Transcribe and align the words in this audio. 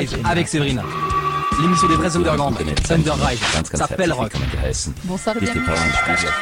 Podcast 0.00 0.16
Nummer 0.16 0.24
157. 0.24 0.24
Underwrite 0.24 0.24
avec 0.24 0.48
Séverine. 0.48 0.82
L'émission 1.60 1.88
des 1.88 1.94
vrais 1.96 2.16
underground. 2.16 2.56
Underwrite. 2.90 3.40
Ganz, 3.52 3.70
ganz 3.70 3.70
Ça 3.70 3.86
s'appelle 3.86 4.10
herzlich 4.10 4.18
rock. 4.18 4.32
willkommen 4.32 4.50
geheißen. 4.50 4.94
Bonsoir 5.04 5.34
Hier 5.38 5.42
ist 5.48 5.54
die 5.54 5.58
bienvenue. 5.58 5.76
Power 5.76 6.32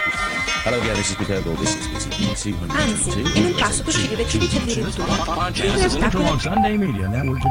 Hallo, 0.64 0.76
ja, 0.86 0.94
this 0.94 1.10
is 1.10 1.16
Peter 1.16 1.40
Gold. 1.40 1.58
This 1.60 1.74
is 1.74 2.06
BBC 2.06 2.54
Anzi, 2.68 3.20
in 3.34 3.46
un 3.46 3.54
passo 3.54 3.82
possibile 3.82 4.28
ci 4.28 4.38
dice 4.38 4.58
addirittura 4.58 6.38
Sunday 6.38 6.76
Media 6.76 7.08
Network. 7.08 7.42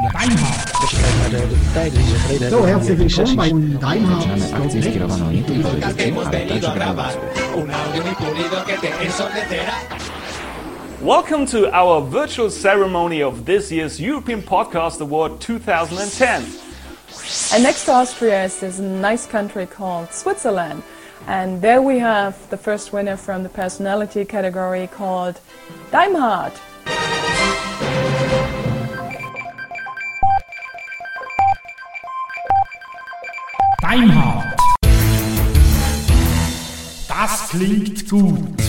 So, 2.50 2.66
herzlich 2.66 2.98
willkommen 2.98 3.36
bei 3.36 3.50
Deinhardt. 3.80 4.38
Welcome 11.02 11.46
to 11.46 11.72
our 11.72 12.00
virtual 12.00 12.50
ceremony 12.50 13.22
of 13.22 13.44
this 13.44 13.70
year's 13.70 14.00
European 14.00 14.42
Podcast 14.42 15.00
Award 15.00 15.40
2010. 15.40 16.42
And 17.54 17.62
next 17.62 17.84
to 17.84 17.92
Austria 17.92 18.42
is 18.42 18.58
this 18.58 18.80
nice 18.80 19.24
country 19.24 19.64
called 19.66 20.12
Switzerland. 20.12 20.82
And 21.28 21.62
there 21.62 21.80
we 21.80 22.00
have 22.00 22.50
the 22.50 22.56
first 22.56 22.92
winner 22.92 23.16
from 23.16 23.44
the 23.44 23.48
personality 23.48 24.24
category 24.24 24.88
called 24.88 25.40
Daimhardt. 25.92 26.58
Deinhardt. 33.80 34.56
Das 37.08 37.48
klingt 37.50 38.08
gut. 38.08 38.67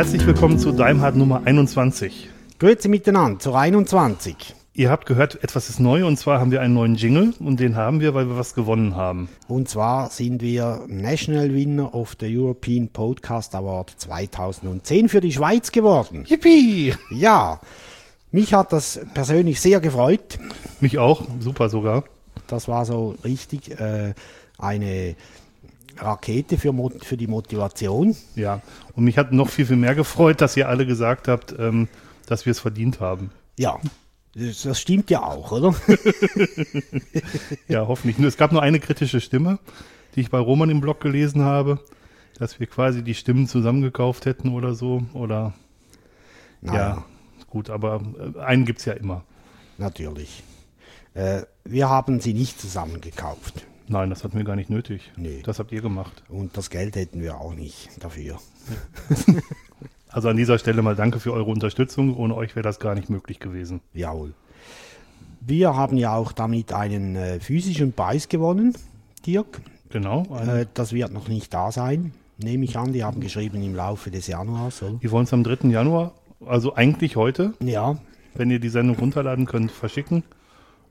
Herzlich 0.00 0.26
willkommen 0.26 0.58
zu 0.58 0.72
Daimhardt 0.72 1.14
Nummer 1.14 1.42
21. 1.44 2.30
Grüezi 2.58 2.88
miteinander 2.88 3.38
zur 3.38 3.58
21. 3.58 4.54
Ihr 4.72 4.88
habt 4.88 5.04
gehört, 5.04 5.44
etwas 5.44 5.68
ist 5.68 5.78
neu 5.78 6.06
und 6.06 6.16
zwar 6.16 6.40
haben 6.40 6.50
wir 6.50 6.62
einen 6.62 6.72
neuen 6.72 6.94
Jingle 6.94 7.34
und 7.38 7.60
den 7.60 7.76
haben 7.76 8.00
wir, 8.00 8.14
weil 8.14 8.26
wir 8.26 8.38
was 8.38 8.54
gewonnen 8.54 8.96
haben. 8.96 9.28
Und 9.46 9.68
zwar 9.68 10.08
sind 10.08 10.40
wir 10.40 10.86
National 10.88 11.54
Winner 11.54 11.94
of 11.94 12.16
the 12.18 12.34
European 12.34 12.88
Podcast 12.88 13.54
Award 13.54 13.92
2010 13.98 15.10
für 15.10 15.20
die 15.20 15.32
Schweiz 15.32 15.70
geworden. 15.70 16.24
Yippie! 16.26 16.94
Ja, 17.10 17.60
mich 18.30 18.54
hat 18.54 18.72
das 18.72 19.00
persönlich 19.12 19.60
sehr 19.60 19.80
gefreut. 19.80 20.38
Mich 20.80 20.98
auch, 20.98 21.26
super 21.40 21.68
sogar. 21.68 22.04
Das 22.46 22.68
war 22.68 22.86
so 22.86 23.16
richtig 23.22 23.78
äh, 23.78 24.14
eine 24.56 25.14
Rakete 26.00 26.58
für, 26.58 26.72
für 27.02 27.16
die 27.16 27.26
Motivation. 27.26 28.16
Ja, 28.34 28.60
und 28.94 29.04
mich 29.04 29.18
hat 29.18 29.32
noch 29.32 29.48
viel, 29.48 29.66
viel 29.66 29.76
mehr 29.76 29.94
gefreut, 29.94 30.40
dass 30.40 30.56
ihr 30.56 30.68
alle 30.68 30.86
gesagt 30.86 31.28
habt, 31.28 31.54
ähm, 31.58 31.88
dass 32.26 32.46
wir 32.46 32.50
es 32.52 32.60
verdient 32.60 33.00
haben. 33.00 33.30
Ja, 33.58 33.78
das, 34.34 34.80
stimmt 34.80 35.10
ja 35.10 35.22
auch, 35.22 35.50
oder? 35.52 35.74
Ja, 37.68 37.86
hoffentlich. 37.86 38.18
Nur 38.18 38.28
Es 38.28 38.36
gab 38.36 38.52
nur 38.52 38.62
eine 38.62 38.80
kritische 38.80 39.20
Stimme, 39.20 39.58
die 40.14 40.20
ich 40.20 40.30
bei 40.30 40.38
Roman 40.38 40.70
im 40.70 40.80
Blog 40.80 41.00
gelesen 41.00 41.42
habe, 41.42 41.80
dass 42.38 42.60
wir 42.60 42.66
quasi 42.66 43.02
die 43.02 43.14
Stimmen 43.14 43.46
zusammengekauft 43.48 44.26
hätten 44.26 44.50
oder 44.54 44.74
so. 44.74 45.02
Oder 45.12 45.52
ja, 46.62 47.04
gut, 47.48 47.70
aber 47.70 48.02
äh, 48.36 48.40
einen 48.40 48.64
gibt's 48.64 48.84
ja 48.84 48.92
immer. 48.92 49.24
natürlich. 49.78 50.42
Äh, 51.14 51.42
wir 51.64 51.88
haben 51.88 52.20
sie 52.20 52.34
nicht 52.34 52.60
zusammengekauft. 52.60 53.66
Nein, 53.90 54.08
das 54.08 54.22
hatten 54.22 54.38
wir 54.38 54.44
gar 54.44 54.54
nicht 54.54 54.70
nötig. 54.70 55.10
Nee. 55.16 55.42
Das 55.44 55.58
habt 55.58 55.72
ihr 55.72 55.82
gemacht. 55.82 56.22
Und 56.28 56.56
das 56.56 56.70
Geld 56.70 56.94
hätten 56.94 57.20
wir 57.20 57.40
auch 57.40 57.54
nicht 57.54 57.90
dafür. 58.02 58.38
Also 60.12 60.28
an 60.28 60.36
dieser 60.36 60.58
Stelle 60.58 60.82
mal 60.82 60.96
danke 60.96 61.20
für 61.20 61.32
eure 61.32 61.48
Unterstützung. 61.48 62.16
Ohne 62.16 62.34
euch 62.34 62.56
wäre 62.56 62.64
das 62.64 62.80
gar 62.80 62.96
nicht 62.96 63.10
möglich 63.10 63.38
gewesen. 63.38 63.80
Jawohl. 63.94 64.34
Wir 65.40 65.76
haben 65.76 65.96
ja 65.96 66.16
auch 66.16 66.32
damit 66.32 66.72
einen 66.72 67.14
äh, 67.14 67.38
physischen 67.38 67.92
Preis 67.92 68.28
gewonnen, 68.28 68.74
Dirk. 69.24 69.60
Genau. 69.90 70.26
Äh, 70.44 70.66
das 70.74 70.92
wird 70.92 71.12
noch 71.12 71.28
nicht 71.28 71.54
da 71.54 71.70
sein, 71.70 72.12
nehme 72.38 72.64
ich 72.64 72.76
an. 72.76 72.92
Die 72.92 73.04
haben 73.04 73.20
geschrieben 73.20 73.62
im 73.62 73.76
Laufe 73.76 74.10
des 74.10 74.26
Januars. 74.26 74.82
Oder? 74.82 75.00
wir 75.00 75.10
wollen 75.12 75.26
es 75.26 75.32
am 75.32 75.44
3. 75.44 75.68
Januar, 75.68 76.10
also 76.44 76.74
eigentlich 76.74 77.14
heute, 77.14 77.54
Ja, 77.60 77.96
wenn 78.34 78.50
ihr 78.50 78.58
die 78.58 78.68
Sendung 78.68 78.96
runterladen 78.96 79.46
könnt, 79.46 79.70
verschicken. 79.70 80.24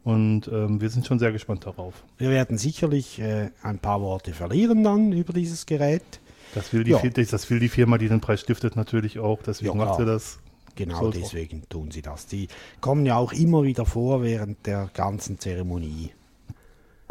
Und 0.04 0.48
ähm, 0.48 0.80
wir 0.82 0.90
sind 0.90 1.06
schon 1.06 1.20
sehr 1.20 1.32
gespannt 1.32 1.66
darauf. 1.66 2.04
wir 2.18 2.30
werden 2.30 2.58
sicherlich 2.58 3.20
äh, 3.20 3.52
ein 3.62 3.80
paar 3.80 4.02
Worte 4.02 4.34
verlieren 4.34 4.84
dann 4.84 5.12
über 5.12 5.34
dieses 5.34 5.66
Gerät. 5.66 6.20
Das 6.56 6.74
will 6.74 6.84
die, 6.84 6.92
Ja. 6.92 7.00
Das 7.00 7.50
will 7.50 7.60
die 7.60 7.70
Firma, 7.70 7.98
die 7.98 8.08
den 8.08 8.22
Preis 8.22 8.42
stiftet, 8.42 8.76
natürlich 8.76 9.20
auch. 9.20 9.42
Deswegen 9.44 9.78
Ja, 9.78 9.86
macht 9.86 10.00
sie 10.00 10.06
das. 10.06 10.40
Genau 10.76 11.00
So- 11.02 11.12
deswegen 11.12 11.64
tun 11.70 11.92
sie 11.92 12.02
das. 12.02 12.26
Die 12.28 12.48
kommen 12.80 13.06
ja 13.06 13.18
auch 13.18 13.34
immer 13.34 13.64
wieder 13.64 13.86
vor 13.86 14.24
während 14.24 14.66
der 14.66 14.90
ganzen 14.94 15.38
Zeremonie. 15.40 16.12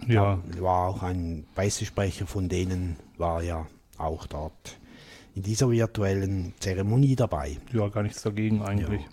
Ja, 0.06 0.38
War 0.60 0.88
auch 0.88 1.02
ein 1.02 1.44
Pressesprecher 1.54 2.26
von 2.26 2.48
denen, 2.48 2.96
war 3.16 3.42
ja 3.42 3.66
auch 3.98 4.26
dort 4.26 4.78
in 5.34 5.42
dieser 5.42 5.70
virtuellen 5.70 6.54
Zeremonie 6.60 7.16
dabei. 7.16 7.58
ja, 7.72 7.88
gar 7.88 8.02
nichts 8.02 8.22
dagegen 8.22 8.62
eigentlich. 8.62 9.02
Ja, 9.02 9.06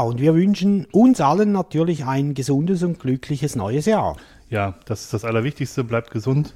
und 0.00 0.20
wir 0.20 0.34
wünschen 0.34 0.86
uns 0.92 1.20
allen 1.20 1.52
natürlich 1.52 2.04
ein 2.04 2.34
gesundes 2.34 2.82
und 2.82 2.98
glückliches 2.98 3.56
neues 3.56 3.86
Jahr. 3.86 4.16
Ja, 4.48 4.74
das 4.86 5.02
ist 5.02 5.14
das 5.14 5.24
Allerwichtigste. 5.24 5.84
Bleibt 5.84 6.10
gesund. 6.10 6.54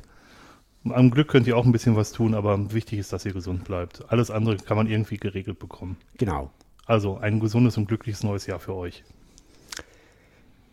Am 0.85 1.11
Glück 1.11 1.29
könnt 1.29 1.47
ihr 1.47 1.57
auch 1.57 1.65
ein 1.65 1.73
bisschen 1.73 1.97
was 1.97 2.13
tun, 2.13 2.35
aber 2.35 2.73
wichtig 2.73 2.99
ist, 2.99 3.13
dass 3.13 3.25
ihr 3.25 3.33
gesund 3.33 3.65
bleibt. 3.65 4.11
Alles 4.11 4.31
andere 4.31 4.57
kann 4.57 4.77
man 4.77 4.87
irgendwie 4.87 5.17
geregelt 5.17 5.59
bekommen. 5.59 5.97
Genau. 6.17 6.51
Also 6.87 7.19
ein 7.19 7.41
gesundes 7.41 7.77
und 7.77 7.89
glückliches 7.89 8.23
neues 8.23 8.47
Jahr 8.47 8.61
für 8.61 8.75
euch. 8.75 9.05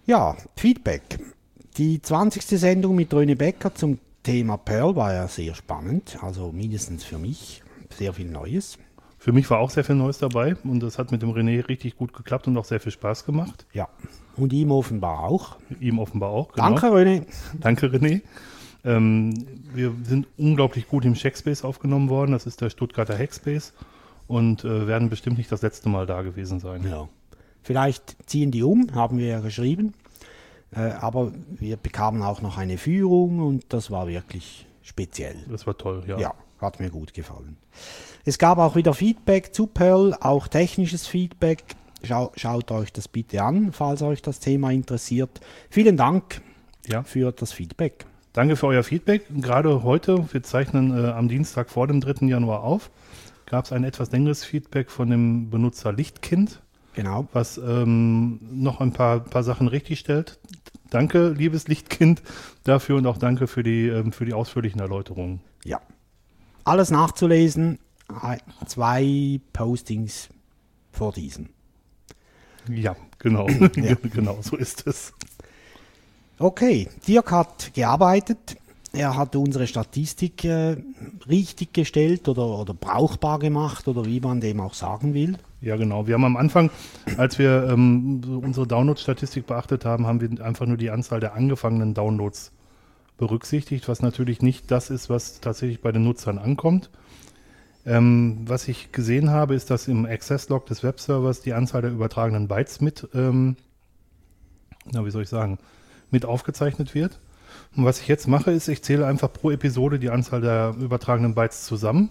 Ja, 0.05 0.37
Feedback. 0.55 1.19
Die 1.77 2.01
20. 2.01 2.43
Sendung 2.59 2.95
mit 2.95 3.13
Röne 3.13 3.35
Becker 3.35 3.73
zum 3.73 3.99
Thema 4.23 4.57
Pearl 4.57 4.95
war 4.95 5.13
ja 5.13 5.27
sehr 5.27 5.55
spannend, 5.55 6.17
also 6.21 6.51
mindestens 6.51 7.03
für 7.03 7.17
mich 7.17 7.63
sehr 7.89 8.13
viel 8.13 8.29
Neues. 8.29 8.77
Für 9.25 9.31
mich 9.31 9.49
war 9.49 9.57
auch 9.57 9.71
sehr 9.71 9.83
viel 9.83 9.95
Neues 9.95 10.19
dabei 10.19 10.55
und 10.63 10.81
das 10.81 10.99
hat 10.99 11.11
mit 11.11 11.23
dem 11.23 11.31
René 11.31 11.67
richtig 11.67 11.97
gut 11.97 12.13
geklappt 12.13 12.45
und 12.47 12.55
auch 12.57 12.63
sehr 12.63 12.79
viel 12.79 12.91
Spaß 12.91 13.25
gemacht. 13.25 13.65
Ja, 13.73 13.89
und 14.37 14.53
ihm 14.53 14.69
offenbar 14.69 15.23
auch. 15.23 15.57
Ihm 15.79 15.97
offenbar 15.97 16.29
auch. 16.29 16.51
genau. 16.51 16.69
Danke, 16.69 16.91
Röne. 16.91 17.25
Danke, 17.59 17.87
René. 17.87 18.21
Ähm, 18.83 19.33
wir 19.73 19.95
sind 20.03 20.27
unglaublich 20.37 20.87
gut 20.87 21.05
im 21.05 21.15
Checkspace 21.15 21.63
aufgenommen 21.63 22.09
worden. 22.09 22.33
Das 22.33 22.45
ist 22.45 22.61
der 22.61 22.69
Stuttgarter 22.69 23.17
Hackspace 23.17 23.73
und 24.27 24.63
äh, 24.63 24.85
werden 24.85 25.09
bestimmt 25.09 25.39
nicht 25.39 25.51
das 25.51 25.63
letzte 25.63 25.89
Mal 25.89 26.05
da 26.05 26.21
gewesen 26.21 26.59
sein. 26.59 26.85
Ja. 26.87 27.09
Vielleicht 27.63 28.17
ziehen 28.29 28.51
die 28.51 28.61
um, 28.61 28.93
haben 28.93 29.17
wir 29.17 29.25
ja 29.25 29.39
geschrieben. 29.39 29.95
Äh, 30.69 30.81
aber 30.81 31.31
wir 31.49 31.77
bekamen 31.77 32.21
auch 32.21 32.43
noch 32.43 32.59
eine 32.59 32.77
Führung 32.77 33.39
und 33.39 33.65
das 33.69 33.89
war 33.89 34.07
wirklich 34.07 34.67
speziell. 34.83 35.37
Das 35.49 35.65
war 35.65 35.75
toll, 35.75 36.03
ja. 36.05 36.19
Ja, 36.19 36.35
hat 36.59 36.79
mir 36.79 36.89
gut 36.89 37.13
gefallen. 37.13 37.57
Es 38.23 38.37
gab 38.37 38.57
auch 38.57 38.75
wieder 38.75 38.93
Feedback 38.93 39.53
zu 39.53 39.67
Pearl, 39.67 40.15
auch 40.19 40.47
technisches 40.47 41.05
Feedback. 41.07 41.63
Schau, 42.03 42.31
schaut 42.35 42.71
euch 42.71 42.91
das 42.93 43.07
bitte 43.07 43.41
an, 43.43 43.71
falls 43.71 44.01
euch 44.01 44.21
das 44.21 44.39
Thema 44.39 44.71
interessiert. 44.71 45.41
Vielen 45.69 45.97
Dank 45.97 46.41
Ja. 46.87 47.03
für 47.03 47.31
das 47.31 47.51
Feedback. 47.51 48.05
Danke 48.33 48.55
für 48.57 48.67
euer 48.67 48.83
Feedback. 48.83 49.23
Gerade 49.41 49.83
heute, 49.83 50.25
wir 50.33 50.43
zeichnen 50.43 50.91
äh, 50.91 51.07
am 51.09 51.29
Dienstag 51.29 51.69
vor 51.69 51.87
dem 51.87 52.01
3. 52.01 52.27
Januar 52.27 52.63
auf, 52.63 52.91
gab 53.45 53.65
es 53.65 53.71
ein 53.71 53.83
etwas 53.83 54.11
längeres 54.11 54.43
Feedback 54.43 54.91
von 54.91 55.09
dem 55.09 55.49
Benutzer 55.49 55.93
Lichtkind, 55.93 56.61
Genau. 56.95 57.27
was 57.33 57.57
ähm, 57.57 58.39
noch 58.51 58.81
ein 58.81 58.91
paar, 58.91 59.19
paar 59.21 59.43
Sachen 59.43 59.67
richtig 59.67 59.99
stellt. 59.99 60.37
Danke, 60.89 61.29
liebes 61.29 61.67
Lichtkind, 61.67 62.21
dafür 62.63 62.97
und 62.97 63.07
auch 63.07 63.17
danke 63.17 63.47
für 63.47 63.63
die, 63.63 63.87
ähm, 63.87 64.11
für 64.11 64.25
die 64.25 64.33
ausführlichen 64.33 64.79
Erläuterungen. 64.79 65.41
Ja. 65.63 65.79
Alles 66.65 66.91
nachzulesen, 66.91 67.79
ein- 68.21 68.39
zwei 68.65 69.39
Postings 69.53 70.29
vor 70.91 71.11
diesem. 71.13 71.49
Ja, 72.69 72.95
genau. 73.19 73.45
genau, 74.13 74.39
so 74.41 74.57
ist 74.57 74.85
es. 74.87 75.13
Okay, 76.39 76.89
Dirk 77.07 77.31
hat 77.31 77.73
gearbeitet. 77.73 78.57
Er 78.91 79.15
hat 79.15 79.35
unsere 79.35 79.67
Statistik 79.67 80.43
äh, 80.45 80.77
richtig 81.27 81.73
gestellt 81.73 82.27
oder, 82.29 82.45
oder 82.47 82.73
brauchbar 82.73 83.39
gemacht 83.39 83.87
oder 83.87 84.05
wie 84.05 84.19
man 84.21 84.39
dem 84.41 84.59
auch 84.61 84.73
sagen 84.73 85.13
will. 85.13 85.37
Ja, 85.61 85.75
genau. 85.75 86.07
Wir 86.07 86.13
haben 86.15 86.23
am 86.23 86.37
Anfang, 86.37 86.69
als 87.17 87.37
wir 87.37 87.67
ähm, 87.69 88.21
unsere 88.41 88.65
Download-Statistik 88.65 89.47
beachtet 89.47 89.83
haben, 89.85 90.07
haben 90.07 90.21
wir 90.21 90.43
einfach 90.45 90.65
nur 90.65 90.77
die 90.77 90.89
Anzahl 90.91 91.19
der 91.19 91.33
angefangenen 91.35 91.93
Downloads 91.93 92.51
berücksichtigt, 93.17 93.87
was 93.87 94.01
natürlich 94.01 94.41
nicht 94.41 94.71
das 94.71 94.89
ist, 94.89 95.09
was 95.09 95.39
tatsächlich 95.39 95.81
bei 95.81 95.91
den 95.91 96.03
Nutzern 96.03 96.37
ankommt. 96.37 96.89
Ähm, 97.85 98.41
was 98.45 98.67
ich 98.67 98.91
gesehen 98.91 99.29
habe, 99.29 99.53
ist, 99.53 99.69
dass 99.69 99.87
im 99.87 100.05
Access-Log 100.05 100.65
des 100.65 100.83
Webservers 100.83 101.41
die 101.41 101.53
Anzahl 101.53 101.81
der 101.81 101.91
übertragenen 101.91 102.47
Bytes 102.47 102.81
mit, 102.81 103.07
ähm, 103.13 103.57
na, 104.91 105.05
wie 105.05 105.11
soll 105.11 105.23
ich 105.23 105.29
sagen, 105.29 105.59
mit 106.09 106.25
aufgezeichnet 106.25 106.95
wird. 106.95 107.19
Und 107.75 107.85
was 107.85 108.01
ich 108.01 108.07
jetzt 108.07 108.27
mache, 108.27 108.51
ist, 108.51 108.67
ich 108.67 108.83
zähle 108.83 109.05
einfach 109.05 109.31
pro 109.31 109.51
Episode 109.51 109.99
die 109.99 110.09
Anzahl 110.09 110.41
der 110.41 110.75
übertragenen 110.79 111.35
Bytes 111.35 111.65
zusammen 111.65 112.09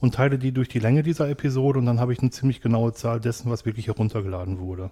und 0.00 0.14
teile 0.14 0.38
die 0.38 0.52
durch 0.52 0.68
die 0.68 0.78
Länge 0.78 1.02
dieser 1.02 1.28
Episode 1.30 1.78
und 1.78 1.86
dann 1.86 2.00
habe 2.00 2.12
ich 2.12 2.20
eine 2.20 2.30
ziemlich 2.30 2.60
genaue 2.60 2.92
Zahl 2.92 3.20
dessen, 3.20 3.50
was 3.50 3.64
wirklich 3.64 3.86
heruntergeladen 3.86 4.58
wurde. 4.58 4.90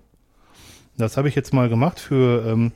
Das 0.97 1.17
habe 1.17 1.29
ich 1.29 1.35
jetzt 1.35 1.53
mal 1.53 1.69
gemacht 1.69 2.00
für, 2.00 2.47
ähm, 2.47 2.73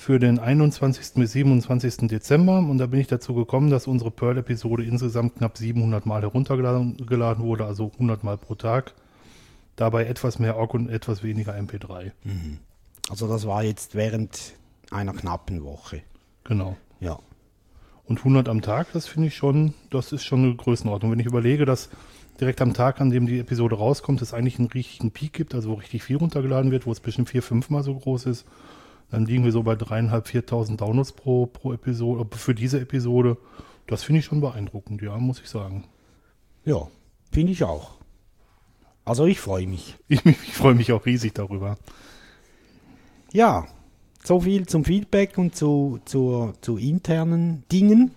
für 0.00 0.18
den 0.18 0.38
21. 0.38 1.12
bis 1.16 1.32
27. 1.32 2.08
Dezember 2.08 2.60
und 2.60 2.78
da 2.78 2.86
bin 2.86 3.00
ich 3.00 3.06
dazu 3.06 3.34
gekommen, 3.34 3.68
dass 3.68 3.86
unsere 3.86 4.10
Pearl-Episode 4.10 4.82
insgesamt 4.82 5.36
knapp 5.36 5.58
700 5.58 6.06
Mal 6.06 6.22
heruntergeladen 6.22 7.06
geladen 7.06 7.44
wurde, 7.44 7.66
also 7.66 7.90
100 7.92 8.24
Mal 8.24 8.38
pro 8.38 8.54
Tag. 8.54 8.94
Dabei 9.76 10.06
etwas 10.06 10.38
mehr 10.38 10.58
OGG 10.58 10.74
und 10.74 10.88
etwas 10.88 11.22
weniger 11.22 11.54
MP3. 11.54 12.12
Also 13.10 13.28
das 13.28 13.46
war 13.46 13.62
jetzt 13.62 13.94
während 13.94 14.54
einer 14.90 15.12
knappen 15.12 15.64
Woche. 15.64 16.00
Genau. 16.44 16.78
Ja. 17.00 17.18
Und 18.06 18.20
100 18.20 18.48
am 18.48 18.62
Tag, 18.62 18.94
das 18.94 19.06
finde 19.06 19.28
ich 19.28 19.36
schon, 19.36 19.74
das 19.90 20.12
ist 20.12 20.24
schon 20.24 20.44
eine 20.44 20.54
Größenordnung. 20.56 21.12
Wenn 21.12 21.20
ich 21.20 21.26
überlege, 21.26 21.66
dass 21.66 21.90
direkt 22.40 22.62
am 22.62 22.72
Tag, 22.72 23.02
an 23.02 23.10
dem 23.10 23.26
die 23.26 23.38
Episode 23.38 23.76
rauskommt, 23.76 24.22
es 24.22 24.32
eigentlich 24.32 24.58
einen 24.58 24.68
richtigen 24.68 25.10
Peak 25.10 25.34
gibt, 25.34 25.54
also 25.54 25.68
wo 25.68 25.74
richtig 25.74 26.04
viel 26.04 26.16
runtergeladen 26.16 26.70
wird, 26.70 26.86
wo 26.86 26.92
es 26.92 27.00
bestimmt 27.00 27.28
vier, 27.28 27.42
fünfmal 27.42 27.82
so 27.82 27.94
groß 27.94 28.24
ist, 28.24 28.46
dann 29.10 29.26
liegen 29.26 29.44
wir 29.44 29.52
so 29.52 29.62
bei 29.62 29.74
dreieinhalb, 29.74 30.26
4.000 30.26 30.76
Downloads 30.76 31.12
pro, 31.12 31.46
pro 31.46 31.72
Episode, 31.72 32.26
für 32.36 32.54
diese 32.54 32.80
Episode. 32.80 33.36
Das 33.86 34.04
finde 34.04 34.20
ich 34.20 34.24
schon 34.24 34.40
beeindruckend, 34.40 35.02
ja, 35.02 35.16
muss 35.18 35.40
ich 35.40 35.48
sagen. 35.48 35.84
Ja, 36.64 36.88
finde 37.32 37.52
ich 37.52 37.64
auch. 37.64 37.92
Also 39.04 39.26
ich 39.26 39.40
freue 39.40 39.66
mich. 39.66 39.96
Ich, 40.08 40.24
ich 40.24 40.54
freue 40.54 40.74
mich 40.74 40.92
auch 40.92 41.06
riesig 41.06 41.34
darüber. 41.34 41.76
Ja, 43.32 43.66
so 44.22 44.40
viel 44.40 44.66
zum 44.66 44.84
Feedback 44.84 45.38
und 45.38 45.56
zu, 45.56 46.00
zu, 46.04 46.52
zu 46.60 46.76
internen 46.76 47.64
Dingen. 47.72 48.12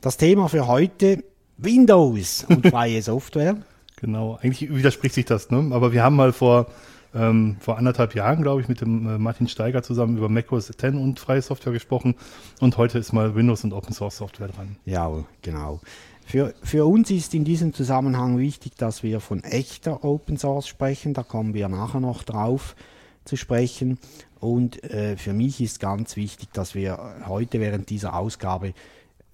Das 0.00 0.16
Thema 0.16 0.48
für 0.48 0.66
heute 0.66 1.24
Windows 1.56 2.46
und 2.48 2.66
freie 2.70 3.02
Software. 3.02 3.56
Genau, 3.96 4.38
eigentlich 4.40 4.72
widerspricht 4.72 5.14
sich 5.14 5.24
das, 5.24 5.50
ne? 5.50 5.70
Aber 5.72 5.92
wir 5.92 6.04
haben 6.04 6.16
mal 6.16 6.32
vor, 6.32 6.68
ähm, 7.14 7.56
vor 7.60 7.78
anderthalb 7.78 8.14
Jahren, 8.14 8.42
glaube 8.42 8.60
ich, 8.60 8.68
mit 8.68 8.80
dem 8.80 9.06
äh, 9.08 9.18
Martin 9.18 9.48
Steiger 9.48 9.82
zusammen 9.82 10.16
über 10.16 10.28
macOS 10.28 10.66
10 10.66 10.96
und 10.96 11.18
freie 11.18 11.42
Software 11.42 11.72
gesprochen. 11.72 12.14
Und 12.60 12.76
heute 12.76 12.98
ist 12.98 13.12
mal 13.12 13.34
Windows 13.34 13.64
und 13.64 13.72
Open 13.72 13.94
Source 13.94 14.16
Software 14.18 14.48
dran. 14.48 14.76
Ja, 14.84 15.10
genau. 15.42 15.80
Für, 16.26 16.52
für 16.62 16.84
uns 16.84 17.10
ist 17.10 17.32
in 17.32 17.44
diesem 17.44 17.72
Zusammenhang 17.72 18.36
wichtig, 18.36 18.76
dass 18.76 19.02
wir 19.02 19.20
von 19.20 19.42
echter 19.44 20.04
Open 20.04 20.36
Source 20.36 20.68
sprechen. 20.68 21.14
Da 21.14 21.22
kommen 21.22 21.54
wir 21.54 21.68
nachher 21.68 22.00
noch 22.00 22.22
drauf 22.22 22.76
zu 23.24 23.36
sprechen. 23.36 23.98
Und 24.38 24.84
äh, 24.84 25.16
für 25.16 25.32
mich 25.32 25.60
ist 25.60 25.80
ganz 25.80 26.16
wichtig, 26.16 26.50
dass 26.52 26.74
wir 26.74 26.98
heute 27.26 27.60
während 27.60 27.88
dieser 27.88 28.14
Ausgabe, 28.14 28.74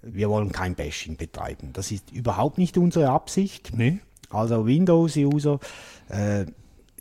wir 0.02 0.30
wollen 0.30 0.52
kein 0.52 0.76
Bashing 0.76 1.16
betreiben. 1.16 1.70
Das 1.72 1.90
ist 1.90 2.12
überhaupt 2.12 2.58
nicht 2.58 2.78
unsere 2.78 3.10
Absicht. 3.10 3.72
Nee? 3.74 3.98
Also 4.30 4.66
Windows-User, 4.66 5.60
äh, 6.08 6.46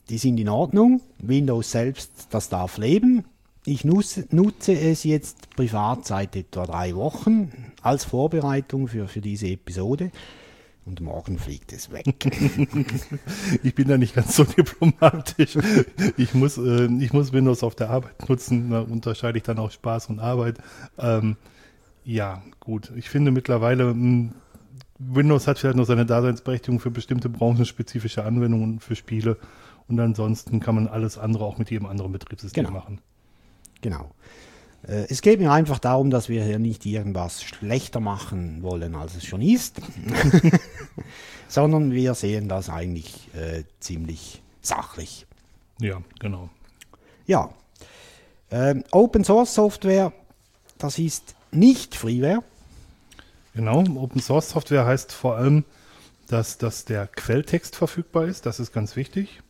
die 0.10 0.18
sind 0.18 0.40
in 0.40 0.50
Ordnung. 0.50 1.02
Windows 1.20 1.72
selbst, 1.72 2.28
das 2.32 2.50
darf 2.50 2.78
leben. 2.78 3.26
Ich 3.66 3.86
nutze, 3.86 4.26
es 4.74 5.04
jetzt 5.06 5.56
privat 5.56 6.06
seit 6.06 6.36
etwa 6.36 6.66
drei 6.66 6.96
Wochen 6.96 7.52
als 7.82 8.04
Vorbereitung 8.04 8.90
für, 8.90 9.08
für 9.08 9.22
diese 9.22 9.48
Episode. 9.48 10.12
Und 10.86 11.00
morgen 11.00 11.38
fliegt 11.38 11.72
es 11.72 11.92
weg. 11.92 12.14
Ich 13.64 13.74
bin 13.74 13.88
da 13.88 13.98
nicht 13.98 14.16
ganz 14.16 14.36
so 14.36 14.44
diplomatisch. 14.58 15.58
Ich 16.18 16.34
muss, 16.34 16.58
äh, 16.58 16.88
ich 17.00 17.14
muss 17.14 17.32
Windows 17.32 17.64
auf 17.64 17.76
der 17.76 17.90
Arbeit 17.90 18.28
nutzen. 18.28 18.72
Da 18.72 18.82
unterscheide 18.82 19.38
ich 19.38 19.44
dann 19.44 19.60
auch 19.60 19.72
Spaß 19.72 20.08
und 20.08 20.20
Arbeit. 20.20 20.58
Ähm, 20.98 21.38
ja, 22.04 22.44
gut. 22.60 22.92
Ich 22.98 23.10
finde 23.10 23.32
mittlerweile, 23.32 23.94
mh, 23.94 24.34
Windows 25.00 25.48
hat 25.48 25.58
vielleicht 25.60 25.78
noch 25.78 25.86
seine 25.86 26.06
Daseinsberechtigung 26.06 26.82
für 26.82 26.92
bestimmte 26.92 27.30
branchenspezifische 27.30 28.26
Anwendungen 28.26 28.74
und 28.74 28.84
für 28.84 28.98
Spiele. 28.98 29.38
Und 29.88 30.00
ansonsten 30.00 30.60
kann 30.60 30.76
man 30.76 30.88
alles 30.88 31.18
andere 31.18 31.44
auch 31.46 31.58
mit 31.58 31.70
jedem 31.70 31.86
anderen 31.88 32.12
Betriebssystem 32.12 32.66
Genau. 32.66 32.78
machen. 32.78 33.00
Genau. 33.82 34.12
Äh, 34.88 35.06
Es 35.10 35.22
geht 35.22 35.40
mir 35.40 35.52
einfach 35.52 35.80
darum, 35.80 36.10
dass 36.10 36.30
wir 36.30 36.44
hier 36.44 36.60
nicht 36.60 36.86
irgendwas 36.86 37.44
schlechter 37.44 38.00
machen 38.00 38.62
wollen, 38.64 38.96
als 38.96 39.16
es 39.16 39.26
schon 39.26 39.42
ist, 39.42 39.82
sondern 41.48 41.92
wir 41.92 42.14
sehen 42.16 42.48
das 42.48 42.70
eigentlich 42.70 43.30
äh, 43.36 43.64
ziemlich 43.80 44.42
sachlich. 44.62 45.26
Ja, 45.80 46.02
genau. 46.20 46.50
Ja, 47.26 47.50
ähm, 48.52 48.84
Open 48.92 49.24
Source 49.24 49.54
Software, 49.56 50.14
das 50.78 51.00
ist 51.00 51.36
nicht 51.52 51.96
Freeware. 51.96 52.44
Genau, 53.56 53.84
Open 54.02 54.22
Source 54.22 54.50
Software 54.50 54.86
heißt 54.86 55.12
vor 55.12 55.36
allem, 55.38 55.64
dass, 56.28 56.58
dass 56.58 56.86
der 56.86 57.08
Quelltext 57.08 57.76
verfügbar 57.76 58.26
ist. 58.26 58.46
Das 58.46 58.60
ist 58.60 58.72
ganz 58.72 58.96
wichtig. 58.96 59.42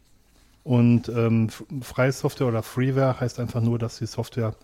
Und 0.63 1.10
ähm, 1.10 1.50
freie 1.81 2.12
Software 2.12 2.48
oder 2.48 2.63
Freeware 2.63 3.19
heißt 3.19 3.39
einfach 3.39 3.62
nur, 3.62 3.80
dass 3.80 4.00
die 4.00 4.06
Software 4.06 4.56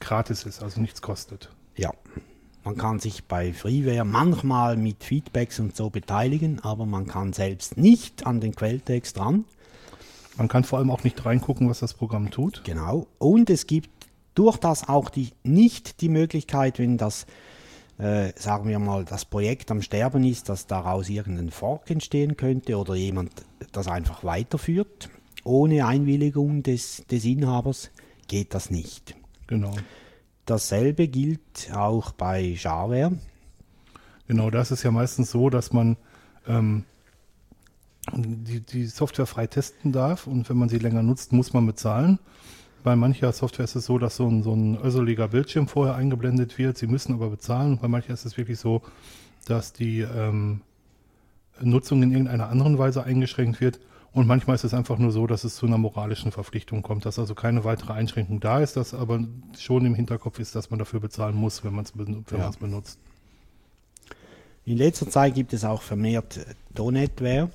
gratis 0.00 0.44
ist, 0.44 0.62
also 0.62 0.80
nichts 0.80 1.00
kostet. 1.00 1.50
Ja, 1.76 1.90
man 2.64 2.76
kann 2.76 2.98
sich 2.98 3.24
bei 3.24 3.52
Freeware 3.52 4.04
manchmal 4.04 4.76
mit 4.76 5.04
Feedbacks 5.04 5.60
und 5.60 5.76
so 5.76 5.88
beteiligen, 5.88 6.60
aber 6.64 6.84
man 6.84 7.06
kann 7.06 7.32
selbst 7.32 7.76
nicht 7.76 8.26
an 8.26 8.40
den 8.40 8.54
Quelltext 8.54 9.18
ran. 9.18 9.44
Man 10.36 10.48
kann 10.48 10.64
vor 10.64 10.80
allem 10.80 10.90
auch 10.90 11.04
nicht 11.04 11.24
reingucken, 11.24 11.70
was 11.70 11.78
das 11.78 11.94
Programm 11.94 12.30
tut. 12.30 12.62
Genau. 12.64 13.06
Und 13.18 13.48
es 13.48 13.66
gibt 13.66 13.88
durch 14.34 14.58
das 14.58 14.88
auch 14.88 15.08
die, 15.08 15.30
nicht 15.44 16.00
die 16.00 16.08
Möglichkeit, 16.08 16.78
wenn 16.78 16.98
das, 16.98 17.26
äh, 17.98 18.32
sagen 18.36 18.68
wir 18.68 18.78
mal, 18.78 19.04
das 19.04 19.24
Projekt 19.24 19.70
am 19.70 19.80
Sterben 19.80 20.24
ist, 20.24 20.48
dass 20.48 20.66
daraus 20.66 21.08
irgendein 21.08 21.50
Fork 21.50 21.90
entstehen 21.90 22.36
könnte 22.36 22.76
oder 22.76 22.96
jemand 22.96 23.30
das 23.72 23.86
einfach 23.88 24.24
weiterführt. 24.24 25.08
Ohne 25.46 25.86
Einwilligung 25.86 26.62
des, 26.62 27.04
des 27.10 27.24
Inhabers 27.24 27.90
geht 28.26 28.52
das 28.52 28.70
nicht. 28.70 29.14
Genau. 29.46 29.74
Dasselbe 30.44 31.08
gilt 31.08 31.72
auch 31.72 32.12
bei 32.12 32.56
Shareware. 32.56 33.18
Genau, 34.26 34.50
das 34.50 34.72
ist 34.72 34.82
ja 34.82 34.90
meistens 34.90 35.30
so, 35.30 35.48
dass 35.48 35.72
man 35.72 35.96
ähm, 36.48 36.84
die, 38.12 38.60
die 38.60 38.86
Software 38.86 39.26
frei 39.26 39.46
testen 39.46 39.92
darf 39.92 40.26
und 40.26 40.48
wenn 40.48 40.56
man 40.56 40.68
sie 40.68 40.78
länger 40.78 41.02
nutzt, 41.02 41.32
muss 41.32 41.52
man 41.52 41.64
bezahlen. 41.64 42.18
Bei 42.82 42.96
mancher 42.96 43.32
Software 43.32 43.64
ist 43.64 43.74
es 43.76 43.86
so, 43.86 43.98
dass 43.98 44.16
so 44.16 44.28
ein, 44.28 44.42
so 44.42 44.52
ein 44.52 44.76
össeliger 44.76 45.28
Bildschirm 45.28 45.68
vorher 45.68 45.94
eingeblendet 45.96 46.58
wird. 46.58 46.76
Sie 46.78 46.86
müssen 46.86 47.14
aber 47.14 47.30
bezahlen. 47.30 47.72
Und 47.72 47.82
bei 47.82 47.88
mancher 47.88 48.14
ist 48.14 48.24
es 48.24 48.36
wirklich 48.36 48.60
so, 48.60 48.82
dass 49.46 49.72
die 49.72 50.00
ähm, 50.00 50.60
Nutzung 51.60 52.02
in 52.02 52.12
irgendeiner 52.12 52.48
anderen 52.48 52.78
Weise 52.78 53.02
eingeschränkt 53.02 53.60
wird. 53.60 53.80
Und 54.16 54.26
manchmal 54.26 54.54
ist 54.54 54.64
es 54.64 54.72
einfach 54.72 54.96
nur 54.96 55.12
so, 55.12 55.26
dass 55.26 55.44
es 55.44 55.56
zu 55.56 55.66
einer 55.66 55.76
moralischen 55.76 56.32
Verpflichtung 56.32 56.80
kommt, 56.80 57.04
dass 57.04 57.18
also 57.18 57.34
keine 57.34 57.64
weitere 57.64 57.92
Einschränkung 57.92 58.40
da 58.40 58.60
ist, 58.60 58.74
dass 58.74 58.94
aber 58.94 59.22
schon 59.58 59.84
im 59.84 59.94
Hinterkopf 59.94 60.38
ist, 60.38 60.54
dass 60.54 60.70
man 60.70 60.78
dafür 60.78 61.00
bezahlen 61.00 61.36
muss, 61.36 61.62
wenn 61.64 61.74
man 61.74 61.84
es 61.84 61.92
ben 61.92 62.24
Ja. 62.30 62.50
benutzt. 62.58 62.98
In 64.64 64.78
letzter 64.78 65.10
Zeit 65.10 65.34
gibt 65.34 65.52
es 65.52 65.66
auch 65.66 65.82
vermehrt 65.82 66.38
äh, 66.38 66.54
Donetware. 66.74 67.50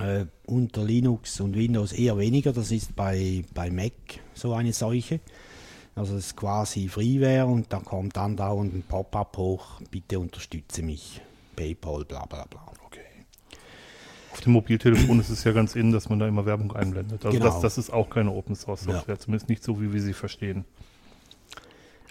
Äh, 0.00 0.24
unter 0.46 0.82
Linux 0.82 1.38
und 1.42 1.54
Windows 1.54 1.92
eher 1.92 2.16
weniger. 2.16 2.54
Das 2.54 2.70
ist 2.70 2.96
bei, 2.96 3.44
bei 3.52 3.70
Mac 3.70 3.92
so 4.32 4.54
eine 4.54 4.72
Seuche. 4.72 5.20
Also 5.94 6.16
es 6.16 6.28
ist 6.28 6.36
quasi 6.36 6.88
Freeware 6.88 7.44
und 7.44 7.70
da 7.70 7.80
kommt 7.80 8.16
andauernd 8.16 8.72
ein 8.74 8.84
Pop-up 8.88 9.36
hoch. 9.36 9.82
Bitte 9.90 10.18
unterstütze 10.18 10.82
mich. 10.82 11.20
PayPal, 11.56 12.06
bla 12.06 12.24
bla 12.24 12.46
bla. 12.46 12.60
Auf 14.36 14.42
dem 14.42 14.52
Mobiltelefon 14.52 15.18
ist 15.18 15.30
es 15.30 15.44
ja 15.44 15.52
ganz 15.52 15.74
innen, 15.74 15.92
dass 15.92 16.10
man 16.10 16.18
da 16.18 16.28
immer 16.28 16.44
Werbung 16.44 16.76
einblendet. 16.76 17.24
Also 17.24 17.38
Genau. 17.38 17.50
das, 17.50 17.60
das 17.62 17.78
ist 17.78 17.90
auch 17.90 18.10
keine 18.10 18.30
Open 18.32 18.54
Source 18.54 18.82
Software, 18.82 19.14
Ja. 19.14 19.18
zumindest 19.18 19.48
nicht 19.48 19.64
so, 19.64 19.80
wie 19.80 19.94
wir 19.94 20.02
sie 20.02 20.12
verstehen. 20.12 20.66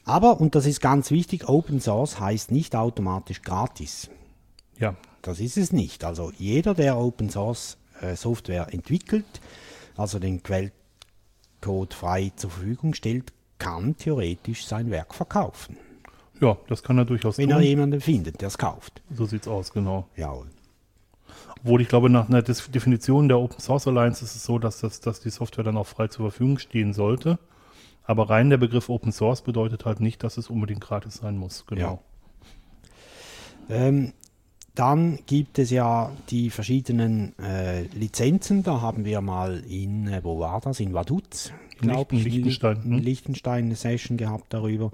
Aber, 0.05 0.39
und 0.41 0.55
das 0.55 0.65
ist 0.65 0.81
ganz 0.81 1.11
wichtig, 1.11 1.47
Open 1.47 1.79
Source 1.79 2.19
heißt 2.19 2.49
nicht 2.51 2.75
automatisch 2.75 3.41
gratis. 3.43 4.09
Ja, 4.79 4.95
Das 5.21 5.39
ist 5.39 5.55
es 5.57 5.71
nicht. 5.71 6.03
Also 6.03 6.31
jeder, 6.37 6.73
der 6.73 6.97
Open 6.97 7.29
Source 7.29 7.77
äh, 8.01 8.15
Software 8.15 8.67
entwickelt, 8.73 9.25
also 9.95 10.17
den 10.19 10.41
Quellcode 10.43 11.93
frei 11.93 12.31
zur 12.35 12.49
Verfügung 12.51 12.93
stellt, 12.95 13.33
kann 13.59 13.95
theoretisch 13.97 14.65
sein 14.65 14.89
Werk 14.91 15.13
verkaufen. 15.15 15.77
ja, 16.41 16.57
das 16.67 16.81
kann 16.83 16.97
er 16.97 17.05
durchaus 17.05 17.37
Wenn 17.37 17.49
tun. 17.49 17.57
er 17.59 17.63
jemanden 17.63 18.01
findet, 18.01 18.41
der 18.41 18.47
es 18.49 18.57
kauft. 18.57 19.01
So 19.15 19.25
sieht's 19.25 19.47
aus, 19.47 19.71
genau. 19.71 20.07
Ja, 20.17 20.33
Obwohl 21.65 21.81
ich 21.81 21.87
glaube, 21.87 22.11
nach 22.11 22.29
einer 22.29 22.43
Definition 22.43 23.27
der 23.27 23.39
Open 23.39 23.59
Source 23.59 23.87
Alliance 23.87 24.23
ist 24.23 24.35
es 24.35 24.43
so, 24.43 24.59
dass, 24.59 24.81
das, 24.81 24.99
dass 24.99 25.19
die 25.19 25.31
Software 25.31 25.63
dann 25.63 25.77
auch 25.77 25.87
frei 25.87 26.07
zur 26.09 26.29
Verfügung 26.29 26.59
stehen 26.59 26.93
sollte. 26.93 27.39
Aber 28.03 28.29
rein 28.29 28.51
der 28.51 28.57
Begriff 28.57 28.87
Open 28.87 29.11
Source 29.11 29.41
bedeutet 29.41 29.83
halt 29.83 29.99
nicht, 29.99 30.23
dass 30.23 30.37
es 30.37 30.51
unbedingt 30.51 30.81
gratis 30.81 31.15
sein 31.15 31.37
muss. 31.37 31.65
Genau. 31.65 32.03
Ähm, 33.67 34.13
dann 34.75 35.17
gibt 35.25 35.57
es 35.57 35.71
ja 35.71 36.11
die 36.29 36.51
verschiedenen 36.51 37.33
äh, 37.39 37.81
Lizenzen. 37.95 38.61
Da 38.61 38.81
haben 38.81 39.03
wir 39.03 39.21
mal 39.21 39.63
in, 39.67 40.07
äh, 40.07 40.23
wo 40.23 40.39
war 40.39 40.61
das? 40.61 40.79
In 40.79 40.93
Vaduz, 40.93 41.51
In 41.81 41.87
glaub 41.87 42.11
Lichten- 42.11 42.17
ich, 42.17 42.25
in 42.25 42.31
Liechtenstein, 42.43 42.81
in 42.83 42.91
hm? 42.91 42.99
Liechtenstein 42.99 43.65
eine 43.65 43.75
Session 43.75 44.17
gehabt 44.17 44.53
darüber. 44.53 44.91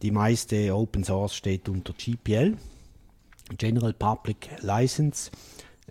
Die 0.00 0.12
meiste 0.12 0.74
Open 0.74 1.04
Source 1.04 1.34
steht 1.34 1.68
unter 1.68 1.92
GPL, 1.92 2.56
General 3.58 3.92
Public 3.92 4.48
License. 4.62 5.30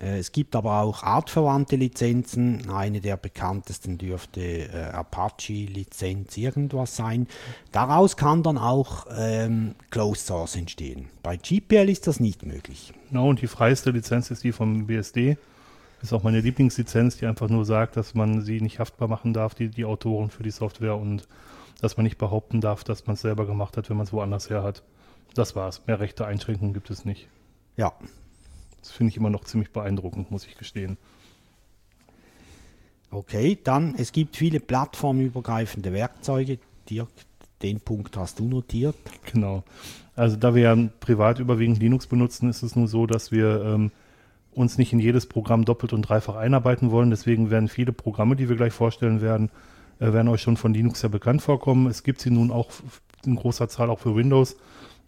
Äh, 0.00 0.18
Es 0.18 0.32
gibt 0.32 0.56
aber 0.56 0.80
auch 0.80 1.02
artverwandte 1.02 1.76
Lizenzen. 1.76 2.70
Eine 2.70 3.00
der 3.00 3.16
bekanntesten 3.16 3.98
dürfte 3.98 4.40
äh, 4.40 4.90
Apache-Lizenz 4.92 6.36
irgendwas 6.36 6.96
sein. 6.96 7.26
Daraus 7.72 8.16
kann 8.16 8.42
dann 8.42 8.58
auch 8.58 9.06
ähm, 9.16 9.74
Closed 9.90 10.26
Source 10.26 10.56
entstehen. 10.56 11.08
Bei 11.22 11.36
GPL 11.36 11.88
ist 11.88 12.06
das 12.06 12.20
nicht 12.20 12.44
möglich. 12.44 12.92
Genau, 13.08 13.28
und 13.28 13.40
die 13.40 13.46
freiste 13.46 13.90
Lizenz 13.90 14.30
ist 14.30 14.44
die 14.44 14.52
vom 14.52 14.86
BSD. 14.86 15.36
Ist 16.02 16.12
auch 16.12 16.22
meine 16.22 16.40
Lieblingslizenz, 16.40 17.16
die 17.16 17.26
einfach 17.26 17.48
nur 17.48 17.64
sagt, 17.64 17.96
dass 17.96 18.14
man 18.14 18.42
sie 18.42 18.60
nicht 18.60 18.78
haftbar 18.78 19.08
machen 19.08 19.32
darf, 19.32 19.54
die, 19.54 19.68
die 19.68 19.86
Autoren 19.86 20.28
für 20.28 20.42
die 20.42 20.50
Software 20.50 20.96
und 20.96 21.26
dass 21.80 21.96
man 21.96 22.04
nicht 22.04 22.18
behaupten 22.18 22.60
darf, 22.60 22.84
dass 22.84 23.06
man 23.06 23.14
es 23.14 23.22
selber 23.22 23.46
gemacht 23.46 23.76
hat, 23.76 23.88
wenn 23.88 23.96
man 23.96 24.04
es 24.06 24.12
woanders 24.12 24.50
her 24.50 24.62
hat. 24.62 24.82
Das 25.34 25.56
war's. 25.56 25.86
Mehr 25.86 26.00
rechte 26.00 26.26
Einschränkungen 26.26 26.74
gibt 26.74 26.90
es 26.90 27.06
nicht. 27.06 27.28
Ja, 27.76 27.92
Das 28.84 28.92
finde 28.92 29.12
ich 29.12 29.16
immer 29.16 29.30
noch 29.30 29.44
ziemlich 29.44 29.70
beeindruckend, 29.70 30.30
muss 30.30 30.46
ich 30.46 30.58
gestehen. 30.58 30.98
okay. 33.10 33.58
Dann, 33.64 33.94
es 33.96 34.12
gibt 34.12 34.36
viele 34.36 34.60
plattformübergreifende 34.60 35.94
Werkzeuge. 35.94 36.58
Dirk, 36.90 37.08
den 37.62 37.80
Punkt 37.80 38.14
hast 38.18 38.40
du 38.40 38.44
notiert. 38.44 38.94
Genau. 39.32 39.64
Also 40.16 40.36
da 40.36 40.54
wir 40.54 40.62
ja 40.62 40.76
privat 41.00 41.38
überwiegend 41.38 41.80
Linux 41.80 42.06
benutzen, 42.06 42.50
ist 42.50 42.62
es 42.62 42.76
nur 42.76 42.86
so, 42.86 43.06
dass 43.06 43.32
wir 43.32 43.64
ähm, 43.64 43.90
uns 44.52 44.76
nicht 44.76 44.92
in 44.92 44.98
jedes 44.98 45.26
Programm 45.26 45.64
doppelt 45.64 45.94
und 45.94 46.02
dreifach 46.02 46.36
einarbeiten 46.36 46.90
wollen. 46.90 47.08
Deswegen 47.08 47.50
werden 47.50 47.68
viele 47.68 47.92
Programme, 47.92 48.36
die 48.36 48.50
wir 48.50 48.56
gleich 48.56 48.74
vorstellen 48.74 49.22
werden, 49.22 49.50
äh, 49.98 50.12
werden 50.12 50.28
euch 50.28 50.42
schon 50.42 50.58
von 50.58 50.74
Linux 50.74 51.00
ja 51.00 51.08
bekannt 51.08 51.40
vorkommen. 51.40 51.86
Es 51.86 52.02
gibt 52.02 52.20
sie 52.20 52.30
nun 52.30 52.50
auch 52.50 52.68
in 53.24 53.34
großer 53.34 53.66
Zahl 53.70 53.88
auch 53.88 54.00
für 54.00 54.14
Windows. 54.14 54.56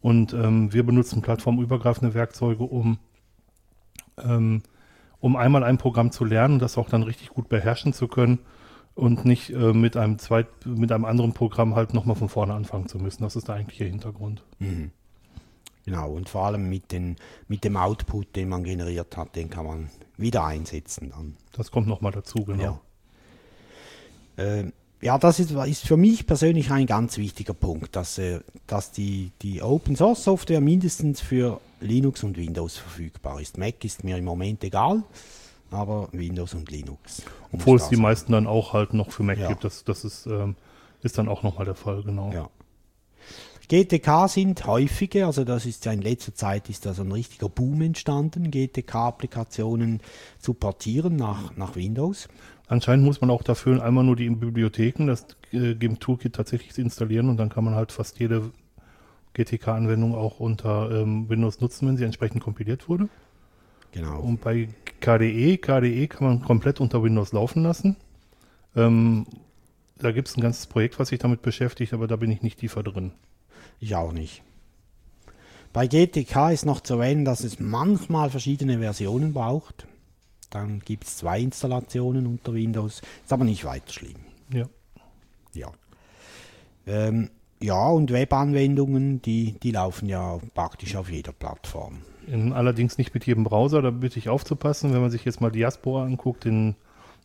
Und 0.01 0.33
ähm, 0.33 0.73
wir 0.73 0.83
benutzen 0.83 1.21
plattformübergreifende 1.21 2.15
Werkzeuge, 2.15 2.65
um, 2.65 2.99
ähm, 4.23 4.63
um 5.21 5.37
einmal 5.37 5.65
ein 5.65 5.79
Programm 5.79 6.13
zu 6.13 6.25
lernen, 6.25 6.59
das 6.59 6.79
auch 6.79 6.89
dann 6.89 7.03
richtig 7.03 7.31
gut 7.31 7.49
beherrschen 7.49 7.93
zu 7.93 8.09
können 8.09 8.41
und 8.95 9.25
nicht 9.25 9.51
äh, 9.51 9.73
mit 9.73 9.97
einem 9.97 10.19
zweit, 10.19 10.49
mit 10.65 10.91
einem 10.93 11.05
anderen 11.05 11.33
Programm 11.33 11.75
halt 11.75 11.95
nochmal 11.95 12.17
von 12.17 12.29
vorne 12.29 12.55
anfangen 12.55 12.89
zu 12.89 12.99
müssen. 12.99 13.23
Das 13.23 13.37
ist 13.37 13.49
der 13.49 13.57
eigentliche 13.57 13.85
Hintergrund. 13.85 14.43
Genau, 15.85 16.11
und 16.11 16.29
vor 16.29 16.47
allem 16.47 16.69
mit, 16.69 16.91
den, 16.91 17.17
mit 17.47 17.63
dem 17.63 17.77
Output, 17.77 18.35
den 18.35 18.49
man 18.49 18.65
generiert 18.65 19.17
hat, 19.17 19.37
den 19.37 19.51
kann 19.51 19.67
man 19.67 19.91
wieder 20.17 20.45
einsetzen 20.45 21.11
dann. 21.11 21.37
Das 21.53 21.71
kommt 21.71 21.87
nochmal 21.87 22.11
dazu, 22.11 22.45
genau. 22.45 22.81
Ja. 24.37 24.45
Äh, 24.45 24.73
ja, 25.03 25.19
das 25.19 25.39
ist, 25.39 25.51
ist 25.51 25.87
für 25.87 25.97
mich 25.97 26.27
persönlich 26.27 26.71
ein 26.71 26.87
ganz 26.87 27.19
wichtiger 27.19 27.55
Punkt, 27.55 27.95
dass, 27.97 28.19
äh, 28.19 28.41
dass 28.67 28.93
die, 28.93 29.31
die 29.43 29.63
Open 29.63 29.97
Source 29.97 30.25
Software 30.25 30.61
mindestens 30.61 31.21
für 31.21 31.61
Linux 31.81 32.25
und 32.25 32.37
Windows 32.37 32.77
verfügbar 32.79 33.41
ist. 33.41 33.59
Mac 33.59 33.85
ist 33.85 34.05
mir 34.05 34.17
im 34.17 34.25
Moment 34.25 34.65
egal, 34.65 35.03
aber 35.71 36.09
Windows 36.13 36.55
und 36.55 36.71
Linux. 36.71 37.23
Obwohl 37.53 37.77
es 37.77 37.89
die 37.89 37.97
sein. 37.97 38.03
meisten 38.03 38.33
dann 38.33 38.47
auch 38.47 38.73
halt 38.73 38.95
noch 38.95 39.11
für 39.11 39.23
Mac 39.23 39.39
Ja. 39.39 39.49
gibt. 39.49 39.65
Das, 39.65 39.85
das 39.85 40.05
ist, 40.05 40.27
ähm, 40.27 40.57
ist 41.03 41.19
dann 41.19 41.29
auch 41.29 41.43
nochmal 41.43 41.67
der 41.67 41.75
Fall, 41.75 42.03
genau. 42.03 42.33
Ja. 42.33 42.49
GTK 43.69 44.29
sind 44.29 44.65
häufige, 44.67 45.27
also 45.27 45.43
das 45.43 45.67
ist 45.67 45.85
ja 45.87 45.93
in 45.93 46.01
letzter 46.01 46.33
Zeit 46.35 46.69
ist 46.71 46.87
da 46.87 46.95
so 46.95 47.03
ein 47.03 47.11
richtiger 47.11 47.49
Boom 47.49 47.83
entstanden, 47.83 48.53
GTK-Applikationen 48.53 50.01
zu 50.39 50.55
portieren 50.55 51.17
nach, 51.17 51.57
nach 51.57 51.75
Windows. 51.75 52.29
Anscheinend 52.69 53.05
muss 53.05 53.21
man 53.21 53.31
auch 53.31 53.43
dafür 53.43 53.83
einmal 53.83 54.05
nur 54.05 54.17
die 54.17 54.29
Bibliotheken, 54.29 55.07
das 55.07 55.27
äh, 55.53 55.75
GIMP 55.75 56.01
Toolkit 56.01 56.35
tatsächlich 56.35 56.77
installieren 56.79 57.29
und 57.29 57.37
dann 57.37 57.49
kann 57.49 57.65
man 57.65 57.75
halt 57.75 57.93
fast 57.93 58.19
jede 58.19 58.51
GTK-Anwendung 59.35 60.15
auch 60.15 60.41
unter 60.41 60.91
ähm, 60.91 61.29
Windows 61.29 61.61
nutzen, 61.61 61.87
wenn 61.87 61.97
sie 61.97 62.05
entsprechend 62.05 62.43
kompiliert 62.43 62.89
wurde. 62.89 63.09
Genau. 63.93 64.21
Und 64.21 64.41
bei 64.41 64.69
KDE, 65.01 65.59
KDE 65.59 66.09
kann 66.09 66.27
man 66.27 66.43
komplett 66.43 66.81
unter 66.81 67.03
Windows 67.03 67.33
laufen 67.33 67.63
lassen. 67.63 67.97
Ähm, 68.75 69.27
da 69.99 70.11
gibt 70.11 70.29
es 70.29 70.37
ein 70.37 70.41
ganzes 70.41 70.67
Projekt, 70.67 70.99
was 70.99 71.09
sich 71.09 71.19
damit 71.19 71.43
beschäftigt, 71.43 71.93
aber 71.95 72.07
da 72.07 72.17
bin 72.17 72.31
ich 72.31 72.43
nicht 72.43 72.59
tiefer 72.59 72.83
drin. 72.83 73.13
Ich 73.79 73.95
auch 73.95 74.13
nicht. 74.13 74.43
Bei 75.73 75.87
GTK 75.87 76.53
ist 76.53 76.65
noch 76.65 76.81
zu 76.81 76.95
erwähnen, 76.95 77.25
dass 77.25 77.45
es 77.45 77.61
manchmal 77.61 78.31
verschiedene 78.31 78.79
Versionen 78.79 79.33
braucht. 79.33 79.87
Dann 80.51 80.81
gibt 80.81 81.05
es 81.05 81.19
zwei 81.19 81.41
Installationen 81.41 82.27
unter 82.27 82.55
Windows. 82.55 83.03
Ist 83.23 83.33
aber 83.33 83.45
nicht 83.45 83.65
weiter 83.65 83.93
schlimm. 83.93 84.17
Ja. 84.53 84.67
Ja. 85.55 85.73
Ähm, 86.87 87.31
ja, 87.61 87.89
und 87.89 88.13
Webanwendungen, 88.13 89.23
die, 89.23 89.57
die 89.63 89.71
laufen 89.71 90.09
ja 90.09 90.39
praktisch 90.55 90.95
auf 90.95 91.11
jeder 91.11 91.33
Plattform. 91.33 92.03
In, 92.27 92.53
allerdings 92.53 92.99
nicht 92.99 93.15
mit 93.15 93.25
jedem 93.25 93.45
Browser, 93.45 93.83
da 93.83 93.91
bitte 93.91 94.19
ich 94.19 94.29
aufzupassen. 94.29 94.93
Wenn 94.93 95.01
man 95.01 95.11
sich 95.11 95.25
jetzt 95.25 95.41
mal 95.41 95.51
Diaspora 95.51 96.05
anguckt, 96.05 96.45
den, 96.45 96.77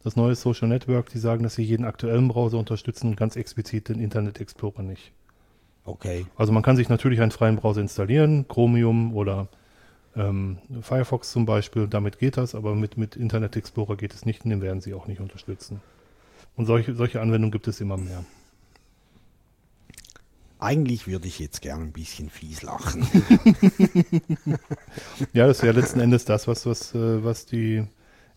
das 0.03 0.15
neue 0.15 0.35
Social 0.35 0.67
Network, 0.67 1.09
die 1.09 1.19
sagen, 1.19 1.43
dass 1.43 1.55
sie 1.55 1.63
jeden 1.63 1.85
aktuellen 1.85 2.27
Browser 2.27 2.57
unterstützen 2.57 3.09
und 3.09 3.17
ganz 3.17 3.35
explizit 3.35 3.89
den 3.89 3.99
Internet 3.99 4.39
Explorer 4.39 4.83
nicht. 4.83 5.11
Okay. 5.83 6.25
Also 6.37 6.53
man 6.53 6.63
kann 6.63 6.77
sich 6.77 6.89
natürlich 6.89 7.21
einen 7.21 7.31
freien 7.31 7.57
Browser 7.57 7.81
installieren, 7.81 8.47
Chromium 8.47 9.13
oder 9.15 9.47
ähm, 10.15 10.57
Firefox 10.81 11.31
zum 11.31 11.45
Beispiel, 11.45 11.87
damit 11.87 12.19
geht 12.19 12.37
das, 12.37 12.55
aber 12.55 12.75
mit, 12.75 12.97
mit 12.97 13.15
Internet 13.15 13.55
Explorer 13.55 13.95
geht 13.95 14.13
es 14.13 14.25
nicht 14.25 14.43
und 14.43 14.49
den 14.49 14.61
werden 14.61 14.81
sie 14.81 14.93
auch 14.93 15.07
nicht 15.07 15.21
unterstützen. 15.21 15.81
Und 16.55 16.65
solche, 16.65 16.95
solche 16.95 17.21
Anwendungen 17.21 17.51
gibt 17.51 17.67
es 17.67 17.79
immer 17.79 17.97
mehr. 17.97 18.25
Eigentlich 20.59 21.07
würde 21.07 21.27
ich 21.27 21.39
jetzt 21.39 21.61
gern 21.61 21.81
ein 21.81 21.91
bisschen 21.91 22.29
fies 22.29 22.61
lachen. 22.61 23.07
Ja, 25.33 25.47
das 25.47 25.63
wäre 25.63 25.77
letzten 25.79 25.99
Endes 25.99 26.25
das, 26.25 26.47
was, 26.47 26.65
was, 26.65 26.93
äh, 26.93 27.23
was 27.23 27.45
die 27.45 27.83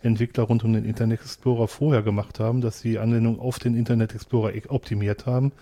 Entwickler 0.00 0.44
rund 0.44 0.64
um 0.64 0.72
den 0.72 0.84
Internet 0.84 1.20
Explorer 1.20 1.68
vorher 1.68 2.02
gemacht 2.02 2.40
haben, 2.40 2.60
dass 2.60 2.80
sie 2.80 2.92
die 2.92 2.98
Anwendung 2.98 3.40
auf 3.40 3.58
den 3.58 3.74
Internet 3.74 4.14
Explorer 4.14 4.54
e- 4.54 4.62
optimiert 4.68 5.26
haben. 5.26 5.52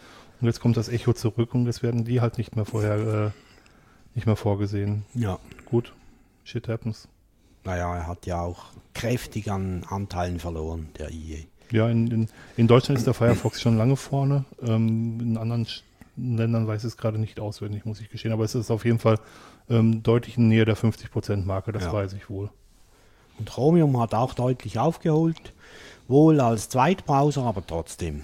Und 0.41 0.47
jetzt 0.47 0.61
kommt 0.61 0.77
das 0.77 0.89
Echo 0.89 1.13
zurück 1.13 1.55
und 1.55 1.67
jetzt 1.67 1.83
werden 1.83 2.05
die 2.05 2.21
halt 2.21 2.39
nicht 2.39 2.57
mehr 2.57 2.65
vorher 2.65 2.97
äh, 3.27 3.31
nicht 4.15 4.27
mehr 4.27 4.37
vorgesehen. 4.37 5.05
ja. 5.15 5.39
Gut, 5.65 5.95
shit 6.45 6.69
happens. 6.69 7.09
Naja, 7.65 7.95
er 7.95 8.07
hat 8.07 8.27
ja 8.27 8.41
auch 8.41 8.65
kräftig 8.95 9.51
an 9.51 9.85
Anteilen 9.89 10.41
verloren, 10.41 10.89
der 10.99 11.11
IE. 11.11 11.47
Ja, 11.71 11.89
in, 11.89 12.11
in, 12.11 12.29
in 12.57 12.67
Deutschland 12.67 12.99
ist 12.99 13.07
der 13.07 13.15
Firefox 13.15 13.61
schon 13.63 13.79
lange 13.79 13.97
vorne. 13.97 14.45
Ähm, 14.63 15.19
in 15.21 15.37
anderen 15.39 15.67
Ländern 16.17 16.67
weiß 16.67 16.83
ich 16.85 16.89
es 16.89 16.97
gerade 16.97 17.19
nicht 17.19 17.41
auswendig, 17.41 17.87
muss 17.87 18.01
ich 18.01 18.11
gestehen. 18.11 18.33
Aber 18.33 18.45
es 18.45 18.55
ist 18.55 18.71
auf 18.71 18.85
jeden 18.85 18.99
Fall 18.99 19.19
ähm, 19.71 20.03
deutlich 20.03 20.37
in 20.37 20.49
Nähe 20.49 20.65
der 20.65 20.77
50%-Marke, 20.77 21.73
das 21.73 21.85
Ja. 21.85 21.93
weiß 21.93 22.13
ich 22.15 22.29
wohl. 22.29 22.51
Und 23.39 23.49
Chromium 23.49 23.99
hat 24.01 24.13
auch 24.13 24.35
deutlich 24.35 24.79
aufgeholt. 24.79 25.55
Wohl 26.09 26.41
als 26.41 26.69
Zweitbrowser, 26.69 27.45
aber 27.45 27.67
trotzdem. 27.67 28.23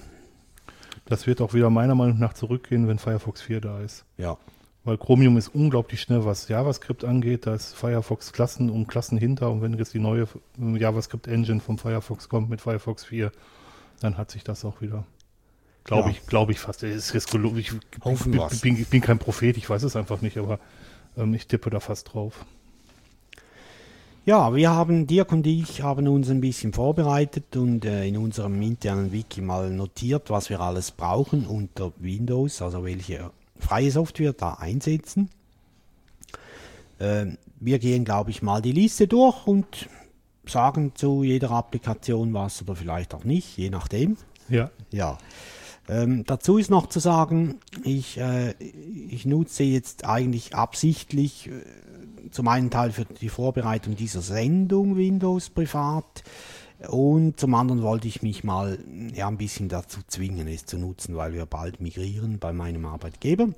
Das 1.07 1.27
wird 1.27 1.41
auch 1.41 1.55
wieder 1.55 1.71
meiner 1.71 1.95
Meinung 1.95 2.19
nach 2.19 2.35
zurückgehen, 2.35 2.87
wenn 2.89 2.99
Firefox 2.99 3.41
4 3.41 3.63
da 3.63 3.81
ist. 3.81 4.05
Ja. 4.19 4.37
Weil 4.89 4.97
Chromium 4.97 5.37
ist 5.37 5.49
unglaublich 5.49 6.01
schnell, 6.01 6.25
was 6.25 6.49
JavaScript 6.49 7.05
angeht. 7.05 7.45
Da 7.45 7.55
ist 7.55 7.75
Firefox 7.75 8.33
Klassen 8.33 8.71
um 8.71 8.87
Klassen 8.87 9.19
hinter. 9.19 9.51
Und 9.51 9.61
wenn 9.61 9.75
jetzt 9.77 9.93
die 9.93 9.99
neue 9.99 10.23
äh, 10.23 10.79
JavaScript-Engine 10.79 11.61
vom 11.61 11.77
Firefox 11.77 12.31
kommt 12.31 12.49
mit 12.49 12.63
Firefox 12.63 13.05
4, 13.05 13.31
dann 14.01 14.17
hat 14.17 14.31
sich 14.31 14.45
das 14.45 14.65
auch 14.65 14.81
wieder. 14.81 15.05
Glaube 15.85 16.09
Ja. 16.09 16.15
ich, 16.15 16.27
glaube 16.27 16.53
ich 16.53 16.59
fast. 16.59 16.85
Es 16.85 17.11
ist 17.11 17.35
ich, 17.35 17.73
Hoffen 18.03 18.33
bin, 18.33 18.41
bin, 18.63 18.81
ich 18.81 18.89
bin 18.89 19.03
kein 19.03 19.19
Prophet, 19.19 19.59
ich 19.59 19.69
weiß 19.69 19.83
es 19.83 19.95
einfach 19.95 20.23
nicht, 20.23 20.39
aber 20.39 20.59
ähm, 21.19 21.35
ich 21.35 21.47
tippe 21.47 21.69
da 21.69 21.81
fast 21.81 22.15
drauf. 22.15 22.47
Ja, 24.25 24.55
wir 24.55 24.71
haben, 24.71 25.07
Dirk 25.07 25.33
und 25.33 25.47
ich 25.47 25.83
haben 25.83 26.09
uns 26.09 26.31
ein 26.31 26.41
bisschen 26.41 26.73
vorbereitet 26.73 27.59
und 27.59 27.85
äh, 27.85 28.07
in 28.07 28.17
unserem 28.17 28.63
internen 28.63 29.13
Wiki 29.13 29.43
mal 29.43 29.69
notiert, 29.69 30.31
was 30.31 30.49
wir 30.49 30.61
alles 30.61 30.93
brauchen 30.93 31.47
unter 31.47 31.93
Windows, 31.99 32.63
also 32.63 32.85
welche 32.85 33.31
freie 33.59 33.91
Software 33.91 34.33
da 34.33 34.55
einsetzen. 34.55 35.31
Ähm, 37.01 37.39
wir 37.61 37.79
gehen, 37.79 38.05
glaube 38.05 38.31
ich, 38.31 38.43
mal 38.43 38.63
die 38.63 38.73
Liste 38.73 39.07
durch 39.09 39.47
und 39.47 39.89
sagen 40.47 40.93
zu 40.95 41.23
jeder 41.23 41.51
Applikation 41.51 42.33
was 42.33 42.63
oder 42.63 42.75
vielleicht 42.75 43.15
auch 43.15 43.25
nicht, 43.25 43.57
je 43.57 43.71
nachdem. 43.71 44.17
Ja, 44.49 44.71
Ja. 44.91 45.19
Ähm, 45.89 46.25
dazu 46.27 46.59
ist 46.59 46.71
noch 46.71 46.87
zu 46.89 47.01
sagen, 47.01 47.61
ich, 47.83 48.19
äh, 48.19 48.53
ich 48.59 49.25
nutze 49.25 49.63
jetzt 49.63 50.05
eigentlich 50.05 50.55
absichtlich 50.55 51.49
äh, 51.49 52.31
zum 52.31 52.49
einen 52.49 52.71
Teil 52.71 52.93
für 52.93 53.07
die 53.07 53.31
Vorbereitung 53.31 53.97
dieser 53.97 54.21
Sendung 54.21 54.97
Windows 54.97 55.49
privat 55.49 56.25
und 56.87 57.41
zum 57.41 57.55
anderen 57.55 57.83
wollte 57.83 58.07
ich 58.07 58.23
mich 58.23 58.45
mal 58.45 58.79
ja, 59.13 59.27
ein 59.27 59.37
bisschen 59.37 59.69
dazu 59.69 60.01
zwingen, 60.07 60.47
es 60.47 60.65
zu 60.65 60.79
nutzen, 60.79 61.17
weil 61.17 61.33
wir 61.33 61.45
bald 61.47 61.81
migrieren 61.81 62.39
bei 62.39 62.53
meinem 62.53 62.87
Arbeitgeber. 62.87 63.49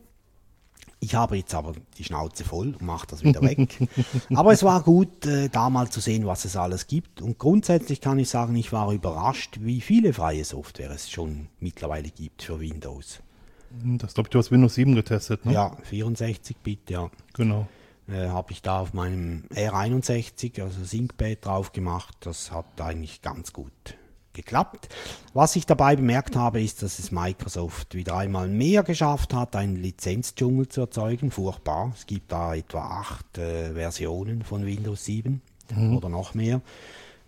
Ich 1.02 1.14
habe 1.14 1.36
jetzt 1.36 1.54
aber 1.54 1.72
die 1.96 2.04
Schnauze 2.04 2.44
voll 2.44 2.68
und 2.68 2.82
mache 2.82 3.06
das 3.06 3.22
wieder 3.22 3.40
weg. 3.42 3.78
aber 4.34 4.52
es 4.52 4.62
war 4.62 4.82
gut, 4.82 5.24
äh, 5.26 5.48
da 5.48 5.70
mal 5.70 5.90
zu 5.90 6.00
sehen, 6.00 6.26
was 6.26 6.44
es 6.44 6.56
alles 6.56 6.86
gibt. 6.86 7.22
Und 7.22 7.38
grundsätzlich 7.38 8.00
kann 8.02 8.18
ich 8.18 8.28
sagen, 8.28 8.54
ich 8.54 8.72
war 8.72 8.92
überrascht, 8.92 9.58
wie 9.60 9.80
viele 9.80 10.12
freie 10.12 10.44
Software 10.44 10.90
es 10.90 11.10
schon 11.10 11.48
mittlerweile 11.58 12.10
gibt 12.10 12.42
für 12.42 12.60
Windows. 12.60 13.20
das 13.70 14.12
glaube 14.12 14.28
ich, 14.28 14.30
du 14.30 14.38
hast 14.38 14.50
Windows 14.50 14.74
7 14.74 14.94
getestet, 14.94 15.46
ne? 15.46 15.54
Ja, 15.54 15.76
64-Bit, 15.90 16.90
ja. 16.90 17.10
Genau. 17.32 17.66
Äh, 18.10 18.28
Habe 18.28 18.52
ich 18.52 18.62
da 18.62 18.80
auf 18.80 18.92
meinem 18.92 19.44
R61, 19.54 20.62
also 20.62 20.82
ThinkPad 20.82 21.44
drauf 21.44 21.72
gemacht. 21.72 22.16
Das 22.20 22.50
hat 22.50 22.80
eigentlich 22.80 23.22
ganz 23.22 23.52
gut 23.52 23.72
geklappt. 24.32 24.88
Was 25.34 25.56
ich 25.56 25.66
dabei 25.66 25.96
bemerkt 25.96 26.36
habe, 26.36 26.62
ist, 26.62 26.82
dass 26.82 26.98
es 26.98 27.10
Microsoft 27.10 27.94
wieder 27.94 28.16
einmal 28.16 28.48
mehr 28.48 28.82
geschafft 28.82 29.34
hat, 29.34 29.56
einen 29.56 29.76
Lizenzdschungel 29.76 30.68
zu 30.68 30.82
erzeugen. 30.82 31.30
Furchtbar. 31.30 31.92
Es 31.94 32.06
gibt 32.06 32.32
da 32.32 32.54
etwa 32.54 33.00
acht 33.00 33.38
äh, 33.38 33.74
Versionen 33.74 34.42
von 34.42 34.66
Windows 34.66 35.04
7 35.04 35.40
oder 35.96 36.08
noch 36.08 36.34
mehr. 36.34 36.60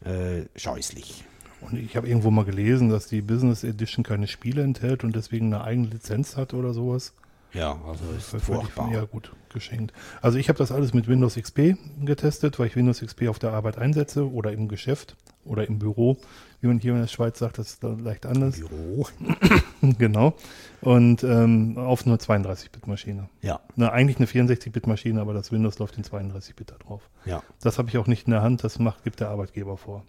Äh, 0.05 0.47
scheußlich. 0.57 1.25
Und 1.61 1.79
ich 1.79 1.97
habe 1.97 2.09
irgendwo 2.09 2.31
mal 2.33 2.45
gelesen, 2.45 2.89
dass 2.89 3.07
die 3.07 3.23
Business 3.23 3.62
Edition 3.62 4.03
keine 4.05 4.27
Spiele 4.27 4.62
enthält 4.62 5.05
und 5.05 5.15
deswegen 5.15 5.55
eine 5.55 5.62
eigene 5.62 5.89
Lizenz 5.89 6.37
hat 6.37 6.55
oder 6.55 6.73
sowas. 6.75 7.12
Ja, 7.55 7.79
also 7.87 8.05
ist 8.17 8.33
Das 8.33 8.43
furchtbar. 8.45 8.89
ich, 8.89 8.95
ja, 8.95 9.05
gut, 9.05 9.33
geschenkt. 9.53 9.93
Also 10.23 10.39
ich 10.39 10.49
habe 10.49 10.59
das 10.59 10.73
alles 10.73 10.95
mit 10.95 11.07
Windows 11.09 11.35
XP 11.35 11.77
getestet, 12.03 12.59
weil 12.59 12.67
ich 12.69 12.77
Windows 12.77 13.01
XP 13.01 13.29
auf 13.29 13.39
der 13.39 13.53
Arbeit 13.53 13.77
einsetze 13.79 14.31
oder 14.31 14.53
im 14.53 14.69
Geschäft 14.69 15.17
oder 15.45 15.67
im 15.69 15.79
Büro. 15.79 16.17
Wie 16.61 16.69
man 16.69 16.79
hier 16.79 16.93
in 16.95 17.01
der 17.01 17.09
Schweiz 17.09 17.39
sagt, 17.41 17.59
das 17.59 17.71
ist 17.71 17.85
da 17.85 17.89
leicht 17.89 18.25
anders. 18.25 18.59
Büro. 18.61 19.07
genau. 19.99 20.35
Und 20.81 21.25
ähm, 21.25 21.77
auf 21.77 22.07
nur 22.07 22.17
32-Bit-Maschine. 22.17 23.29
Ja, 23.43 23.61
Na, 23.77 23.91
eigentlich 23.91 24.17
eine 24.19 24.27
64-Bit-Maschine, 24.27 25.21
aber 25.21 25.35
das 25.35 25.51
Windows 25.53 25.79
läuft 25.79 25.99
in 25.99 26.05
32-Bit 26.05 26.71
da 26.71 26.77
drauf. 26.77 27.03
ja. 27.25 27.43
Das 27.61 27.79
habe 27.79 27.89
ich 27.89 27.99
auch 27.99 28.07
nicht 28.07 28.27
in 28.27 28.31
der 28.31 28.43
Hand, 28.43 28.65
das 28.65 28.79
macht, 28.79 29.03
gibt 29.05 29.21
der 29.21 29.29
Arbeitgeber 29.29 29.77
vor. 29.77 30.05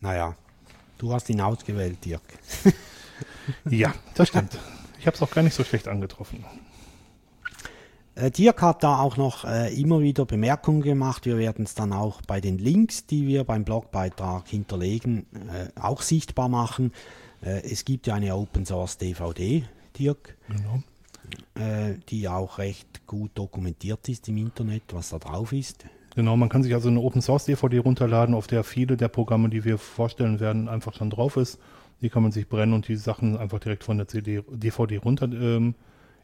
Naja, 0.00 0.36
du 0.98 1.12
hast 1.12 1.28
ihn 1.30 1.40
ausgewählt, 1.40 2.04
Dirk. 2.04 2.22
Ja, 3.64 3.94
das 4.14 4.28
stimmt. 4.28 4.58
Ich 4.98 5.06
habe 5.06 5.14
es 5.16 5.22
auch 5.22 5.30
gar 5.30 5.42
nicht 5.42 5.54
so 5.54 5.62
schlecht 5.64 5.86
angetroffen. 5.88 6.44
Äh, 8.16 8.30
Dirk 8.30 8.62
hat 8.62 8.82
da 8.82 8.98
auch 8.98 9.16
noch 9.18 9.44
äh, 9.44 9.72
immer 9.78 10.00
wieder 10.00 10.24
Bemerkungen 10.24 10.80
gemacht. 10.80 11.26
Wir 11.26 11.36
werden 11.36 11.64
es 11.66 11.74
dann 11.74 11.92
auch 11.92 12.22
bei 12.22 12.40
den 12.40 12.58
Links, 12.58 13.06
die 13.06 13.26
wir 13.26 13.44
beim 13.44 13.64
Blogbeitrag 13.64 14.48
hinterlegen, 14.48 15.26
äh, 15.34 15.78
auch 15.78 16.00
sichtbar 16.00 16.48
machen. 16.48 16.92
Äh, 17.42 17.60
es 17.70 17.84
gibt 17.84 18.06
ja 18.06 18.14
eine 18.14 18.34
Open 18.34 18.64
Source 18.64 18.96
DVD, 18.96 19.64
Dirk, 19.98 20.36
Genau. 20.48 20.82
äh, 21.62 21.96
die 22.08 22.26
auch 22.28 22.56
recht 22.58 23.06
gut 23.06 23.32
dokumentiert 23.34 24.08
ist 24.08 24.28
im 24.28 24.38
Internet, 24.38 24.84
was 24.92 25.10
da 25.10 25.18
drauf 25.18 25.52
ist. 25.52 25.84
Genau, 26.14 26.38
man 26.38 26.48
kann 26.48 26.62
sich 26.62 26.72
also 26.72 26.88
eine 26.88 27.00
Open 27.00 27.20
Source 27.20 27.44
DVD 27.44 27.78
runterladen, 27.78 28.34
auf 28.34 28.46
der 28.46 28.64
viele 28.64 28.96
der 28.96 29.08
Programme, 29.08 29.50
die 29.50 29.64
wir 29.64 29.76
vorstellen 29.76 30.40
werden, 30.40 30.70
einfach 30.70 30.94
schon 30.94 31.10
drauf 31.10 31.36
ist. 31.36 31.58
Die 32.00 32.08
kann 32.08 32.22
man 32.22 32.32
sich 32.32 32.48
brennen 32.48 32.72
und 32.72 32.88
die 32.88 32.96
Sachen 32.96 33.36
einfach 33.36 33.58
direkt 33.58 33.84
von 33.84 33.98
der 33.98 34.08
CD, 34.08 34.42
DVD 34.50 34.96
runter 34.96 35.26
ähm, 35.30 35.74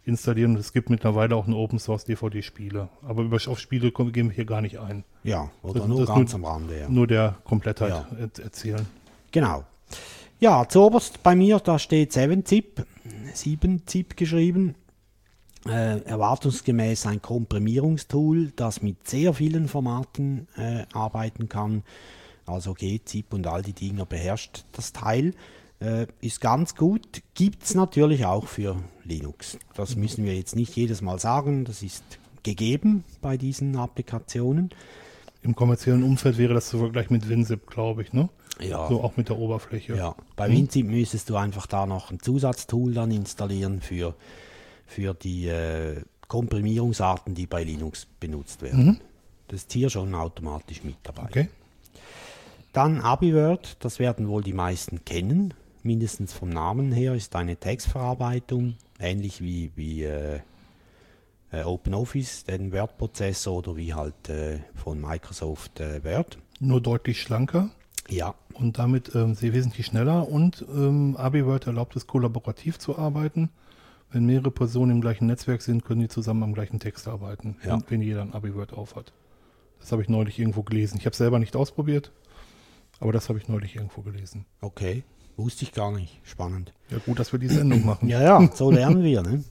installieren. 0.04 0.52
Und 0.54 0.60
es 0.60 0.72
gibt 0.72 0.90
mittlerweile 0.90 1.36
auch 1.36 1.46
eine 1.46 1.56
Open 1.56 1.78
Source 1.78 2.04
DVD 2.04 2.42
Spiele. 2.42 2.88
Aber 3.02 3.22
über, 3.22 3.36
auf 3.46 3.58
Spiele 3.58 3.90
gehen 3.92 4.28
wir 4.28 4.34
hier 4.34 4.44
gar 4.44 4.60
nicht 4.60 4.78
ein. 4.78 5.04
Ja, 5.22 5.50
oder 5.62 5.80
Das- 5.80 5.88
nur 5.88 6.00
das 6.06 6.08
ganz 6.08 6.32
nur- 6.36 6.48
am 6.48 6.54
Rande. 6.62 6.80
Ja. 6.80 6.88
Nur 6.88 7.06
der 7.06 7.36
Komplettheit 7.44 7.90
Ja. 7.90 8.06
er 8.18 8.44
erzählen. 8.44 8.86
Genau. 9.30 9.64
Ja, 10.40 10.68
zuoberst 10.68 11.22
bei 11.22 11.36
mir, 11.36 11.60
da 11.60 11.78
steht 11.78 12.12
7-Zip, 12.12 12.84
7-Zip 13.34 14.16
geschrieben. 14.16 14.74
Äh, 15.64 16.00
erwartungsgemäß 16.02 17.06
ein 17.06 17.22
Komprimierungstool, 17.22 18.50
das 18.56 18.82
mit 18.82 19.08
sehr 19.08 19.32
vielen 19.32 19.68
Formaten 19.68 20.48
äh, 20.56 20.84
arbeiten 20.92 21.48
kann. 21.48 21.84
Also 22.46 22.74
G-Zip 22.74 23.32
und 23.32 23.46
all 23.46 23.62
die 23.62 23.72
Dinger 23.72 24.04
beherrscht 24.04 24.64
das 24.72 24.92
Teil. 24.92 25.34
Äh, 25.82 26.06
ist 26.20 26.40
ganz 26.40 26.76
gut. 26.76 27.22
Gibt 27.34 27.64
es 27.64 27.74
natürlich 27.74 28.24
auch 28.24 28.46
für 28.46 28.76
Linux. 29.04 29.58
Das 29.74 29.96
müssen 29.96 30.24
wir 30.24 30.36
jetzt 30.36 30.54
nicht 30.54 30.76
jedes 30.76 31.02
Mal 31.02 31.18
sagen. 31.18 31.64
Das 31.64 31.82
ist 31.82 32.04
gegeben 32.44 33.02
bei 33.20 33.36
diesen 33.36 33.76
Applikationen. 33.76 34.70
Im 35.42 35.56
kommerziellen 35.56 36.04
Umfeld 36.04 36.38
wäre 36.38 36.54
das 36.54 36.68
zu 36.68 36.78
vergleichen 36.78 37.14
mit 37.14 37.28
WinZip, 37.28 37.66
glaube 37.66 38.02
ich, 38.02 38.12
ne? 38.12 38.28
Ja. 38.60 38.86
So 38.88 39.02
auch 39.02 39.16
mit 39.16 39.28
der 39.28 39.38
Oberfläche. 39.38 39.96
Ja, 39.96 40.14
bei 40.36 40.48
WinZip 40.48 40.86
müsstest 40.86 41.28
du 41.30 41.36
einfach 41.36 41.66
da 41.66 41.84
noch 41.84 42.12
ein 42.12 42.20
Zusatztool 42.20 42.94
dann 42.94 43.10
installieren 43.10 43.80
für, 43.80 44.14
für 44.86 45.14
die 45.14 45.48
äh, 45.48 46.02
Komprimierungsarten, 46.28 47.34
die 47.34 47.46
bei 47.46 47.64
Linux 47.64 48.06
benutzt 48.20 48.62
werden. 48.62 49.00
Das 49.48 49.62
ist 49.62 49.72
hier 49.72 49.90
schon 49.90 50.14
automatisch 50.14 50.84
mit 50.84 50.94
dabei. 51.02 51.24
Okay. 51.24 51.48
Dann 52.72 53.00
AbiWord, 53.00 53.78
das 53.80 53.98
werden 53.98 54.28
wohl 54.28 54.42
die 54.42 54.54
meisten 54.54 55.04
kennen, 55.04 55.54
mindestens 55.84 56.32
vom 56.32 56.48
Namen 56.48 56.92
her, 56.92 57.14
ist 57.14 57.34
eine 57.36 57.56
Textverarbeitung, 57.56 58.76
ähnlich 58.98 59.40
wie, 59.42 59.72
wie 59.76 60.04
äh, 60.04 60.40
äh, 61.52 61.62
OpenOffice, 61.64 62.44
den 62.44 62.72
Word-Prozessor 62.72 63.58
oder 63.58 63.76
wie 63.76 63.94
halt 63.94 64.28
äh, 64.28 64.60
von 64.74 65.00
Microsoft 65.00 65.80
äh, 65.80 66.02
Word. 66.04 66.38
Nur 66.60 66.80
deutlich 66.80 67.20
schlanker 67.20 67.70
Ja, 68.08 68.34
und 68.54 68.78
damit 68.78 69.14
ähm, 69.14 69.34
sehr 69.34 69.52
wesentlich 69.52 69.86
schneller 69.86 70.28
und 70.28 70.64
ähm, 70.74 71.16
AbiWord 71.16 71.66
erlaubt 71.66 71.96
es 71.96 72.06
kollaborativ 72.06 72.78
zu 72.78 72.96
arbeiten. 72.98 73.50
Wenn 74.10 74.26
mehrere 74.26 74.50
Personen 74.50 74.92
im 74.92 75.00
gleichen 75.00 75.26
Netzwerk 75.26 75.62
sind, 75.62 75.84
können 75.84 76.00
die 76.02 76.08
zusammen 76.08 76.42
am 76.42 76.52
gleichen 76.54 76.78
Text 76.78 77.08
arbeiten, 77.08 77.56
Ja. 77.64 77.72
wenn, 77.72 77.84
wenn 77.88 78.02
jeder 78.02 78.22
ein 78.22 78.32
AbiWord 78.34 78.72
aufhat. 78.74 79.12
Das 79.80 79.90
habe 79.90 80.02
ich 80.02 80.08
neulich 80.08 80.38
irgendwo 80.38 80.62
gelesen. 80.62 80.98
Ich 80.98 81.06
habe 81.06 81.12
es 81.12 81.18
selber 81.18 81.38
nicht 81.38 81.56
ausprobiert, 81.56 82.12
aber 83.00 83.10
das 83.12 83.28
habe 83.28 83.38
ich 83.38 83.48
neulich 83.48 83.74
irgendwo 83.76 84.02
gelesen. 84.02 84.46
okay, 84.60 85.02
wusste 85.36 85.64
ich 85.64 85.72
gar 85.72 85.92
nicht. 85.92 86.20
Spannend. 86.24 86.72
Ja, 86.90 86.98
gut, 86.98 87.18
dass 87.18 87.32
wir 87.32 87.38
die 87.38 87.48
Sendung 87.48 87.84
machen. 87.84 88.08
Ja, 88.08 88.22
ja, 88.22 88.50
so 88.54 88.70
lernen 88.70 89.02
wir. 89.02 89.22
Ne? 89.22 89.44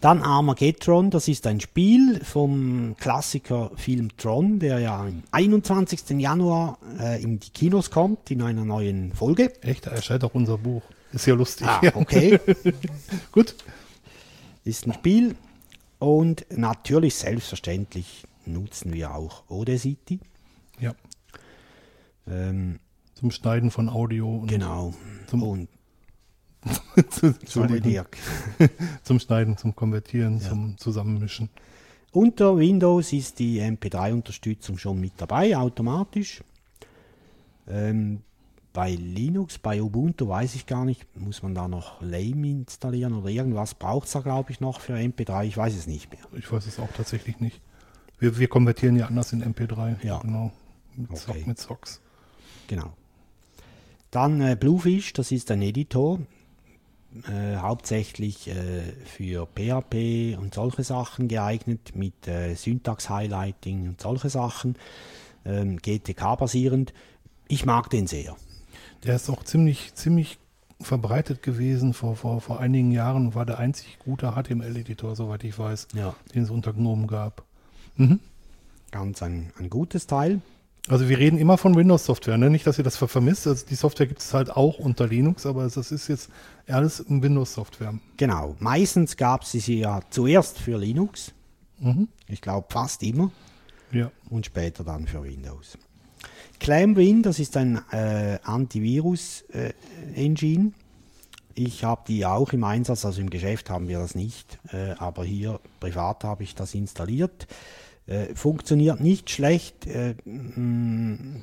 Dann 0.00 0.20
Armageddon, 0.22 1.10
das 1.10 1.28
ist 1.28 1.46
ein 1.46 1.60
Spiel 1.60 2.22
vom 2.24 2.94
Klassiker 2.98 3.70
Film 3.76 4.14
Tron, 4.18 4.58
der 4.58 4.78
ja 4.78 5.00
am 5.00 5.22
21. 5.30 6.20
Januar 6.20 6.78
äh, 7.00 7.22
in 7.22 7.40
die 7.40 7.50
Kinos 7.50 7.90
kommt, 7.90 8.30
in 8.30 8.42
einer 8.42 8.64
neuen 8.66 9.12
Folge. 9.14 9.52
Echt, 9.62 9.86
da 9.86 9.92
erscheint 9.92 10.22
auch 10.24 10.34
unser 10.34 10.58
Buch. 10.58 10.82
Ist 11.12 11.26
ja 11.26 11.34
lustig. 11.34 11.66
Ah, 11.66 11.80
okay. 11.94 12.38
Gut. 13.32 13.54
ist 14.64 14.86
ein 14.86 14.92
Spiel. 14.92 15.36
Und 15.98 16.44
natürlich, 16.50 17.14
selbstverständlich, 17.14 18.24
nutzen 18.44 18.92
wir 18.92 19.14
auch 19.14 19.48
Audacity. 19.48 20.20
Ja, 20.80 20.94
Ähm, 22.28 22.78
zum 23.14 23.30
Schneiden 23.30 23.70
von 23.70 23.88
Audio 23.88 24.38
und 24.38 24.48
genau. 24.48 24.94
Zum- 25.26 25.42
und 25.42 25.68
Dirk. 27.84 28.16
zum 29.02 29.20
Schneiden, 29.20 29.56
zum 29.56 29.74
Konvertieren, 29.76 30.40
zum 30.40 30.78
Zusammenmischen. 30.78 31.50
Unter 32.12 32.56
Windows 32.58 33.12
ist 33.12 33.38
die 33.38 33.60
MP3-Unterstützung 33.60 34.78
schon 34.78 35.00
mit 35.00 35.12
dabei, 35.16 35.56
automatisch. 35.56 36.42
Ähm, 37.68 38.22
bei 38.72 38.92
Linux, 38.94 39.58
bei 39.58 39.82
Ubuntu 39.82 40.28
weiß 40.28 40.54
ich 40.54 40.66
gar 40.66 40.84
nicht, 40.84 41.06
muss 41.18 41.42
man 41.42 41.54
da 41.54 41.68
noch 41.68 42.00
Lame 42.02 42.50
installieren 42.50 43.14
oder 43.14 43.30
irgendwas 43.30 43.74
braucht 43.74 44.06
es 44.06 44.12
da, 44.12 44.20
glaube 44.20 44.50
ich, 44.52 44.60
noch 44.60 44.80
für 44.80 44.94
MP3, 44.94 45.44
ich 45.46 45.56
weiß 45.56 45.74
es 45.76 45.86
nicht 45.86 46.10
mehr. 46.12 46.22
Ich 46.36 46.50
weiß 46.50 46.66
es 46.66 46.78
auch 46.78 46.90
tatsächlich 46.92 47.40
nicht. 47.40 47.60
Wir, 48.18 48.38
wir 48.38 48.48
konvertieren 48.48 48.96
ja 48.96 49.06
anders 49.06 49.32
in 49.32 49.42
MP3. 49.44 50.04
Ja. 50.04 50.18
Genau. 50.20 50.52
Mit, 50.96 51.10
Okay. 51.10 51.18
Sock, 51.18 51.46
mit 51.46 51.58
Socks. 51.58 52.00
Genau. 52.68 52.92
Dann 54.14 54.40
äh, 54.40 54.56
Bluefish, 54.58 55.12
das 55.12 55.32
ist 55.32 55.50
ein 55.50 55.60
Editor, 55.60 56.20
äh, 57.28 57.56
hauptsächlich 57.56 58.46
äh, 58.48 58.82
für 59.04 59.46
PHP 59.46 60.36
und 60.38 60.54
solche 60.54 60.84
Sachen 60.84 61.26
geeignet, 61.26 61.96
mit 61.96 62.28
äh, 62.28 62.54
Syntax-Highlighting 62.54 63.88
und 63.88 64.00
solche 64.00 64.30
Sachen, 64.30 64.76
ähm, 65.44 65.78
GTK-basierend. 65.78 66.94
Ich 67.48 67.66
mag 67.66 67.90
den 67.90 68.06
sehr. 68.06 68.36
Der 69.02 69.16
ist 69.16 69.28
auch 69.28 69.42
ziemlich, 69.42 69.94
ziemlich 69.94 70.38
verbreitet 70.80 71.42
gewesen. 71.42 71.92
Vor, 71.92 72.14
vor, 72.14 72.40
vor 72.40 72.60
einigen 72.60 72.92
Jahren 72.92 73.34
war 73.34 73.44
der 73.44 73.58
einzig 73.58 73.98
gute 73.98 74.30
HTML-Editor, 74.36 75.16
soweit 75.16 75.42
ich 75.42 75.58
weiß, 75.58 75.88
Ja. 75.92 76.14
den 76.32 76.44
es 76.44 76.50
unter 76.50 76.72
GNOME 76.72 77.08
gab. 77.08 77.42
Ganz 78.92 79.22
ein, 79.24 79.52
ein 79.58 79.70
gutes 79.70 80.06
Teil. 80.06 80.40
Also 80.88 81.08
wir 81.08 81.16
reden 81.18 81.38
immer 81.38 81.56
von 81.56 81.74
Windows-Software, 81.76 82.36
ne? 82.36 82.50
nicht, 82.50 82.66
dass 82.66 82.76
ihr 82.76 82.84
das 82.84 82.98
ver- 82.98 83.08
vermisst. 83.08 83.46
Also 83.46 83.64
die 83.66 83.74
Software 83.74 84.06
gibt 84.06 84.20
es 84.20 84.34
halt 84.34 84.50
auch 84.50 84.78
unter 84.78 85.06
Linux, 85.06 85.46
aber 85.46 85.62
das 85.64 85.78
ist 85.90 86.08
jetzt 86.08 86.28
alles 86.68 87.00
in 87.00 87.22
Windows-Software. 87.22 87.94
Genau. 88.18 88.54
Meistens 88.58 89.16
gab 89.16 89.44
es 89.44 89.52
sie 89.52 89.78
ja 89.80 90.00
zuerst 90.10 90.58
für 90.58 90.76
Linux. 90.78 91.32
Ich 92.28 92.40
glaube 92.42 92.66
fast 92.70 93.02
immer. 93.02 93.30
Ja. 93.92 94.10
und 94.28 94.44
später 94.46 94.82
dann 94.84 95.06
für 95.06 95.22
Windows. 95.22 95.78
ClamWin, 96.58 97.22
das 97.22 97.38
ist 97.38 97.56
ein 97.56 97.80
äh, 97.92 98.40
Antivirus-Engine. 98.42 100.72
ich 101.54 101.84
habe 101.84 102.02
die 102.08 102.26
auch 102.26 102.52
im 102.52 102.64
Einsatz, 102.64 103.04
also 103.04 103.20
im 103.20 103.30
Geschäft 103.30 103.70
haben 103.70 103.86
wir 103.86 104.00
das 104.00 104.16
nicht, 104.16 104.58
äh, 104.72 104.94
aber 104.98 105.24
hier 105.24 105.60
privat 105.78 106.24
habe 106.24 106.42
ich 106.42 106.56
das 106.56 106.74
installiert. 106.74 107.46
Äh, 108.06 108.34
funktioniert 108.34 109.00
nicht 109.00 109.30
schlecht. 109.30 109.86
Äh, 109.86 110.14
mh, 110.24 111.42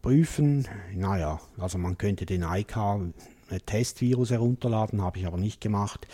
prüfen, 0.00 0.68
naja, 0.94 1.40
also 1.58 1.78
man 1.78 1.98
könnte 1.98 2.26
den 2.26 2.42
iCar 2.42 3.00
äh, 3.50 3.60
Testvirus 3.60 4.30
herunterladen, 4.30 5.02
habe 5.02 5.18
ich 5.18 5.26
aber 5.26 5.38
nicht 5.38 5.60
gemacht. 5.60 6.06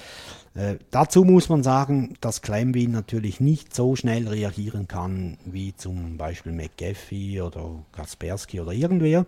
Äh, 0.54 0.76
dazu 0.90 1.24
muss 1.24 1.48
man 1.48 1.62
sagen, 1.62 2.14
dass 2.20 2.42
Clemwin 2.42 2.90
natürlich 2.90 3.40
nicht 3.40 3.74
so 3.74 3.96
schnell 3.96 4.28
reagieren 4.28 4.88
kann 4.88 5.38
wie 5.44 5.74
zum 5.74 6.16
Beispiel 6.16 6.52
McAfee 6.52 7.40
oder 7.42 7.84
Kaspersky 7.92 8.60
oder 8.60 8.72
irgendwer. 8.72 9.26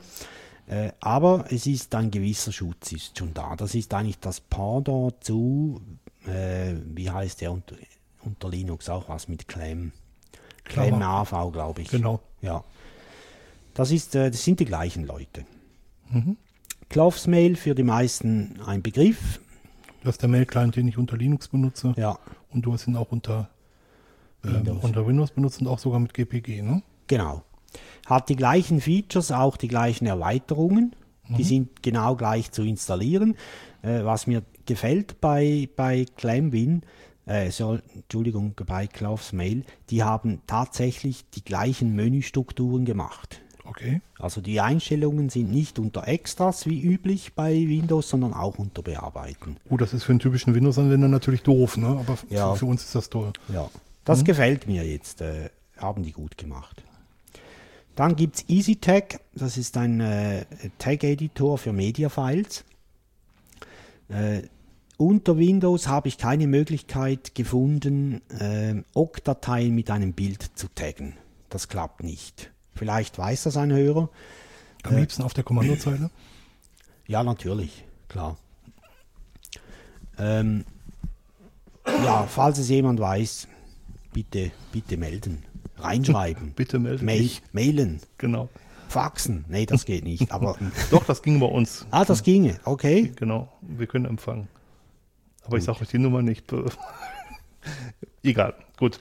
Äh, 0.66 0.92
aber 1.00 1.46
es 1.50 1.66
ist 1.66 1.94
ein 1.94 2.10
gewisser 2.10 2.52
Schutz 2.52 2.92
ist 2.92 3.18
schon 3.18 3.34
da. 3.34 3.56
Das 3.56 3.74
ist 3.74 3.92
eigentlich 3.94 4.20
das 4.20 4.40
Pendant 4.40 5.22
zu, 5.22 5.80
äh, 6.26 6.74
wie 6.94 7.10
heißt 7.10 7.40
der 7.40 7.52
unter, 7.52 7.76
unter 8.22 8.48
Linux, 8.48 8.88
auch 8.88 9.08
was 9.08 9.28
mit 9.28 9.48
Clem. 9.48 9.92
Clem 10.70 10.96
Klammer. 10.96 11.06
AV, 11.06 11.52
glaube 11.52 11.82
ich. 11.82 11.88
Genau. 11.90 12.20
Ja. 12.42 12.64
Das, 13.74 13.90
ist, 13.90 14.14
äh, 14.14 14.30
das 14.30 14.42
sind 14.42 14.60
die 14.60 14.64
gleichen 14.64 15.06
Leute. 15.06 15.44
Cloves 16.88 17.26
Mail 17.26 17.54
für 17.56 17.74
die 17.74 17.84
meisten 17.84 18.58
ein 18.66 18.82
Begriff. 18.82 19.40
Das 20.02 20.14
ist 20.14 20.22
der 20.22 20.28
Mail-Client, 20.28 20.74
den 20.76 20.88
ich 20.88 20.98
unter 20.98 21.16
Linux 21.16 21.48
benutze. 21.48 21.94
Ja, 21.96 22.18
Und 22.50 22.62
du 22.62 22.72
hast 22.72 22.86
ihn 22.88 22.96
auch 22.96 23.12
unter 23.12 23.48
ähm, 24.44 24.54
Windows. 24.54 24.84
unter 24.84 25.06
Windows 25.06 25.30
benutzt 25.30 25.60
und 25.60 25.68
auch 25.68 25.78
sogar 25.78 26.00
mit 26.00 26.14
GPG, 26.14 26.62
ne? 26.62 26.82
genau. 27.06 27.42
Hat 28.06 28.28
die 28.28 28.34
gleichen 28.34 28.80
Features, 28.80 29.30
auch 29.30 29.56
die 29.56 29.68
gleichen 29.68 30.06
Erweiterungen. 30.06 30.96
Die 31.28 31.44
sind 31.44 31.80
genau 31.80 32.16
gleich 32.16 32.50
zu 32.50 32.62
installieren. 32.64 33.36
Äh, 33.82 34.04
was 34.04 34.26
mir 34.26 34.42
gefällt 34.66 35.20
bei, 35.20 35.68
bei 35.76 36.06
Clamwin, 36.16 36.82
äh, 37.30 37.50
so, 37.50 37.78
Entschuldigung, 37.94 38.54
bei 38.66 38.86
Cloves 38.86 39.32
Mail, 39.32 39.64
die 39.90 40.02
haben 40.02 40.42
tatsächlich 40.46 41.24
die 41.30 41.44
gleichen 41.44 41.94
Menüstrukturen 41.94 42.84
gemacht. 42.84 43.40
Okay. 43.64 44.00
Also 44.18 44.40
die 44.40 44.60
Einstellungen 44.60 45.28
sind 45.28 45.50
nicht 45.50 45.78
unter 45.78 46.08
Extras 46.08 46.66
wie 46.66 46.80
üblich 46.80 47.34
bei 47.34 47.52
Windows, 47.54 48.08
sondern 48.08 48.34
auch 48.34 48.58
unter 48.58 48.82
Bearbeiten. 48.82 49.58
Gut, 49.68 49.80
das 49.80 49.94
ist 49.94 50.02
für 50.02 50.12
einen 50.12 50.18
typischen 50.18 50.54
Windows-Anwender 50.54 51.06
natürlich 51.06 51.42
doof, 51.42 51.76
ne? 51.76 51.86
Aber 51.86 52.18
Ja. 52.30 52.54
für, 52.54 52.66
uns 52.66 52.82
ist 52.82 52.94
das 52.96 53.10
toll. 53.10 53.32
Ja, 53.52 53.70
das 54.04 54.24
gefällt 54.24 54.66
mir 54.66 54.84
jetzt. 54.84 55.20
Äh, 55.20 55.50
haben 55.76 56.02
die 56.02 56.12
gut 56.12 56.36
gemacht. 56.36 56.82
Dann 57.94 58.16
gibt 58.16 58.36
es 58.36 58.48
EasyTag. 58.48 59.20
Das 59.34 59.56
ist 59.56 59.76
ein 59.76 60.00
äh, 60.00 60.44
Tag-Editor 60.78 61.56
für 61.58 61.72
Media-Files. 61.72 62.64
Äh, 64.08 64.42
unter 65.00 65.38
Windows 65.38 65.88
habe 65.88 66.08
ich 66.08 66.18
keine 66.18 66.46
Möglichkeit 66.46 67.34
gefunden, 67.34 68.20
äh, 68.38 68.82
OGG-Dateien 68.92 69.74
mit 69.74 69.90
einem 69.90 70.12
Bild 70.12 70.50
zu 70.58 70.68
taggen. 70.74 71.16
Das 71.48 71.68
klappt 71.68 72.02
nicht. 72.02 72.50
Vielleicht 72.74 73.16
weiß 73.16 73.44
das 73.44 73.56
ein 73.56 73.72
Hörer. 73.72 74.10
Am 74.82 74.96
liebsten 74.96 75.22
auf 75.22 75.32
der 75.32 75.42
Kommandozeile. 75.42 76.10
Ja, 77.06 77.24
natürlich, 77.24 77.84
klar. 78.08 78.36
Ähm, 80.18 80.66
ja, 81.86 82.26
falls 82.26 82.58
es 82.58 82.68
jemand 82.68 83.00
weiß, 83.00 83.48
bitte, 84.12 84.50
bitte 84.70 84.98
melden. 84.98 85.44
Reinschreiben. 85.78 86.52
Bitte 86.56 86.78
melde 86.78 87.02
Mail, 87.02 87.30
mailen. 87.52 88.00
Genau. 88.18 88.50
Faxen. 88.88 89.46
Nee, 89.48 89.64
das 89.64 89.86
geht 89.86 90.04
nicht. 90.04 90.30
Aber 90.30 90.58
Doch, 90.90 91.04
das 91.04 91.22
ging 91.22 91.40
bei 91.40 91.46
uns. 91.46 91.86
ah, 91.90 92.04
das 92.04 92.22
ginge. 92.22 92.60
Okay. 92.64 93.12
Genau. 93.16 93.50
Wir 93.62 93.86
können 93.86 94.04
empfangen. 94.04 94.48
Aber 95.44 95.56
ich 95.56 95.64
sage 95.64 95.80
euch 95.82 95.88
die 95.88 95.98
Nummer 95.98 96.22
nicht. 96.22 96.52
Egal. 98.22 98.54
Gut. 98.76 99.00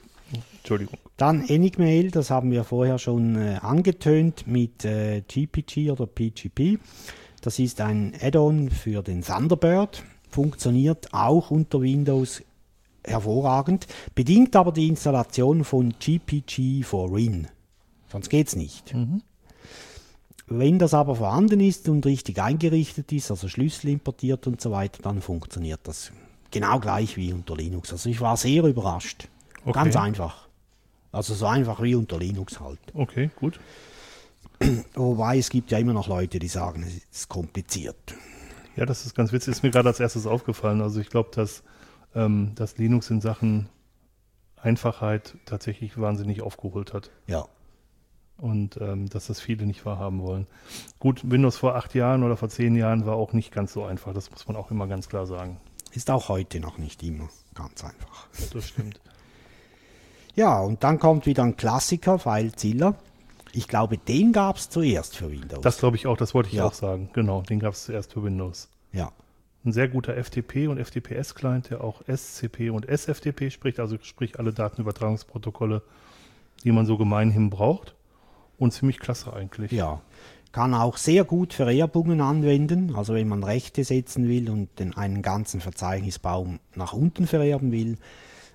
Entschuldigung. 0.58 0.98
Dann 1.18 1.48
Enigmail, 1.48 2.12
das 2.12 2.30
haben 2.30 2.52
wir 2.52 2.64
vorher 2.64 3.00
schon 3.00 3.36
äh, 3.36 3.60
angetönt 3.62 4.46
mit 4.46 4.86
äh, 4.86 5.22
GPG 5.22 5.92
oder 5.92 6.06
PGP. 6.06 6.80
Das 7.42 7.58
ist 7.60 7.82
ein 7.82 8.14
Add-on 8.20 8.70
für 8.70 9.02
den 9.02 9.22
Thunderbird. 9.22 10.04
Funktioniert 10.30 11.14
auch 11.14 11.52
unter 11.52 11.82
Windows 11.82 12.44
hervorragend. 13.04 13.88
Bedingt 14.14 14.56
aber 14.56 14.72
die 14.72 14.88
Installation 14.88 15.64
von 15.64 15.94
GPG 16.00 16.84
for 16.84 17.14
Win. 17.14 17.48
Sonst 18.12 18.30
geht's 18.30 18.56
nicht. 18.56 18.94
Wenn 20.48 20.80
das 20.80 20.94
aber 20.94 21.16
vorhanden 21.16 21.60
ist 21.60 21.90
und 21.90 22.06
richtig 22.06 22.42
eingerichtet 22.42 23.12
ist, 23.12 23.32
also 23.32 23.48
Schlüssel 23.48 23.90
importiert 23.90 24.48
und 24.48 24.60
so 24.60 24.72
weiter, 24.72 25.02
dann 25.02 25.22
funktioniert 25.22 25.82
das 25.84 26.12
genau 26.52 26.80
gleich 26.80 27.18
wie 27.18 27.34
unter 27.34 27.56
Linux. 27.56 27.92
Also 27.92 28.10
ich 28.10 28.22
war 28.22 28.38
sehr 28.38 28.64
überrascht. 28.64 29.28
Okay. 29.62 29.72
Ganz 29.74 29.96
einfach. 29.96 30.48
Also 31.12 31.34
so 31.34 31.48
einfach 31.48 31.82
wie 31.82 31.96
unter 31.96 32.20
Linux 32.20 32.60
halt. 32.60 32.80
Okay, 32.94 33.30
gut. 33.36 33.60
Wobei 34.94 35.38
es 35.38 35.50
gibt 35.50 35.72
ja 35.72 35.78
immer 35.78 35.94
noch 35.94 36.08
Leute, 36.08 36.40
die 36.40 36.48
sagen, 36.48 36.84
es 36.84 37.04
ist 37.12 37.30
kompliziert. 37.30 38.16
Ja, 38.76 38.86
das 38.86 39.06
ist 39.06 39.16
ganz 39.16 39.32
witzig. 39.32 39.54
Ist 39.54 39.64
mir 39.64 39.72
gerade 39.72 39.90
als 39.90 40.00
erstes 40.00 40.28
aufgefallen. 40.28 40.82
Also 40.82 41.00
ich 41.00 41.10
glaube, 41.10 41.32
dass, 41.34 41.64
ähm, 42.14 42.54
dass 42.56 42.78
Linux 42.78 43.10
in 43.10 43.22
Sachen 43.22 43.70
Einfachheit 44.56 45.36
tatsächlich 45.46 46.00
wahnsinnig 46.00 46.42
aufgeholt 46.42 46.94
hat. 46.94 47.12
Ja. 47.28 47.46
Und 48.38 48.78
ähm, 48.80 49.10
dass 49.10 49.28
das 49.28 49.42
viele 49.42 49.66
nicht 49.66 49.86
wahrhaben 49.86 50.22
wollen. 50.22 50.48
Gut, 51.00 51.30
Windows 51.30 51.58
vor 51.58 51.76
acht 51.76 51.94
Jahren 51.94 52.24
oder 52.24 52.38
vor 52.38 52.50
zehn 52.50 52.76
Jahren 52.76 53.06
war 53.06 53.16
auch 53.16 53.34
nicht 53.34 53.52
ganz 53.52 53.74
so 53.74 53.84
einfach. 53.84 54.14
Das 54.14 54.32
muss 54.32 54.48
man 54.48 54.56
auch 54.56 54.72
immer 54.72 54.88
ganz 54.88 55.10
klar 55.10 55.26
sagen. 55.26 55.60
Ist 55.94 56.10
auch 56.12 56.30
heute 56.30 56.60
noch 56.60 56.78
nicht 56.78 57.02
immer 57.04 57.30
ganz 57.56 57.84
einfach. 57.84 58.28
Das 58.54 58.70
stimmt. 58.70 59.00
Ja, 60.36 60.60
und 60.62 60.84
dann 60.86 61.00
kommt 61.00 61.26
wieder 61.26 61.44
ein 61.44 61.58
Klassiker, 61.58 62.18
FileZilla. 62.18 62.96
Ich 63.52 63.68
glaube, 63.68 63.98
den 63.98 64.32
gab 64.32 64.56
es 64.56 64.70
zuerst 64.70 65.18
für 65.18 65.30
Windows. 65.32 65.60
Das 65.62 65.80
glaube 65.80 65.98
ich 65.98 66.08
auch, 66.08 66.16
das 66.16 66.34
wollte 66.34 66.48
ich 66.50 66.56
Ja. 66.56 66.66
auch 66.66 66.74
sagen. 66.74 67.10
Genau, 67.14 67.42
den 67.42 67.60
gab 67.60 67.74
es 67.74 67.84
zuerst 67.86 68.14
für 68.14 68.24
Windows. 68.24 68.70
ja. 68.94 69.12
Ein 69.66 69.74
sehr 69.74 69.90
guter 69.90 70.16
FTP 70.16 70.68
und 70.70 70.78
FTPS-Client, 70.80 71.70
der 71.72 71.84
auch 71.84 72.02
SCP 72.08 72.70
und 72.70 72.88
SFTP 72.88 73.52
spricht, 73.52 73.82
also 73.82 73.98
sprich 74.02 74.40
alle 74.40 74.54
Datenübertragungsprotokolle, 74.54 75.82
die 76.64 76.72
man 76.72 76.86
so 76.86 76.98
gemeinhin 76.98 77.50
braucht. 77.50 77.94
Und 78.58 78.72
ziemlich 78.72 79.00
klasse 79.00 79.34
eigentlich. 79.34 79.74
Ja. 79.74 80.00
Kann 80.52 80.74
auch 80.74 80.98
sehr 80.98 81.26
gut 81.26 81.54
Vererbungen 81.54 82.22
anwenden. 82.22 82.96
Also 82.96 83.14
wenn 83.14 83.28
man 83.28 83.44
Rechte 83.44 83.84
setzen 83.84 84.28
will 84.28 84.50
und 84.50 84.80
den, 84.80 84.98
einen 84.98 85.22
ganzen 85.22 85.62
Verzeichnisbaum 85.62 86.60
nach 86.76 86.94
unten 86.94 87.28
vererben 87.28 87.72
will, 87.72 87.98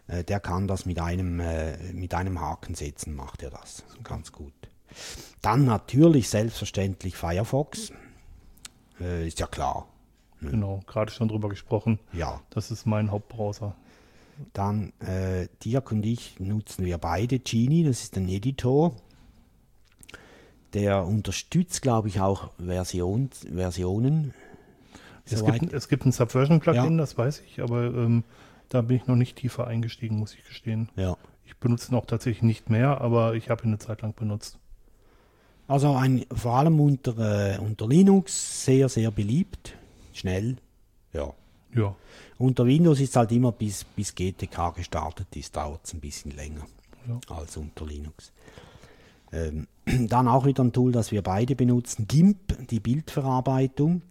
äh, 0.08 0.24
der 0.24 0.40
kann 0.40 0.66
das 0.66 0.86
mit 0.86 0.98
einem, 0.98 1.40
äh, 1.40 1.76
mit 1.92 2.14
einem 2.14 2.40
Haken 2.40 2.74
setzen, 2.74 3.14
macht 3.14 3.42
er 3.42 3.50
das. 3.50 3.84
Ganz 4.02 4.32
gut. 4.32 4.52
Dann 5.40 5.64
natürlich 5.64 6.28
selbstverständlich 6.28 7.16
Firefox. 7.16 7.92
Äh, 9.00 9.26
ist 9.28 9.40
ja 9.40 9.46
klar. 9.46 9.88
Genau, 10.40 10.80
gerade 10.86 11.10
schon 11.10 11.28
drüber 11.28 11.48
gesprochen. 11.48 11.98
Ja. 12.12 12.40
Das 12.50 12.70
ist 12.70 12.86
mein 12.86 13.10
Hauptbrowser. 13.10 13.74
Dann 14.52 14.92
äh, 15.00 15.48
Dirk 15.64 15.92
und 15.92 16.04
ich 16.04 16.38
nutzen 16.40 16.84
wir 16.84 16.98
beide 16.98 17.38
Genie, 17.38 17.84
das 17.84 18.02
ist 18.02 18.16
ein 18.16 18.28
Editor. 18.28 18.96
Der 20.74 21.04
unterstützt, 21.06 21.82
glaube 21.82 22.08
ich, 22.08 22.20
auch 22.20 22.50
Version, 22.58 23.30
Versionen. 23.52 24.34
Es 25.24 25.44
gibt, 25.44 25.72
es 25.72 25.88
gibt 25.88 26.04
ein 26.04 26.12
Subversion-Plugin, 26.12 26.92
Ja. 26.92 26.96
das 26.98 27.16
weiß 27.16 27.42
ich, 27.46 27.60
aber 27.62 27.84
ähm, 27.84 28.24
da 28.68 28.82
bin 28.82 28.96
ich 28.98 29.06
noch 29.06 29.16
nicht 29.16 29.36
tiefer 29.36 29.66
eingestiegen, 29.66 30.18
muss 30.18 30.34
ich 30.34 30.44
gestehen. 30.44 30.88
ja. 30.96 31.16
Ich 31.46 31.56
benutze 31.58 31.92
ihn 31.92 31.94
auch 31.94 32.06
tatsächlich 32.06 32.42
nicht 32.42 32.70
mehr, 32.70 33.02
aber 33.02 33.34
ich 33.34 33.50
habe 33.50 33.62
ihn 33.64 33.68
eine 33.68 33.78
Zeit 33.78 34.00
lang 34.00 34.14
benutzt. 34.14 34.58
Also 35.68 35.94
ein, 35.94 36.24
vor 36.34 36.56
allem 36.56 36.80
unter, 36.80 37.54
äh, 37.54 37.58
unter 37.58 37.86
Linux 37.86 38.64
sehr, 38.64 38.88
sehr 38.88 39.10
beliebt. 39.10 39.76
Schnell. 40.14 40.56
Ja. 41.12 41.32
Ja, 41.74 41.94
Unter 42.38 42.64
Windows 42.66 42.98
ist 43.00 43.14
halt 43.16 43.30
immer 43.32 43.52
bis, 43.52 43.84
bis 43.84 44.14
GTK 44.14 44.70
gestartet 44.74 45.26
ist, 45.36 45.54
dauert 45.56 45.84
es 45.84 45.92
ein 45.92 46.00
bisschen 46.00 46.30
länger 46.34 46.66
Ja. 47.08 47.20
als 47.36 47.56
unter 47.58 47.84
Linux. 47.86 48.32
Ähm, 49.32 49.66
dann 50.08 50.28
auch 50.28 50.46
wieder 50.46 50.64
ein 50.64 50.72
Tool, 50.72 50.92
das 50.92 51.12
wir 51.12 51.22
beide 51.22 51.56
benutzen, 51.56 52.06
GIMP, 52.08 52.68
die 52.68 52.80
Bildverarbeitung. 52.80 54.02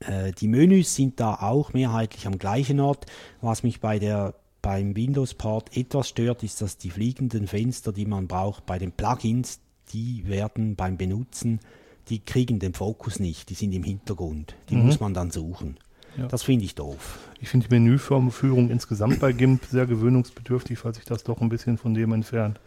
Äh, 0.00 0.32
die 0.32 0.48
Menüs 0.48 0.94
sind 0.94 1.20
da 1.20 1.34
auch 1.34 1.72
mehrheitlich 1.72 2.26
am 2.26 2.38
gleichen 2.38 2.80
Ort. 2.80 3.06
Was 3.40 3.62
mich 3.62 3.80
bei 3.80 3.98
der, 3.98 4.34
beim 4.62 4.96
Windows-Port 4.96 5.76
etwas 5.76 6.08
stört, 6.08 6.42
ist, 6.42 6.60
dass 6.60 6.78
die 6.78 6.90
fliegenden 6.90 7.46
Fenster, 7.46 7.92
die 7.92 8.06
man 8.06 8.26
braucht 8.26 8.66
bei 8.66 8.78
den 8.78 8.92
Plugins, 8.92 9.60
die 9.92 10.26
werden 10.26 10.76
beim 10.76 10.96
Benutzen, 10.96 11.60
die 12.08 12.20
kriegen 12.20 12.58
den 12.58 12.74
Fokus 12.74 13.20
nicht, 13.20 13.50
die 13.50 13.54
sind 13.54 13.72
im 13.72 13.84
Hintergrund. 13.84 14.54
Die 14.68 14.76
muss 14.76 15.00
man 15.00 15.14
dann 15.14 15.30
suchen. 15.30 15.76
Ja. 16.16 16.26
Das 16.26 16.42
finde 16.42 16.64
ich 16.64 16.74
doof. 16.74 17.18
ich 17.40 17.48
finde 17.48 17.68
die 17.68 17.74
Menüführung 17.74 18.70
insgesamt 18.70 19.20
bei 19.20 19.32
GIMP 19.32 19.64
sehr 19.64 19.86
gewöhnungsbedürftig, 19.86 20.84
weil 20.84 20.94
sich 20.94 21.04
das 21.04 21.22
doch 21.22 21.40
ein 21.40 21.48
bisschen 21.48 21.78
von 21.78 21.94
dem 21.94 22.12
entfernt, 22.12 22.60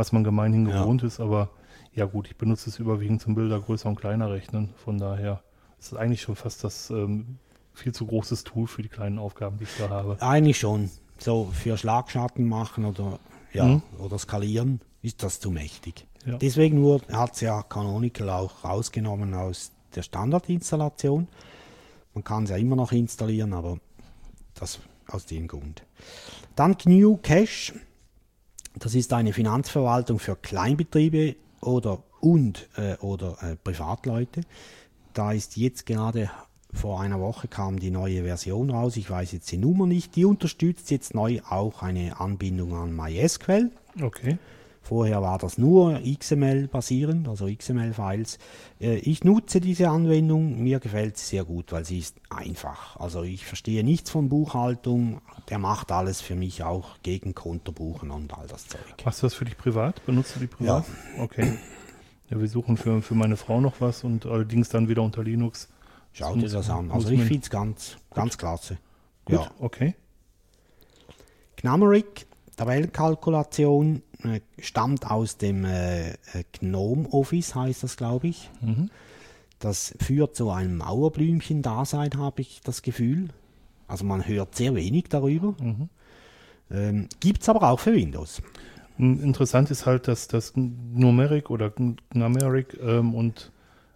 was 0.00 0.12
man 0.12 0.24
gemeinhin 0.24 0.66
Ja. 0.66 0.80
gewohnt 0.82 1.02
ist. 1.02 1.20
Aber 1.20 1.50
ja 1.92 2.06
gut, 2.06 2.26
ich 2.28 2.36
benutze 2.36 2.70
es 2.70 2.78
überwiegend 2.78 3.20
zum 3.20 3.34
Bilder 3.34 3.60
größer 3.60 3.88
und 3.88 3.96
kleiner 3.96 4.30
rechnen. 4.30 4.70
Von 4.84 4.98
daher 4.98 5.42
ist 5.78 5.92
es 5.92 5.94
eigentlich 5.98 6.22
schon 6.22 6.36
fast 6.36 6.64
das 6.64 6.88
ähm, 6.90 7.36
viel 7.74 7.92
zu 7.92 8.06
großes 8.06 8.44
Tool 8.44 8.66
für 8.66 8.82
die 8.82 8.88
kleinen 8.88 9.18
Aufgaben, 9.18 9.58
die 9.58 9.64
ich 9.64 9.76
da 9.78 9.90
habe. 9.90 10.16
Eigentlich 10.20 10.58
schon. 10.58 10.90
So 11.18 11.50
für 11.52 11.76
Schlagschatten 11.76 12.48
machen 12.48 12.86
oder, 12.86 13.18
ja, 13.52 13.66
Mhm. 13.66 13.82
oder 13.98 14.18
skalieren 14.18 14.80
ist 15.02 15.22
das 15.22 15.38
zu 15.38 15.50
mächtig. 15.50 16.06
Ja. 16.24 16.38
Deswegen 16.38 16.82
hat 17.12 17.34
es 17.34 17.40
ja 17.42 17.62
Canonical 17.62 18.30
auch 18.30 18.64
rausgenommen 18.64 19.34
aus 19.34 19.72
der 19.94 20.02
Standardinstallation. 20.02 21.28
Man 22.14 22.24
kann 22.24 22.44
es 22.44 22.50
ja 22.50 22.56
immer 22.56 22.76
noch 22.76 22.92
installieren, 22.92 23.52
aber 23.52 23.78
das 24.54 24.78
aus 25.08 25.26
dem 25.26 25.46
Grund. 25.46 25.82
Dann 26.56 26.76
GNU 26.78 27.18
Cache. 27.22 27.74
Das 28.74 28.94
ist 28.94 29.12
eine 29.12 29.32
Finanzverwaltung 29.32 30.18
für 30.18 30.36
Kleinbetriebe 30.36 31.36
oder 31.60 32.02
und 32.20 32.68
äh, 32.76 32.96
oder 32.96 33.36
äh, 33.42 33.56
Privatleute. 33.56 34.42
Da 35.12 35.32
ist 35.32 35.56
jetzt 35.56 35.86
gerade 35.86 36.30
vor 36.72 37.00
einer 37.00 37.20
Woche 37.20 37.48
kam 37.48 37.80
die 37.80 37.90
neue 37.90 38.22
Version 38.22 38.70
raus. 38.70 38.96
Ich 38.96 39.10
weiß 39.10 39.32
jetzt 39.32 39.50
die 39.50 39.58
Nummer 39.58 39.86
nicht. 39.86 40.14
Die 40.14 40.24
unterstützt 40.24 40.90
jetzt 40.90 41.14
neu 41.14 41.40
auch 41.48 41.82
eine 41.82 42.20
Anbindung 42.20 42.74
an 42.74 42.94
MySQL. 42.94 43.70
Okay. 44.00 44.38
Vorher 44.82 45.20
war 45.22 45.38
das 45.38 45.58
nur 45.58 46.00
XML 46.00 46.66
basierend, 46.66 47.28
also 47.28 47.46
XML-Files. 47.46 48.38
Äh, 48.80 48.96
Ich 48.96 49.22
nutze 49.24 49.60
diese 49.60 49.88
Anwendung, 49.90 50.62
mir 50.62 50.80
gefällt 50.80 51.16
sie 51.18 51.26
sehr 51.36 51.44
gut, 51.44 51.70
weil 51.72 51.84
sie 51.84 51.98
ist 51.98 52.16
einfach. 52.30 52.96
Also 52.96 53.22
ich 53.22 53.44
verstehe 53.44 53.84
nichts 53.84 54.10
von 54.10 54.28
Buchhaltung, 54.28 55.20
der 55.50 55.58
macht 55.58 55.92
alles 55.92 56.20
für 56.20 56.34
mich 56.34 56.62
auch 56.64 56.96
gegen 57.02 57.34
Kontobuchen 57.34 58.10
und 58.10 58.36
all 58.36 58.46
das 58.48 58.66
Zeug. 58.68 58.80
Machst 59.04 59.22
du 59.22 59.26
das 59.26 59.34
für 59.34 59.44
dich 59.44 59.56
privat? 59.58 60.04
Benutzt 60.06 60.34
du 60.36 60.40
die 60.40 60.46
privat? 60.46 60.84
Okay. 61.18 61.58
Ja, 62.30 62.40
wir 62.40 62.48
suchen 62.48 62.76
für, 62.76 63.02
für 63.02 63.14
meine 63.14 63.36
Frau 63.36 63.60
noch 63.60 63.80
was 63.80 64.02
und 64.02 64.24
allerdings 64.24 64.70
dann 64.70 64.88
wieder 64.88 65.02
unter 65.02 65.22
Linux. 65.22 65.68
Schau 66.12 66.34
dir 66.34 66.48
das 66.48 66.70
an. 66.70 66.90
Also 66.90 67.10
ich 67.10 67.20
finde 67.22 67.42
es 67.42 67.50
ganz, 67.50 67.96
ganz 68.14 68.38
klasse. 68.38 68.78
Gut, 69.24 69.40
Ja. 69.40 69.50
okay. 69.60 69.94
Gnumeric, 71.56 72.26
Tabellenkalkulation, 72.56 74.02
stammt 74.58 75.10
aus 75.10 75.36
dem 75.36 75.64
äh, 75.64 76.10
äh, 76.10 76.14
GNOME 76.52 77.08
Office, 77.10 77.54
heißt 77.54 77.82
das, 77.82 77.96
glaube 77.96 78.28
ich. 78.28 78.50
Das 79.58 79.94
führt 80.00 80.36
zu 80.36 80.50
einem 80.50 80.78
Mauerblümchen-Dasein, 80.78 82.16
habe 82.16 82.40
ich 82.40 82.60
das 82.64 82.82
Gefühl. 82.82 83.28
Also 83.88 84.04
man 84.04 84.26
hört 84.26 84.54
sehr 84.54 84.74
wenig 84.74 85.08
darüber. 85.08 85.54
Ähm, 86.70 87.08
Gibt 87.20 87.42
es 87.42 87.48
aber 87.48 87.68
auch 87.68 87.80
für 87.80 87.92
Windows. 87.92 88.40
M, 88.98 89.22
Interessant 89.22 89.70
ist 89.70 89.86
halt, 89.86 90.08
dass 90.08 90.28
das 90.28 90.52
Numeric 90.54 91.50
oder 91.50 91.72
Numeric 92.12 92.78
ähm, 92.80 93.14
und 93.14 93.52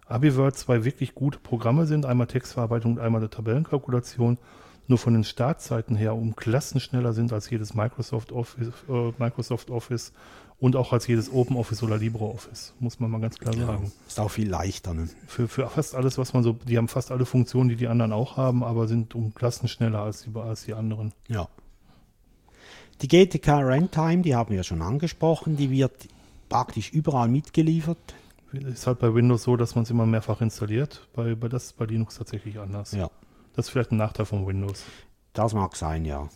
AbiWord 0.07 0.57
zwei 0.57 0.85
wirklich 0.85 1.15
gute 1.15 1.39
Programme 1.39 1.85
sind. 1.85 2.05
Einmal 2.05 2.27
Textverarbeitung 2.27 2.93
und 2.93 2.99
einmal 2.99 3.21
eine 3.21 3.29
Tabellenkalkulation. 3.29 4.37
Nur 4.87 4.97
von 4.97 5.13
den 5.13 5.23
Startzeiten 5.23 5.95
her 5.95 6.15
um 6.15 6.35
Klassen 6.35 6.79
schneller 6.79 7.13
sind 7.13 7.33
als 7.33 7.49
jedes 7.49 7.73
Microsoft 7.73 8.31
Office, 8.31 8.67
äh, 8.87 9.11
Microsoft 9.17 9.71
Office 9.71 10.13
und 10.59 10.75
auch 10.75 10.93
als 10.93 11.07
jedes 11.07 11.31
Open 11.31 11.57
Office 11.57 11.83
oder 11.83 11.97
LibreOffice, 11.97 12.73
muss 12.79 12.99
man 12.99 13.11
mal 13.11 13.19
ganz 13.19 13.37
klar 13.37 13.53
sagen. 13.53 13.91
Ist 14.07 14.19
auch 14.19 14.31
viel 14.31 14.49
leichter. 14.49 14.93
Ne? 14.93 15.09
Für, 15.27 15.47
für 15.47 15.67
fast 15.67 15.95
alles, 15.95 16.17
was 16.17 16.33
man 16.33 16.43
so, 16.43 16.53
die 16.53 16.77
haben 16.77 16.87
fast 16.87 17.11
alle 17.11 17.25
Funktionen, 17.25 17.69
die 17.69 17.75
die 17.75 17.87
anderen 17.87 18.13
auch 18.13 18.37
haben, 18.37 18.63
aber 18.63 18.87
sind 18.87 19.15
um 19.15 19.33
Klassen 19.33 19.67
schneller 19.67 19.99
als 19.99 20.23
die, 20.23 20.39
als 20.39 20.65
die 20.65 20.73
anderen. 20.73 21.13
Ja. 21.27 21.49
Die 23.01 23.07
GTK 23.07 23.61
Runtime, 23.61 24.21
die 24.21 24.35
haben 24.35 24.53
wir 24.53 24.63
schon 24.63 24.81
angesprochen, 24.81 25.57
die 25.57 25.69
wird 25.69 26.07
praktisch 26.47 26.93
überall 26.93 27.27
mitgeliefert. 27.27 27.97
Ist 28.53 28.87
halt 28.87 28.99
bei 28.99 29.13
Windows 29.13 29.43
so, 29.43 29.57
dass 29.57 29.75
man 29.75 29.83
es 29.83 29.89
immer 29.89 30.05
mehrfach 30.05 30.39
installiert. 30.39 31.07
Bei, 31.13 31.35
bei 31.35 31.49
das 31.49 31.73
bei 31.73 31.85
Linux 31.85 32.15
tatsächlich 32.15 32.59
anders. 32.59 32.93
Ja. 32.93 33.09
Das 33.55 33.67
ist 33.67 33.71
vielleicht 33.71 33.91
ein 33.91 33.97
Nachteil 33.97 34.25
von 34.25 34.45
Windows. 34.45 34.83
Das 35.33 35.53
mag 35.53 35.75
sein, 35.75 36.05
ja. 36.05 36.29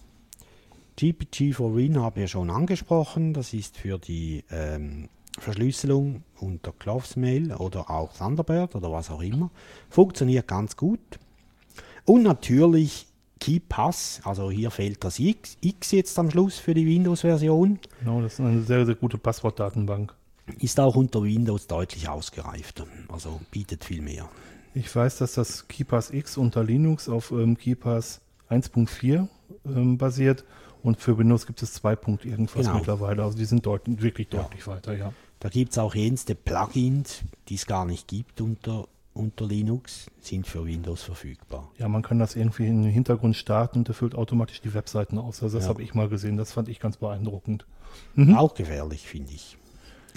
GPG 0.95 1.53
for 1.53 1.75
Win 1.75 1.99
haben 2.01 2.15
wir 2.15 2.27
schon 2.27 2.49
angesprochen. 2.49 3.33
Das 3.33 3.53
ist 3.53 3.77
für 3.77 3.97
die 3.97 4.43
ähm, 4.51 5.09
Verschlüsselung 5.37 6.23
unter 6.39 6.73
Clothsmail 6.73 7.53
oder 7.53 7.89
auch 7.89 8.13
Thunderbird 8.13 8.75
oder 8.75 8.91
was 8.91 9.09
auch 9.09 9.21
immer. 9.21 9.49
Funktioniert 9.89 10.47
ganz 10.47 10.75
gut. 10.75 10.99
Und 12.05 12.23
natürlich 12.23 13.07
KeyPass, 13.39 14.21
also 14.25 14.51
hier 14.51 14.71
fehlt 14.71 15.03
das 15.03 15.19
X, 15.19 15.57
X 15.61 15.91
jetzt 15.91 16.19
am 16.19 16.29
Schluss 16.29 16.57
für 16.57 16.73
die 16.73 16.85
Windows-Version, 16.85 17.79
Genau, 17.99 18.21
das 18.21 18.33
ist 18.33 18.39
eine 18.41 18.61
sehr, 18.63 18.85
sehr 18.85 18.95
gute 18.95 19.17
Passwortdatenbank. 19.17 20.13
ist 20.59 20.79
auch 20.79 20.95
unter 20.95 21.23
Windows 21.23 21.67
deutlich 21.67 22.09
ausgereifter. 22.09 22.85
Also 23.07 23.39
bietet 23.51 23.85
viel 23.85 24.01
mehr. 24.01 24.29
Ich 24.73 24.93
weiß, 24.95 25.17
dass 25.17 25.33
das 25.33 25.67
KeyPass 25.67 26.11
X 26.11 26.37
unter 26.37 26.63
Linux 26.63 27.09
auf 27.09 27.31
ähm, 27.31 27.57
KeyPass 27.57 28.21
1.4 28.49 29.27
ähm, 29.65 29.97
basiert 29.97 30.45
und 30.83 30.99
für 30.99 31.17
Windows 31.17 31.45
gibt 31.45 31.61
es 31.63 31.73
2. 31.73 31.95
Punkt 31.95 32.25
irgendwas 32.25 32.65
Genau. 32.65 32.77
mittlerweile. 32.77 33.23
Also 33.23 33.37
die 33.37 33.45
sind 33.45 33.65
deut 33.65 33.81
wirklich 33.85 34.29
deutlich 34.29 34.65
weiter, 34.67 34.95
ja. 34.95 35.13
Da 35.39 35.49
gibt 35.49 35.71
es 35.71 35.77
auch 35.77 35.95
jenste 35.95 36.35
Plugins, 36.35 37.21
die 37.47 37.55
es 37.55 37.65
gar 37.65 37.85
nicht 37.85 38.07
gibt 38.07 38.41
unter, 38.41 38.87
unter 39.13 39.45
Linux, 39.45 40.07
sind 40.19 40.45
für 40.47 40.65
Windows 40.65 41.01
verfügbar. 41.03 41.71
Ja, 41.77 41.87
man 41.87 42.01
kann 42.01 42.19
das 42.19 42.35
irgendwie 42.35 42.67
in 42.67 42.83
den 42.83 42.91
Hintergrund 42.91 43.35
starten 43.37 43.79
und 43.79 43.87
der 43.87 43.95
füllt 43.95 44.15
automatisch 44.15 44.61
die 44.61 44.73
Webseiten 44.73 45.17
aus. 45.17 45.41
Also 45.41 45.57
das 45.57 45.65
Ja. 45.65 45.69
habe 45.69 45.81
ich 45.81 45.93
mal 45.93 46.09
gesehen, 46.09 46.35
das 46.37 46.51
fand 46.51 46.67
ich 46.69 46.79
ganz 46.79 46.97
beeindruckend. 46.97 47.65
Auch 48.35 48.53
gefährlich, 48.53 49.07
finde 49.07 49.33
ich. 49.33 49.57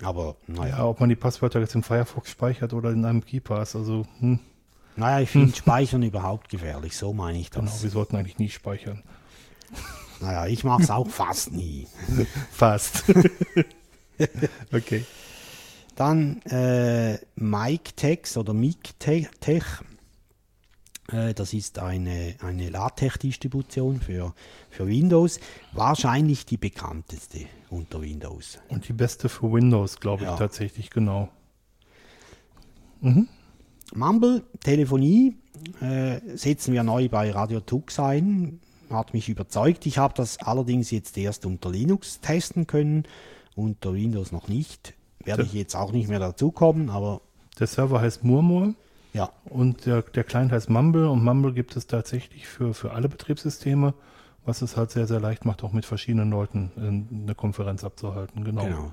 Aber 0.02 0.36
naja, 0.46 0.78
Ja, 0.78 0.84
ob 0.86 1.00
man 1.00 1.08
die 1.08 1.16
Passwörter 1.16 1.60
jetzt 1.60 1.74
im 1.74 1.82
Firefox 1.82 2.30
speichert 2.30 2.72
oder 2.72 2.90
in 2.90 3.04
einem 3.04 3.24
KeyPass, 3.24 3.76
also 3.76 4.06
hm, 4.20 4.38
naja 4.96 5.20
ich 5.20 5.30
finde 5.30 5.54
Speichern 5.54 6.02
überhaupt 6.04 6.48
gefährlich, 6.48 6.96
so 6.96 7.12
meine 7.12 7.38
ich 7.38 7.50
genau, 7.50 7.64
das. 7.66 7.82
wir 7.82 7.90
sollten 7.90 8.16
eigentlich 8.16 8.38
nie 8.38 8.48
speichern. 8.48 9.02
naja, 10.20 10.46
ich 10.46 10.64
mache 10.64 10.82
es 10.82 10.90
auch 10.90 11.08
fast 11.10 11.52
nie. 11.52 11.86
Fast. 12.50 13.04
okay. 14.72 15.04
Dann 15.96 16.40
äh, 16.42 17.18
MikeTex 17.36 18.36
oder 18.36 18.54
MikTech. 18.54 19.28
Äh, 19.46 19.91
das 21.08 21.52
ist 21.52 21.78
eine, 21.78 22.36
eine 22.40 22.70
LaTeX-Distribution 22.70 24.00
für, 24.00 24.34
für 24.70 24.86
Windows. 24.86 25.40
Wahrscheinlich 25.72 26.46
die 26.46 26.56
bekannteste 26.56 27.46
unter 27.70 28.00
Windows. 28.00 28.58
Und 28.68 28.88
die 28.88 28.92
beste 28.92 29.28
für 29.28 29.52
Windows, 29.52 29.98
glaube 30.00 30.22
ich 30.22 30.28
Ja. 30.28 30.36
tatsächlich, 30.36 30.90
genau. 30.90 31.28
Mumble, 33.94 34.42
Telefonie, 34.60 35.36
äh, 35.80 36.20
setzen 36.36 36.72
wir 36.72 36.82
neu 36.82 37.08
bei 37.08 37.30
Radio 37.30 37.60
Tux 37.60 37.98
ein. 37.98 38.60
Hat 38.90 39.12
mich 39.12 39.28
überzeugt. 39.28 39.86
Ich 39.86 39.98
habe 39.98 40.14
das 40.14 40.38
allerdings 40.38 40.90
jetzt 40.90 41.16
erst 41.18 41.46
unter 41.46 41.70
Linux 41.70 42.20
testen 42.20 42.66
können, 42.66 43.04
unter 43.56 43.94
Windows 43.94 44.32
noch 44.32 44.48
nicht. 44.48 44.94
Werde 45.24 45.42
ich 45.44 45.52
jetzt 45.52 45.74
auch 45.76 45.92
nicht 45.92 46.08
mehr 46.08 46.18
dazukommen, 46.20 46.90
aber 46.90 47.20
Der 47.58 47.66
Server 47.66 48.00
heißt 48.00 48.24
Murmur 48.24 48.74
ja, 49.12 49.30
und 49.44 49.86
der, 49.86 50.02
der 50.02 50.24
Client 50.24 50.52
heißt 50.52 50.70
Mumble 50.70 51.08
und 51.08 51.22
Mumble 51.22 51.52
gibt 51.52 51.76
es 51.76 51.86
tatsächlich 51.86 52.46
für, 52.46 52.74
für 52.74 52.92
alle 52.92 53.08
Betriebssysteme, 53.08 53.94
was 54.44 54.62
es 54.62 54.76
halt 54.76 54.90
sehr, 54.90 55.06
sehr 55.06 55.20
leicht 55.20 55.44
macht, 55.44 55.62
auch 55.64 55.72
mit 55.72 55.84
verschiedenen 55.86 56.30
Leuten 56.30 56.70
äh, 56.76 57.22
eine 57.24 57.34
Konferenz 57.34 57.84
abzuhalten. 57.84 58.44
Genau. 58.44 58.64
genau. 58.64 58.92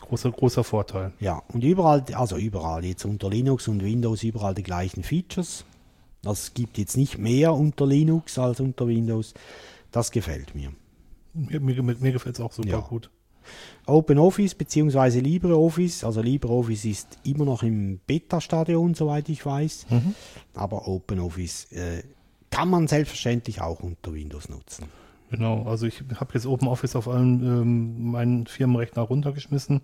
Großer, 0.00 0.30
großer 0.30 0.64
Vorteil. 0.64 1.12
Ja, 1.20 1.42
und 1.52 1.64
überall, 1.64 2.04
also 2.12 2.36
überall, 2.36 2.84
jetzt 2.84 3.04
unter 3.04 3.30
Linux 3.30 3.66
und 3.68 3.82
Windows 3.82 4.22
überall 4.22 4.54
die 4.54 4.62
gleichen 4.62 5.02
Features. 5.02 5.64
Das 6.22 6.54
gibt 6.54 6.76
jetzt 6.78 6.96
nicht 6.96 7.18
mehr 7.18 7.54
unter 7.54 7.86
Linux 7.86 8.38
als 8.38 8.60
unter 8.60 8.88
Windows. 8.88 9.32
Das 9.92 10.10
gefällt 10.10 10.54
mir. 10.54 10.72
Mir, 11.32 11.60
mir, 11.60 11.82
mir 11.82 12.12
gefällt 12.12 12.34
es 12.36 12.40
auch 12.40 12.52
super 12.52 12.68
Ja. 12.68 12.78
gut. 12.80 13.10
OpenOffice 13.86 14.54
bzw. 14.54 15.20
LibreOffice, 15.20 16.04
also 16.04 16.20
LibreOffice 16.20 16.84
ist 16.84 17.18
immer 17.24 17.44
noch 17.44 17.62
im 17.62 18.00
Beta-Stadion, 18.06 18.94
soweit 18.94 19.28
ich 19.28 19.44
weiß. 19.44 19.86
Aber 20.54 20.88
OpenOffice 20.88 21.72
äh, 21.72 22.02
kann 22.50 22.70
man 22.70 22.88
selbstverständlich 22.88 23.60
auch 23.60 23.80
unter 23.80 24.14
Windows 24.14 24.48
nutzen. 24.48 24.86
Genau, 25.30 25.64
also 25.64 25.86
ich 25.86 26.04
habe 26.14 26.34
jetzt 26.34 26.46
OpenOffice 26.46 26.94
auf 26.96 27.08
allen 27.08 27.42
ähm, 27.42 28.10
meinen 28.12 28.46
Firmenrechner 28.46 29.02
runtergeschmissen. 29.02 29.80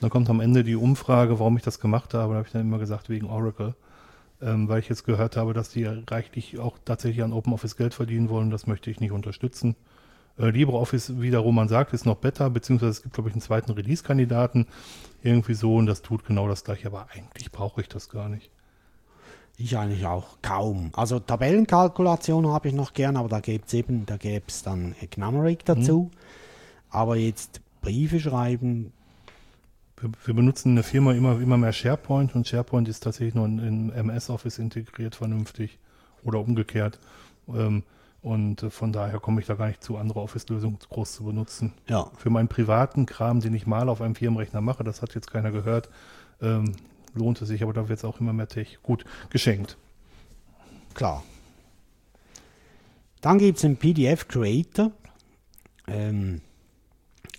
Dann 0.00 0.10
kommt 0.10 0.30
am 0.30 0.40
Ende 0.40 0.62
die 0.62 0.76
Umfrage, 0.76 1.38
warum 1.40 1.56
ich 1.56 1.64
das 1.64 1.80
gemacht 1.80 2.14
habe. 2.14 2.34
Da 2.34 2.38
habe 2.38 2.46
ich 2.46 2.52
dann 2.52 2.62
immer 2.62 2.78
gesagt, 2.78 3.08
wegen 3.08 3.26
Oracle. 3.26 3.74
Ähm, 4.40 4.68
weil 4.68 4.80
ich 4.80 4.88
jetzt 4.88 5.04
gehört 5.04 5.36
habe, 5.36 5.52
dass 5.52 5.70
die 5.70 5.84
reichlich 5.84 6.58
auch 6.58 6.78
tatsächlich 6.84 7.24
an 7.24 7.32
OpenOffice 7.32 7.76
Geld 7.76 7.94
verdienen 7.94 8.28
wollen. 8.28 8.50
Das 8.50 8.66
möchte 8.66 8.90
ich 8.90 9.00
nicht 9.00 9.12
unterstützen. 9.12 9.74
Äh, 10.38 10.50
LibreOffice 10.50 11.20
wiederum, 11.20 11.54
man 11.54 11.68
sagt, 11.68 11.92
ist 11.92 12.06
noch 12.06 12.16
besser, 12.16 12.50
beziehungsweise 12.50 12.90
es 12.90 13.02
gibt, 13.02 13.14
glaube 13.14 13.28
ich, 13.28 13.34
einen 13.34 13.42
zweiten 13.42 13.72
Release-Kandidaten. 13.72 14.66
Irgendwie 15.22 15.54
so 15.54 15.76
und 15.76 15.86
das 15.86 16.02
tut 16.02 16.26
genau 16.26 16.48
das 16.48 16.64
gleiche, 16.64 16.88
aber 16.88 17.06
eigentlich 17.14 17.50
brauche 17.50 17.80
ich 17.80 17.88
das 17.88 18.08
gar 18.08 18.28
nicht. 18.28 18.50
Ich 19.56 19.78
eigentlich 19.78 20.04
auch 20.04 20.38
kaum. 20.42 20.90
Also 20.94 21.20
Tabellenkalkulation 21.20 22.48
habe 22.48 22.68
ich 22.68 22.74
noch 22.74 22.92
gern, 22.92 23.16
aber 23.16 23.28
da 23.28 23.38
gäbe 23.38 23.64
es 23.66 23.72
eben, 23.72 24.04
da 24.04 24.16
gäbe 24.16 24.46
es 24.48 24.62
dann 24.64 24.96
Gnumeric 25.10 25.64
dazu. 25.64 26.10
Aber 26.90 27.16
jetzt 27.16 27.60
Briefe 27.80 28.18
schreiben, 28.18 28.92
Wir, 30.00 30.10
wir 30.24 30.34
benutzen 30.34 30.70
in 30.70 30.74
der 30.74 30.84
Firma 30.84 31.12
immer, 31.12 31.40
immer 31.40 31.56
mehr 31.56 31.72
SharePoint 31.72 32.34
und 32.34 32.48
SharePoint 32.48 32.88
ist 32.88 33.04
tatsächlich 33.04 33.34
nur 33.34 33.46
in, 33.46 33.58
in 33.60 33.90
MS 33.90 34.28
Office 34.28 34.58
integriert 34.58 35.14
vernünftig 35.14 35.78
oder 36.24 36.40
umgekehrt. 36.40 36.98
Ähm, 37.48 37.84
und 38.24 38.62
äh, 38.62 38.70
von 38.70 38.90
daher 38.90 39.20
komme 39.20 39.42
ich 39.42 39.46
da 39.46 39.54
gar 39.54 39.66
nicht 39.68 39.84
zu, 39.84 39.98
andere 39.98 40.20
Office-Lösungen 40.20 40.78
groß 40.88 41.12
zu 41.12 41.24
benutzen. 41.24 41.74
ja, 41.88 42.10
Für 42.16 42.30
meinen 42.30 42.48
privaten 42.48 43.04
Kram, 43.04 43.40
den 43.40 43.52
ich 43.52 43.66
mal 43.66 43.90
auf 43.90 44.00
einem 44.00 44.14
Firmenrechner 44.14 44.62
mache, 44.62 44.82
das 44.82 45.02
hat 45.02 45.14
jetzt 45.14 45.30
keiner 45.30 45.50
gehört, 45.50 45.90
ähm, 46.40 46.74
lohnt 47.12 47.40
es 47.42 47.48
sich, 47.48 47.62
aber 47.62 47.74
da 47.74 47.86
wird 47.88 47.98
es 47.98 48.04
auch 48.04 48.20
immer 48.20 48.32
mehr 48.32 48.48
Tech. 48.48 48.78
Gut, 48.82 49.04
geschenkt. 49.28 49.76
klar. 50.94 51.22
Dann 53.20 53.38
gibt 53.38 53.58
es 53.58 53.64
einen 53.64 53.76
PDF 53.76 54.26
Creator. 54.26 54.90
Ähm, 55.86 56.40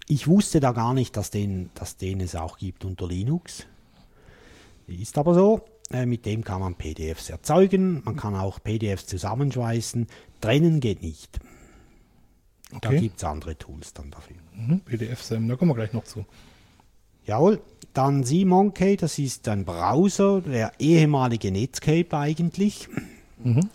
ich 0.08 0.28
wusste 0.28 0.60
da 0.60 0.72
gar 0.72 0.94
nicht, 0.94 1.18
dass 1.18 1.32
den, 1.32 1.72
dass 1.74 1.98
den 1.98 2.22
es 2.22 2.36
auch 2.36 2.60
gibt 2.60 2.86
unter 2.86 3.08
Linux. 3.08 3.66
Ist 4.86 5.18
aber 5.18 5.34
so. 5.34 5.66
Äh, 5.92 6.06
mit 6.06 6.26
dem 6.26 6.44
kann 6.44 6.62
man 6.62 6.76
PDFs 6.76 7.30
erzeugen. 7.30 8.02
Man 8.06 8.16
kann 8.16 8.36
auch 8.36 8.60
PDFs 8.64 9.06
zusammenschweißen. 9.06 10.08
Trennen 10.42 10.80
geht 10.80 11.02
nicht. 11.02 11.40
Da 12.82 12.90
Okay. 12.90 13.00
gibt 13.00 13.18
es 13.18 13.24
andere 13.24 13.58
Tools 13.58 13.94
dann 13.94 14.10
dafür. 14.12 14.38
Mhm. 14.56 14.80
PDF-Sam, 14.82 15.48
da 15.48 15.56
kommen 15.56 15.72
wir 15.72 15.76
gleich 15.76 15.94
noch 15.94 16.04
zu. 16.04 16.26
Jawohl. 17.26 17.62
Dann 17.94 18.24
SeaMonkey, 18.26 18.98
das 18.98 19.18
ist 19.20 19.48
ein 19.48 19.64
Browser, 19.64 20.42
der 20.42 20.74
ehemalige 20.80 21.50
Netscape 21.52 22.18
eigentlich. 22.18 22.90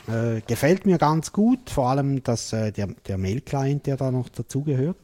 Äh, 0.08 0.40
gefällt 0.46 0.84
mir 0.84 0.98
ganz 0.98 1.32
gut, 1.32 1.70
vor 1.70 1.88
allem 1.90 2.22
das, 2.22 2.52
äh, 2.52 2.70
der, 2.72 2.88
der 3.06 3.16
Mail-Client, 3.18 3.86
der 3.86 3.96
da 3.96 4.10
noch 4.10 4.28
dazugehört. 4.28 4.96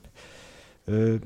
Äh, 0.87 1.21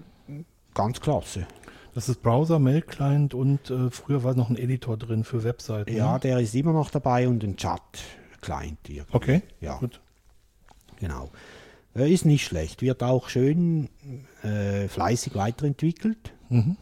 ganz 0.75 1.01
klasse. 1.01 1.47
Das 1.95 2.09
ist 2.09 2.23
Browser, 2.23 2.59
Mail-Client 2.59 3.35
und 3.35 3.71
äh, 3.71 3.91
früher 3.91 4.23
war 4.23 4.35
noch 4.35 4.49
ein 4.49 4.57
Editor 4.57 4.97
drin 4.97 5.25
für 5.25 5.43
Webseiten. 5.43 5.95
Ja, 5.95 6.15
ne? 6.15 6.21
der 6.21 6.39
ist 6.41 6.55
immer 6.55 6.73
noch 6.73 6.91
dabei 6.91 7.29
und 7.29 7.43
ein 7.43 7.57
Chat-Client. 7.57 8.79
Okay, 9.11 9.43
Ja, 9.61 9.79
gut. 9.79 10.01
genau. 10.99 11.31
Äh, 11.97 12.13
ist 12.13 12.25
nicht 12.25 12.45
schlecht, 12.45 12.83
wird 12.83 13.03
auch 13.03 13.29
schön 13.29 13.89
äh, 14.43 14.87
fleißig 14.87 15.35
weiterentwickelt. 15.35 16.33
Mhm. 16.49 16.77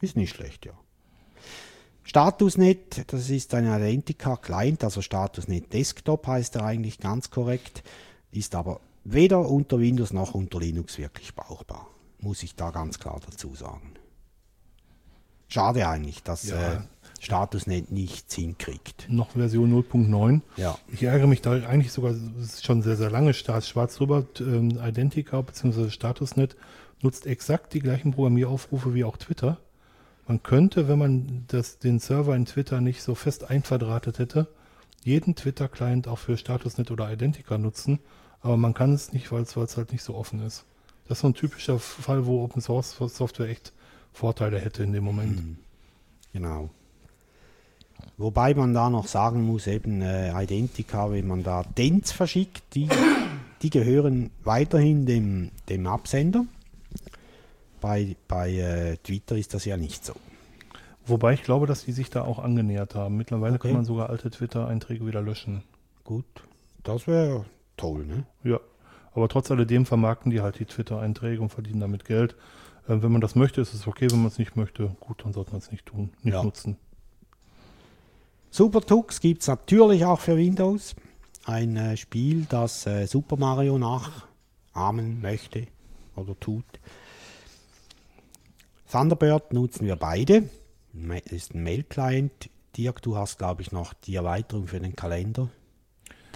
Ist 0.00 0.16
nicht 0.16 0.34
schlecht, 0.34 0.64
ja. 0.64 0.72
StatusNet, 2.04 3.12
das 3.12 3.30
ist 3.30 3.54
ein 3.54 3.64
Identica 3.66 4.36
Client, 4.36 4.84
also 4.84 5.00
StatusNet 5.02 5.72
Desktop 5.72 6.26
heißt 6.26 6.56
er 6.56 6.64
eigentlich 6.64 6.98
ganz 6.98 7.30
korrekt, 7.30 7.82
ist 8.32 8.54
aber 8.54 8.80
weder 9.04 9.48
unter 9.48 9.78
Windows 9.78 10.12
noch 10.12 10.34
unter 10.34 10.60
Linux 10.60 10.98
wirklich 10.98 11.34
brauchbar. 11.34 11.86
Muss 12.18 12.42
ich 12.42 12.54
da 12.54 12.70
ganz 12.70 12.98
klar 12.98 13.20
dazu 13.24 13.54
sagen. 13.54 13.91
Schade 15.52 15.86
eigentlich, 15.86 16.22
dass 16.22 16.48
Ja. 16.48 16.72
äh, 16.74 16.80
StatusNet 17.20 17.92
nichts 17.92 18.34
hinkriegt. 18.34 19.06
Noch 19.08 19.30
Version 19.32 19.70
0.9. 19.70 20.40
Ja. 20.56 20.76
Ich 20.88 21.02
ärgere 21.02 21.26
mich 21.28 21.42
da 21.42 21.52
eigentlich 21.52 21.92
sogar, 21.92 22.14
schon 22.62 22.82
sehr, 22.82 22.96
sehr 22.96 23.10
lange, 23.10 23.34
Sta- 23.34 23.60
schwarz 23.60 23.96
drüber, 23.96 24.24
ähm, 24.40 24.70
Identica 24.82 25.40
bzw. 25.40 25.90
StatusNet 25.90 26.56
nutzt 27.00 27.26
exakt 27.26 27.74
die 27.74 27.80
gleichen 27.80 28.12
Programmieraufrufe 28.12 28.94
wie 28.94 29.04
auch 29.04 29.16
Twitter. 29.16 29.58
Man 30.26 30.42
könnte, 30.42 30.88
wenn 30.88 30.98
man 30.98 31.44
das, 31.48 31.78
den 31.78 31.98
Server 31.98 32.34
in 32.34 32.46
Twitter 32.46 32.80
nicht 32.80 33.02
so 33.02 33.14
fest 33.14 33.50
einquadratet 33.50 34.18
hätte, 34.18 34.46
jeden 35.04 35.34
Twitter-Client 35.34 36.06
auch 36.08 36.18
für 36.18 36.36
StatusNet 36.36 36.90
oder 36.92 37.12
Identica 37.12 37.58
nutzen, 37.58 37.98
aber 38.40 38.56
man 38.56 38.72
kann 38.72 38.92
es 38.94 39.12
nicht, 39.12 39.30
weil 39.32 39.42
es 39.42 39.56
weil 39.56 39.64
es 39.64 39.76
halt 39.76 39.92
nicht 39.92 40.02
so 40.04 40.14
offen 40.14 40.40
ist. 40.40 40.64
Das 41.08 41.18
ist 41.18 41.22
so 41.22 41.28
ein 41.28 41.34
typischer 41.34 41.78
Fall, 41.78 42.24
wo 42.26 42.42
Open 42.42 42.62
Source 42.62 42.96
Software 42.96 43.48
echt 43.48 43.72
Vorteile 44.12 44.58
hätte 44.60 44.82
in 44.82 44.92
dem 44.92 45.04
Moment. 45.04 45.56
Genau. 46.32 46.70
Wobei 48.18 48.54
man 48.54 48.74
da 48.74 48.90
noch 48.90 49.06
sagen 49.06 49.42
muss, 49.42 49.66
eben 49.66 50.02
äh, 50.02 50.32
Identica, 50.42 51.10
wenn 51.10 51.26
man 51.26 51.42
da 51.42 51.62
Dents 51.62 52.12
verschickt, 52.12 52.62
die, 52.74 52.88
die 53.62 53.70
gehören 53.70 54.30
weiterhin 54.44 55.06
dem, 55.06 55.50
dem 55.68 55.86
Absender. 55.86 56.44
Bei, 57.80 58.16
bei 58.28 58.52
äh, 58.52 58.96
Twitter 58.98 59.36
ist 59.36 59.54
das 59.54 59.64
ja 59.64 59.76
nicht 59.76 60.04
so. 60.04 60.14
Wobei 61.04 61.34
ich 61.34 61.42
glaube, 61.42 61.66
dass 61.66 61.84
die 61.84 61.92
sich 61.92 62.10
da 62.10 62.22
auch 62.22 62.38
angenähert 62.38 62.94
haben. 62.94 63.16
Mittlerweile 63.16 63.56
Okay. 63.56 63.68
kann 63.68 63.76
man 63.78 63.84
sogar 63.84 64.10
alte 64.10 64.30
Twitter-Einträge 64.30 65.04
wieder 65.04 65.20
löschen. 65.20 65.62
Gut, 66.04 66.24
das 66.84 67.06
wäre 67.06 67.44
toll, 67.76 68.04
ne? 68.04 68.24
Ja, 68.44 68.60
aber 69.14 69.28
trotz 69.28 69.50
alledem 69.50 69.84
vermarkten 69.84 70.30
die 70.30 70.40
halt 70.40 70.58
die 70.60 70.64
Twitter-Einträge 70.64 71.40
und 71.40 71.48
verdienen 71.48 71.80
damit 71.80 72.04
Geld. 72.04 72.36
Ähm, 72.88 73.02
wenn 73.02 73.12
man 73.12 73.20
das 73.20 73.34
möchte, 73.34 73.60
ist 73.60 73.74
es 73.74 73.86
okay. 73.86 74.08
Wenn 74.10 74.18
man 74.18 74.28
es 74.28 74.38
nicht 74.38 74.56
möchte, 74.56 74.94
gut, 75.00 75.24
dann 75.24 75.32
sollte 75.32 75.52
man 75.52 75.60
es 75.60 75.70
nicht 75.70 75.86
tun, 75.86 76.10
nicht 76.22 76.34
Ja. 76.34 76.42
nutzen. 76.42 76.76
SuperTux 78.50 79.20
gibt 79.20 79.42
es 79.42 79.48
natürlich 79.48 80.04
auch 80.04 80.20
für 80.20 80.36
Windows. 80.36 80.94
Ein 81.44 81.76
äh, 81.76 81.96
Spiel, 81.96 82.46
das 82.48 82.86
äh, 82.86 83.06
Super 83.06 83.36
Mario 83.36 83.78
nachahmen 83.78 85.20
möchte 85.22 85.66
oder 86.16 86.38
tut. 86.38 86.64
Thunderbird 88.90 89.52
nutzen 89.52 89.86
wir 89.86 89.96
beide. 89.96 90.48
Ist 91.30 91.54
ein 91.54 91.62
Mail-Client. 91.62 92.50
Dirk, 92.76 93.00
du 93.02 93.16
hast, 93.16 93.38
glaube 93.38 93.62
ich, 93.62 93.72
noch 93.72 93.94
die 93.94 94.14
Erweiterung 94.14 94.66
für 94.66 94.80
den 94.80 94.94
Kalender 94.94 95.48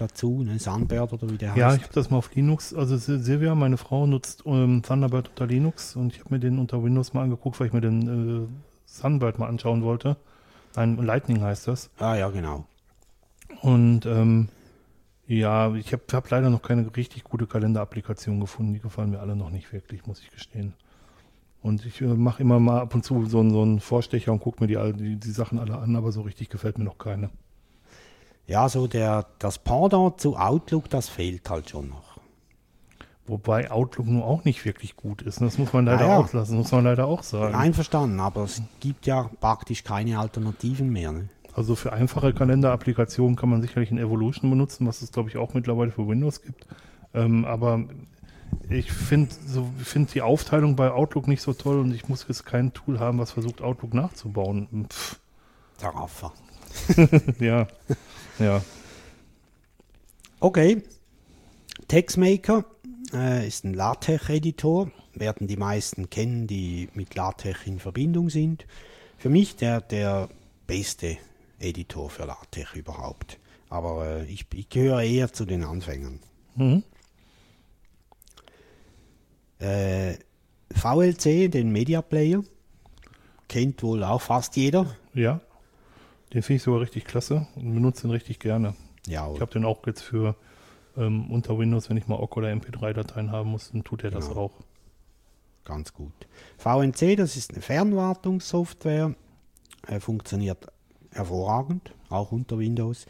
dazu, 0.01 0.43
ne? 0.43 0.59
Sunbird 0.59 1.13
oder 1.13 1.31
wie 1.31 1.39
der 1.39 1.55
Ja, 1.57 1.67
heißt. 1.67 1.77
ich 1.79 1.83
habe 1.85 1.93
das 1.95 2.11
mal 2.11 2.19
auf 2.19 2.35
Linux. 2.35 2.75
Also 2.75 2.97
Sil- 2.97 3.21
Silvia, 3.21 3.55
meine 3.55 3.77
Frau, 3.77 4.07
nutzt 4.07 4.43
ähm, 4.47 4.83
Thunderbird 4.83 5.29
unter 5.31 5.47
Linux 5.47 5.97
und 5.97 6.13
ich 6.15 6.21
habe 6.21 6.35
mir 6.35 6.41
den 6.41 6.59
unter 6.59 6.83
Windows 6.83 7.15
mal 7.15 7.23
angeguckt, 7.23 7.59
weil 7.61 7.69
ich 7.69 7.73
mir 7.73 7.81
den 7.81 8.47
äh, 8.47 8.49
Sunbird 8.87 9.39
mal 9.39 9.49
anschauen 9.49 9.83
wollte. 9.83 10.17
Nein, 10.77 10.97
Lightning 10.97 11.41
heißt 11.41 11.69
das. 11.69 11.91
ah 11.99 12.15
ja, 12.17 12.29
genau. 12.31 12.67
Und 13.63 14.07
ähm, 14.07 14.49
ja, 15.27 15.75
ich 15.75 15.93
habe 15.93 16.03
hab 16.13 16.31
leider 16.31 16.51
noch 16.51 16.63
keine 16.63 16.95
richtig 16.97 17.25
gute 17.25 17.47
Kalenderapplikation 17.47 18.41
gefunden. 18.41 18.75
Die 18.75 18.81
gefallen 18.81 19.11
mir 19.11 19.21
alle 19.21 19.35
noch 19.37 19.51
nicht 19.51 19.73
wirklich, 19.73 20.07
muss 20.07 20.21
ich 20.21 20.31
gestehen. 20.31 20.75
Und 21.63 21.85
ich 21.85 22.01
äh, 22.01 22.05
mache 22.07 22.43
immer 22.43 22.61
mal 22.61 22.81
ab 22.81 22.95
und 22.95 23.05
zu 23.05 23.25
so, 23.27 23.41
einen- 23.41 23.51
so 23.51 23.63
einen 23.63 23.81
Vorstecher 23.81 24.31
und 24.33 24.41
gucke 24.41 24.63
mir 24.63 24.69
die, 24.69 24.93
die, 24.97 25.17
die 25.17 25.31
Sachen 25.31 25.59
alle 25.59 25.79
an, 25.79 25.97
aber 25.97 26.13
so 26.13 26.21
richtig 26.23 26.49
gefällt 26.49 26.79
mir 26.79 26.85
noch 26.85 26.99
keine. 26.99 27.31
Ja, 28.47 28.69
so 28.69 28.87
der, 28.87 29.27
das 29.39 29.59
Pendant 29.59 30.21
zu 30.21 30.37
Outlook, 30.37 30.89
das 30.89 31.09
fehlt 31.09 31.49
halt 31.51 31.71
schon 31.71 31.89
noch. 31.89 32.17
Wobei 33.27 33.71
Outlook 33.73 34.07
nun 34.07 34.23
auch 34.23 34.45
nicht 34.45 34.65
wirklich 34.65 34.95
gut 34.97 35.23
ist. 35.23 35.41
ne? 35.41 35.49
Das 35.49 35.59
muss 35.59 35.73
man 35.73 35.85
leider 35.87 36.05
Ah 36.05 36.09
ja. 36.09 36.19
auch 36.19 36.33
lassen, 36.33 36.57
muss 36.57 36.71
man 36.71 36.85
leider 36.85 37.07
auch 37.09 37.25
sagen. 37.25 37.57
Einverstanden, 37.57 38.21
aber 38.21 38.45
es 38.45 38.63
gibt 38.79 39.07
ja 39.07 39.29
praktisch 39.41 39.83
keine 39.83 40.21
Alternativen 40.21 40.91
mehr. 40.91 41.11
Ne? 41.11 41.29
Also 41.53 41.75
für 41.75 41.93
einfache 41.93 42.33
Kalenderapplikationen 42.33 43.35
kann 43.35 43.49
man 43.49 43.63
sicherlich 43.63 43.91
ein 43.91 43.99
Evolution 43.99 44.49
benutzen, 44.51 44.87
was 44.87 45.03
es 45.03 45.11
glaube 45.11 45.29
ich 45.29 45.39
auch 45.39 45.55
mittlerweile 45.55 45.91
für 45.91 46.07
Windows 46.07 46.43
gibt. 46.43 46.69
Ähm, 47.15 47.45
aber 47.45 47.81
ich 48.71 48.93
finde 48.93 49.35
so, 49.45 49.67
find 49.83 50.15
die 50.15 50.23
Aufteilung 50.23 50.77
bei 50.77 50.93
Outlook 50.93 51.27
nicht 51.27 51.43
so 51.43 51.53
toll 51.53 51.81
und 51.81 51.93
ich 51.93 52.09
muss 52.09 52.27
jetzt 52.29 52.47
kein 52.47 52.73
Tool 52.75 53.01
haben, 53.01 53.19
was 53.19 53.33
versucht 53.33 53.61
Outlook 53.61 53.93
nachzubauen. 53.93 54.87
Pff, 54.89 55.19
Der 55.83 55.89
Raffer. 55.91 56.33
ja, 57.41 57.67
ja. 58.39 58.63
Okay. 60.41 60.83
TextMaker 61.89 62.65
äh, 63.13 63.47
ist 63.47 63.65
ein 63.65 63.75
LaTeX-Editor. 63.75 64.91
Werden 65.15 65.47
die 65.47 65.57
meisten 65.57 66.11
kennen, 66.11 66.47
die 66.47 66.89
mit 66.95 67.15
LaTeX 67.15 67.67
in 67.67 67.79
Verbindung 67.79 68.29
sind. 68.29 68.67
Für 69.19 69.31
mich 69.31 69.57
der, 69.57 69.81
der 69.81 70.29
beste 70.67 71.19
Editor 71.59 72.11
für 72.11 72.25
LaTeX 72.25 72.75
überhaupt. 72.75 73.39
Aber 73.69 74.07
äh, 74.07 74.25
ich, 74.27 74.47
ich 74.55 74.69
gehöre 74.69 75.03
eher 75.03 75.33
zu 75.33 75.45
den 75.45 75.65
Anfängern. 75.65 76.21
Mhm. 76.55 76.83
Äh, 79.59 80.15
VLC, 80.75 81.51
den 81.51 81.71
Media 81.71 82.03
Player, 82.03 82.43
kennt 83.49 83.83
wohl 83.83 84.05
auch 84.05 84.21
fast 84.21 84.57
jeder. 84.57 84.97
Ja. 85.15 85.41
Den 86.37 86.43
finde 86.43 86.57
ich 86.59 86.65
sogar 86.65 86.83
richtig 86.83 87.07
klasse 87.07 87.47
und 87.57 87.73
benutze 87.73 88.03
den 88.03 88.11
richtig 88.11 88.41
gerne. 88.41 88.75
Ja, 89.07 89.33
Ich 89.33 89.41
habe 89.41 89.51
den 89.51 89.65
auch 89.65 89.87
jetzt 89.87 90.03
für 90.03 90.37
ähm, 90.95 91.31
unter 91.31 91.59
Windows, 91.59 91.89
wenn 91.89 91.97
ich 91.97 92.09
mal 92.09 92.17
OGG 92.19 92.37
oder 92.37 92.49
MP3-Dateien 92.53 93.33
haben 93.33 93.53
muss, 93.53 93.71
dann 93.73 93.85
tut 93.85 94.05
er 94.05 94.11
das 94.11 94.29
Genau. 94.29 94.41
auch. 94.43 94.53
ganz 95.65 95.95
gut. 95.95 96.13
VNC, 96.59 97.17
das 97.17 97.37
ist 97.37 97.53
eine 97.53 97.63
Fernwartungssoftware, 97.63 99.15
äh, 99.87 99.99
funktioniert 99.99 100.67
hervorragend, 101.11 101.95
auch 102.11 102.33
unter 102.33 102.59
Windows. 102.59 103.07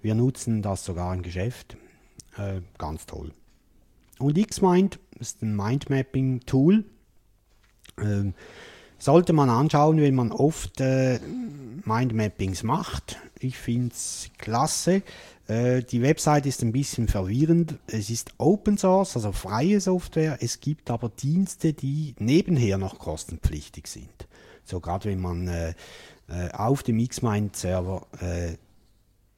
Wir 0.00 0.14
nutzen 0.14 0.62
das 0.62 0.82
sogar 0.82 1.12
im 1.12 1.20
Geschäft. 1.20 1.76
Äh, 2.38 2.62
ganz 2.78 3.04
toll. 3.04 3.30
Und 4.18 4.38
Xmind 4.42 4.98
ist 5.18 5.42
ein 5.42 5.54
Mindmapping-Tool. 5.54 6.86
Ähm, 7.98 8.32
sollte 9.00 9.32
man 9.32 9.50
anschauen, 9.50 10.00
wenn 10.00 10.14
man 10.14 10.30
oft 10.30 10.80
äh, 10.80 11.18
Mindmappings 11.84 12.62
macht. 12.62 13.16
Ich 13.40 13.58
finde 13.58 13.92
es 13.92 14.30
klasse. 14.38 15.02
Äh, 15.48 15.82
die 15.82 16.02
Website 16.02 16.46
ist 16.46 16.62
ein 16.62 16.72
bisschen 16.72 17.08
verwirrend. 17.08 17.76
Es 17.86 18.10
ist 18.10 18.32
Open 18.38 18.78
Source, 18.78 19.16
also 19.16 19.32
freie 19.32 19.80
Software. 19.80 20.38
Es 20.40 20.60
gibt 20.60 20.90
aber 20.90 21.08
Dienste, 21.08 21.72
die 21.72 22.14
nebenher 22.18 22.78
noch 22.78 22.98
kostenpflichtig 22.98 23.88
sind. 23.88 24.28
So 24.64 24.78
gerade 24.80 25.08
wenn 25.08 25.20
man 25.20 25.48
äh, 25.48 25.74
äh, 26.28 26.50
auf 26.52 26.82
dem 26.82 27.04
Xmind-Server 27.04 28.06
äh, 28.20 28.56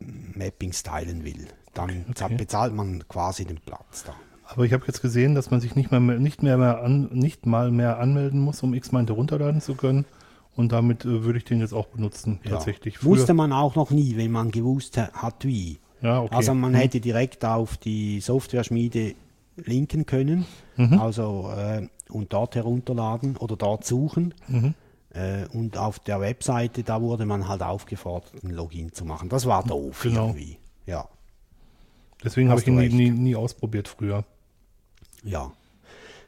Mappings 0.00 0.82
teilen 0.82 1.24
will, 1.24 1.46
dann 1.72 2.04
okay. 2.10 2.34
bezahlt 2.34 2.74
man 2.74 3.06
quasi 3.08 3.44
den 3.44 3.60
Platz 3.60 4.04
da. 4.04 4.14
Aber 4.55 4.64
ich 4.64 4.72
habe 4.72 4.84
jetzt 4.86 5.03
gesehen, 5.03 5.34
dass 5.34 5.50
man 5.50 5.61
sich 5.61 5.74
nicht, 5.74 5.90
mehr, 5.90 6.00
nicht, 6.00 6.42
mehr, 6.42 6.57
mehr 6.59 6.82
an, 6.82 7.09
nicht 7.12 7.46
mal 7.46 7.70
mehr 7.70 7.98
anmelden 7.98 8.40
muss, 8.40 8.62
um 8.62 8.78
Xmind 8.78 9.09
herunterladen 9.11 9.61
zu 9.61 9.74
können. 9.74 10.05
Und 10.55 10.72
damit 10.72 11.05
äh, 11.05 11.24
würde 11.24 11.38
ich 11.38 11.44
den 11.44 11.61
jetzt 11.61 11.72
auch 11.72 11.86
benutzen, 11.86 12.38
Ja. 12.44 12.50
tatsächlich. 12.53 12.98
Früher, 12.98 13.11
Wusste 13.12 13.34
man 13.34 13.53
auch 13.53 13.74
noch 13.74 13.90
nie, 13.90 14.16
wenn 14.16 14.30
man 14.30 14.50
gewusst 14.50 14.98
ha- 14.98 15.11
hat 15.14 15.44
wie. 15.46 15.78
Ja, 16.03 16.20
okay. 16.20 16.34
Also 16.34 16.53
man 16.55 16.72
Mhm. 16.72 16.76
hätte 16.76 17.00
direkt 17.00 17.44
auf 17.44 17.76
die 17.78 18.20
Software-Schmiede 18.20 19.14
linken 19.57 20.05
können, 20.07 20.44
Mhm. 20.76 20.98
also 20.98 21.50
äh, 21.57 21.86
und 22.11 22.32
dort 22.32 22.55
herunterladen 22.57 23.36
oder 23.38 23.57
dort 23.57 23.84
suchen. 23.86 24.34
Mhm. 24.48 24.74
Äh, 25.14 25.46
und 25.53 25.78
auf 25.78 25.98
der 26.00 26.20
Webseite, 26.20 26.82
da 26.82 27.00
wurde 27.00 27.24
man 27.26 27.48
halt 27.48 27.62
aufgefordert, 27.62 28.32
ein 28.42 28.50
Login 28.50 28.92
zu 28.92 29.05
machen. 29.05 29.28
Das 29.28 29.46
war 29.46 29.62
doof 29.64 30.00
Genau. 30.03 30.28
irgendwie. 30.28 30.59
Ja, 30.86 31.07
Deswegen 32.24 32.50
habe 32.50 32.61
ich 32.61 32.66
ihn 32.68 32.76
nie, 32.76 32.88
nie, 32.88 33.11
nie 33.11 33.34
ausprobiert 33.36 33.88
früher. 33.88 34.24
Ja. 35.23 35.53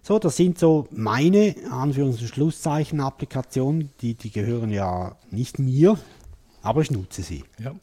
So, 0.03 0.19
das 0.19 0.37
sind 0.37 0.59
so 0.59 0.87
meine 0.91 1.55
Anführungs- 1.71 2.21
und 2.21 2.29
Schlusszeichen 2.29 3.01
Applikationen, 3.01 3.91
die, 4.03 4.15
die 4.15 4.31
gehören 4.31 4.71
ja 4.71 5.17
nicht 5.31 5.59
mir, 5.59 5.99
aber 6.63 6.83
ich 6.83 6.91
nutze 6.91 7.23
sie. 7.23 7.45
Ja. 7.59 7.75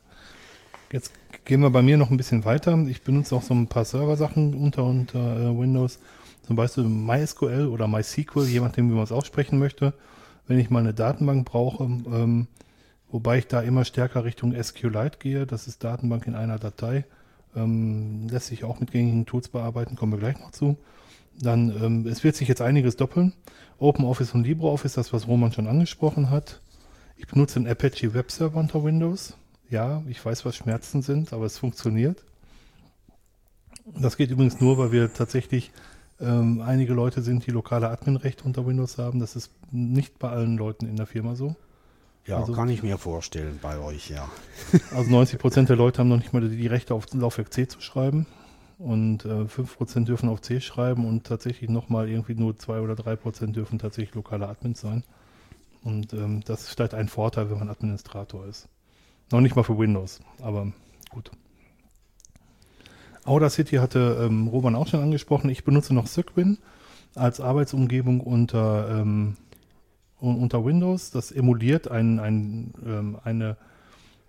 Jetzt 0.91 1.13
gehen 1.45 1.61
wir 1.61 1.69
bei 1.69 1.81
mir 1.81 1.97
noch 1.97 2.11
ein 2.11 2.17
bisschen 2.17 2.45
weiter. 2.45 2.77
Ich 2.87 3.01
benutze 3.01 3.35
auch 3.35 3.41
so 3.41 3.53
ein 3.53 3.67
paar 3.67 3.85
Server-Sachen 3.85 4.53
unter, 4.53 4.83
unter 4.83 5.37
äh, 5.39 5.57
Windows. 5.57 5.99
Zum 6.45 6.55
Beispiel 6.55 6.83
MySQL 6.83 7.67
oder 7.67 7.87
MySQL, 7.87 8.45
je 8.45 8.59
nachdem, 8.59 8.89
wie 8.89 8.95
man 8.95 9.03
es 9.03 9.11
aussprechen 9.11 9.57
möchte. 9.57 9.93
Wenn 10.47 10.59
ich 10.59 10.69
mal 10.69 10.79
eine 10.79 10.93
Datenbank 10.93 11.45
brauche, 11.45 11.83
ähm, 11.83 12.47
wobei 13.09 13.37
ich 13.37 13.47
da 13.47 13.61
immer 13.61 13.85
stärker 13.85 14.25
Richtung 14.25 14.53
SQLite 14.61 15.17
gehe, 15.17 15.47
das 15.47 15.67
ist 15.67 15.83
Datenbank 15.83 16.27
in 16.27 16.35
einer 16.35 16.59
Datei, 16.59 17.05
ähm, 17.55 18.27
lässt 18.29 18.47
sich 18.47 18.63
auch 18.63 18.79
mit 18.79 18.91
gängigen 18.91 19.25
Tools 19.25 19.47
bearbeiten, 19.47 19.95
kommen 19.95 20.11
wir 20.11 20.19
gleich 20.19 20.39
noch 20.39 20.51
zu. 20.51 20.77
Dann, 21.39 21.69
ähm, 21.83 22.07
es 22.07 22.23
wird 22.23 22.35
sich 22.35 22.47
jetzt 22.47 22.61
einiges 22.61 22.95
doppeln. 22.97 23.33
OpenOffice 23.79 24.33
und 24.35 24.43
LibreOffice, 24.45 24.93
das, 24.93 25.11
was 25.13 25.27
Roman 25.27 25.51
schon 25.51 25.67
angesprochen 25.67 26.29
hat. 26.29 26.61
Ich 27.17 27.27
benutze 27.27 27.57
einen 27.57 27.67
Apache 27.67 28.13
Web 28.13 28.31
Server 28.31 28.59
unter 28.59 28.83
Windows. 28.83 29.35
Ja, 29.69 30.03
ich 30.07 30.23
weiß, 30.23 30.45
was 30.45 30.55
Schmerzen 30.55 31.01
sind, 31.01 31.33
aber 31.33 31.45
es 31.45 31.57
funktioniert. 31.57 32.23
Das 33.99 34.17
geht 34.17 34.29
übrigens 34.31 34.59
nur, 34.61 34.77
weil 34.77 34.91
wir 34.91 35.13
tatsächlich 35.13 35.71
ähm, 36.19 36.61
einige 36.61 36.93
Leute 36.93 37.21
sind, 37.21 37.45
die 37.47 37.51
lokale 37.51 37.89
Adminrechte 37.89 38.43
unter 38.43 38.65
Windows 38.67 38.97
haben. 38.97 39.19
Das 39.19 39.35
ist 39.35 39.51
nicht 39.71 40.19
bei 40.19 40.29
allen 40.29 40.57
Leuten 40.57 40.85
in 40.87 40.95
der 40.97 41.07
Firma 41.07 41.35
so. 41.35 41.55
Ja, 42.27 42.37
Also- 42.37 42.53
kann 42.53 42.69
ich 42.69 42.83
mir 42.83 42.97
vorstellen 42.99 43.57
bei 43.61 43.79
euch, 43.79 44.09
ja. 44.09 44.29
Also 44.95 45.09
90 45.09 45.39
Prozent 45.39 45.69
der 45.69 45.75
Leute 45.77 45.99
haben 45.99 46.09
noch 46.09 46.17
nicht 46.19 46.33
mal 46.33 46.47
die 46.47 46.67
Rechte 46.67 46.93
auf 46.93 47.11
Laufwerk 47.13 47.51
C 47.51 47.67
zu 47.67 47.81
schreiben. 47.81 48.27
Und 48.83 49.25
äh, 49.25 49.47
5 49.47 49.77
Prozent 49.77 50.07
dürfen 50.07 50.27
auf 50.27 50.41
C 50.41 50.59
schreiben 50.59 51.05
und 51.05 51.25
tatsächlich 51.25 51.69
nochmal 51.69 52.09
irgendwie 52.09 52.33
nur 52.33 52.57
2 52.57 52.79
oder 52.81 52.95
3 52.95 53.15
Prozent 53.15 53.55
dürfen 53.55 53.77
tatsächlich 53.77 54.15
lokale 54.15 54.47
Admins 54.47 54.81
sein. 54.81 55.03
Und 55.83 56.13
ähm, 56.13 56.41
das 56.45 56.61
ist 56.63 56.69
vielleicht 56.75 56.95
ein 56.95 57.07
Vorteil, 57.07 57.51
wenn 57.51 57.59
man 57.59 57.69
Administrator 57.69 58.45
ist. 58.47 58.67
Noch 59.31 59.41
nicht 59.41 59.55
mal 59.55 59.63
für 59.63 59.77
Windows, 59.77 60.19
aber 60.41 60.71
gut. 61.11 61.31
Audacity 63.23 63.75
hatte 63.75 64.17
ähm, 64.25 64.47
Roman 64.47 64.75
auch 64.75 64.87
schon 64.87 65.01
angesprochen. 65.01 65.49
Ich 65.51 65.63
benutze 65.63 65.93
noch 65.93 66.07
Cygwin 66.07 66.57
als 67.13 67.39
Arbeitsumgebung 67.39 68.19
unter, 68.19 68.89
ähm, 68.99 69.37
un- 70.19 70.37
unter 70.41 70.65
Windows. 70.65 71.11
Das 71.11 71.31
emuliert 71.31 71.87
ein, 71.89 72.19
ein, 72.19 72.73
ähm, 72.83 73.17
eine 73.23 73.57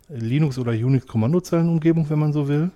Linux- 0.09 0.59
oder 0.59 0.72
Unix-Kommandozellenumgebung, 0.72 2.11
wenn 2.11 2.18
man 2.18 2.32
so 2.34 2.48
will. 2.48 2.70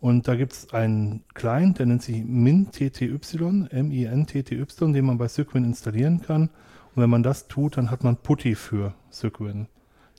Und 0.00 0.28
da 0.28 0.36
gibt 0.36 0.52
es 0.52 0.72
einen 0.72 1.24
Client, 1.34 1.78
der 1.78 1.86
nennt 1.86 2.02
sich 2.02 2.24
MinTTY, 2.24 3.18
M-I-N-T-T-Y, 3.70 4.92
den 4.92 5.04
man 5.04 5.18
bei 5.18 5.28
Cygwin 5.28 5.64
installieren 5.64 6.22
kann. 6.22 6.50
Und 6.94 7.02
wenn 7.02 7.10
man 7.10 7.22
das 7.22 7.48
tut, 7.48 7.76
dann 7.76 7.90
hat 7.90 8.04
man 8.04 8.16
Putty 8.16 8.54
für 8.54 8.94
Cygwin. 9.10 9.66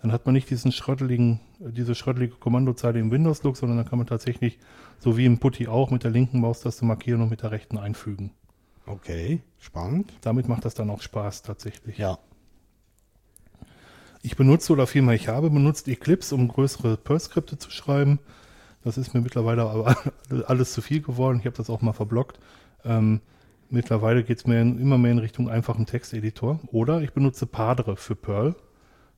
Dann 0.01 0.11
hat 0.11 0.25
man 0.25 0.33
nicht 0.33 0.49
diesen 0.49 0.71
schrotteligen, 0.71 1.39
diese 1.59 1.95
schrottelige 1.95 2.35
Kommandozeile 2.35 2.99
im 2.99 3.11
Windows-Look, 3.11 3.57
sondern 3.57 3.77
dann 3.77 3.87
kann 3.87 3.99
man 3.99 4.07
tatsächlich, 4.07 4.59
so 4.99 5.17
wie 5.17 5.25
im 5.25 5.39
Putty 5.39 5.67
auch, 5.67 5.91
mit 5.91 6.03
der 6.03 6.11
linken 6.11 6.39
Maustaste 6.39 6.85
markieren 6.85 7.21
und 7.21 7.29
mit 7.29 7.41
der 7.41 7.51
rechten 7.51 7.77
einfügen. 7.77 8.31
Okay, 8.85 9.41
spannend. 9.59 10.11
Damit 10.21 10.47
macht 10.47 10.65
das 10.65 10.73
dann 10.73 10.89
auch 10.89 11.01
Spaß 11.01 11.41
tatsächlich. 11.43 11.97
Ja. 11.97 12.17
Ich 14.21 14.35
benutze 14.35 14.73
oder 14.73 14.87
vielmehr 14.87 15.15
ich 15.15 15.27
habe 15.27 15.49
benutzt 15.49 15.87
Eclipse, 15.87 16.35
um 16.35 16.47
größere 16.47 16.97
Perl-Skripte 16.97 17.57
zu 17.57 17.71
schreiben. 17.71 18.19
Das 18.83 18.97
ist 18.97 19.13
mir 19.13 19.21
mittlerweile 19.21 19.63
aber 19.63 19.95
alles 20.47 20.73
zu 20.73 20.81
viel 20.81 21.01
geworden. 21.01 21.39
Ich 21.39 21.45
habe 21.45 21.57
das 21.57 21.69
auch 21.69 21.81
mal 21.81 21.93
verblockt. 21.93 22.39
Ähm, 22.85 23.21
mittlerweile 23.69 24.23
geht 24.23 24.37
es 24.37 24.47
mir 24.47 24.61
immer 24.61 24.97
mehr 24.97 25.11
in 25.11 25.19
Richtung 25.19 25.49
einfachen 25.49 25.85
Texteditor. 25.85 26.59
Oder 26.67 27.01
ich 27.01 27.13
benutze 27.13 27.45
Padre 27.45 27.97
für 27.97 28.15
Perl. 28.15 28.55